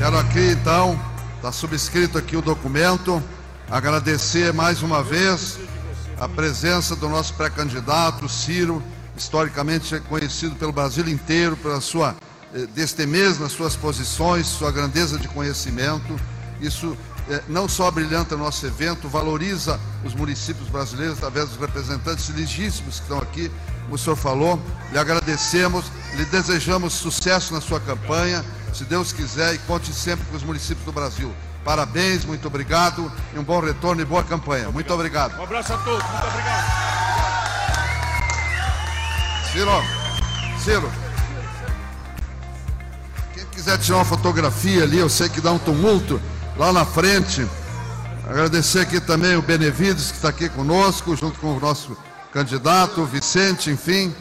Quero 0.00 0.18
aqui 0.18 0.50
então, 0.50 1.00
está 1.36 1.50
subscrito 1.50 2.18
aqui 2.18 2.36
o 2.36 2.42
documento. 2.42 3.22
Agradecer 3.70 4.52
mais 4.52 4.80
uma 4.80 5.02
vez 5.02 5.58
a 6.20 6.28
presença 6.28 6.94
do 6.94 7.08
nosso 7.08 7.34
pré-candidato, 7.34 8.28
Ciro, 8.28 8.80
historicamente 9.16 9.98
conhecido 10.08 10.54
pelo 10.54 10.72
Brasil 10.72 11.08
inteiro 11.08 11.56
pela 11.56 11.80
sua 11.80 12.14
eh, 12.54 12.66
destemez 12.74 13.40
nas 13.40 13.50
suas 13.50 13.74
posições, 13.74 14.46
sua 14.46 14.70
grandeza 14.70 15.18
de 15.18 15.26
conhecimento. 15.26 16.16
Isso 16.60 16.96
eh, 17.28 17.42
não 17.48 17.68
só 17.68 17.90
brilhanta 17.90 18.36
o 18.36 18.38
nosso 18.38 18.64
evento, 18.64 19.08
valoriza 19.08 19.80
os 20.04 20.14
municípios 20.14 20.68
brasileiros 20.68 21.18
através 21.18 21.48
dos 21.48 21.58
representantes 21.58 22.28
legítimos 22.28 23.00
que 23.00 23.02
estão 23.02 23.18
aqui, 23.18 23.50
como 23.82 23.96
o 23.96 23.98
senhor 23.98 24.14
falou. 24.14 24.62
Lhe 24.92 24.98
agradecemos, 24.98 25.86
lhe 26.14 26.24
desejamos 26.26 26.92
sucesso 26.92 27.52
na 27.52 27.60
sua 27.60 27.80
campanha, 27.80 28.44
se 28.72 28.84
Deus 28.84 29.12
quiser, 29.12 29.56
e 29.56 29.58
conte 29.58 29.92
sempre 29.92 30.24
com 30.26 30.36
os 30.36 30.44
municípios 30.44 30.86
do 30.86 30.92
Brasil. 30.92 31.34
Parabéns, 31.66 32.24
muito 32.24 32.46
obrigado 32.46 33.10
e 33.34 33.38
um 33.40 33.42
bom 33.42 33.58
retorno 33.58 34.00
e 34.00 34.04
boa 34.04 34.22
campanha. 34.22 34.70
Muito 34.70 34.94
obrigado. 34.94 35.36
Um 35.36 35.42
abraço 35.42 35.72
a 35.72 35.78
todos, 35.78 36.08
muito 36.08 36.26
obrigado. 36.28 36.64
Ciro, 39.50 39.84
Ciro, 40.62 40.92
quem 43.34 43.44
quiser 43.46 43.78
tirar 43.78 43.96
uma 43.98 44.04
fotografia 44.04 44.84
ali, 44.84 44.98
eu 44.98 45.08
sei 45.08 45.28
que 45.28 45.40
dá 45.40 45.50
um 45.50 45.58
tumulto 45.58 46.22
lá 46.56 46.72
na 46.72 46.84
frente. 46.84 47.44
Agradecer 48.30 48.78
aqui 48.78 49.00
também 49.00 49.34
o 49.34 49.42
Benevides, 49.42 50.12
que 50.12 50.18
está 50.18 50.28
aqui 50.28 50.48
conosco, 50.48 51.16
junto 51.16 51.36
com 51.40 51.56
o 51.56 51.58
nosso 51.58 51.96
candidato, 52.32 53.04
Vicente, 53.06 53.72
enfim, 53.72 54.14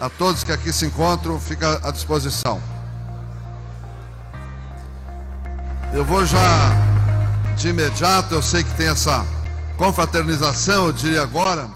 a 0.00 0.08
todos 0.08 0.42
que 0.42 0.50
aqui 0.50 0.72
se 0.72 0.86
encontram, 0.86 1.38
fica 1.38 1.80
à 1.84 1.92
disposição. 1.92 2.60
Eu 5.92 6.04
vou 6.04 6.24
já 6.24 6.70
de 7.56 7.68
imediato, 7.68 8.34
eu 8.34 8.42
sei 8.42 8.62
que 8.62 8.72
tem 8.74 8.88
essa 8.88 9.26
confraternização, 9.76 10.86
eu 10.86 10.92
diria 10.92 11.22
agora, 11.22 11.68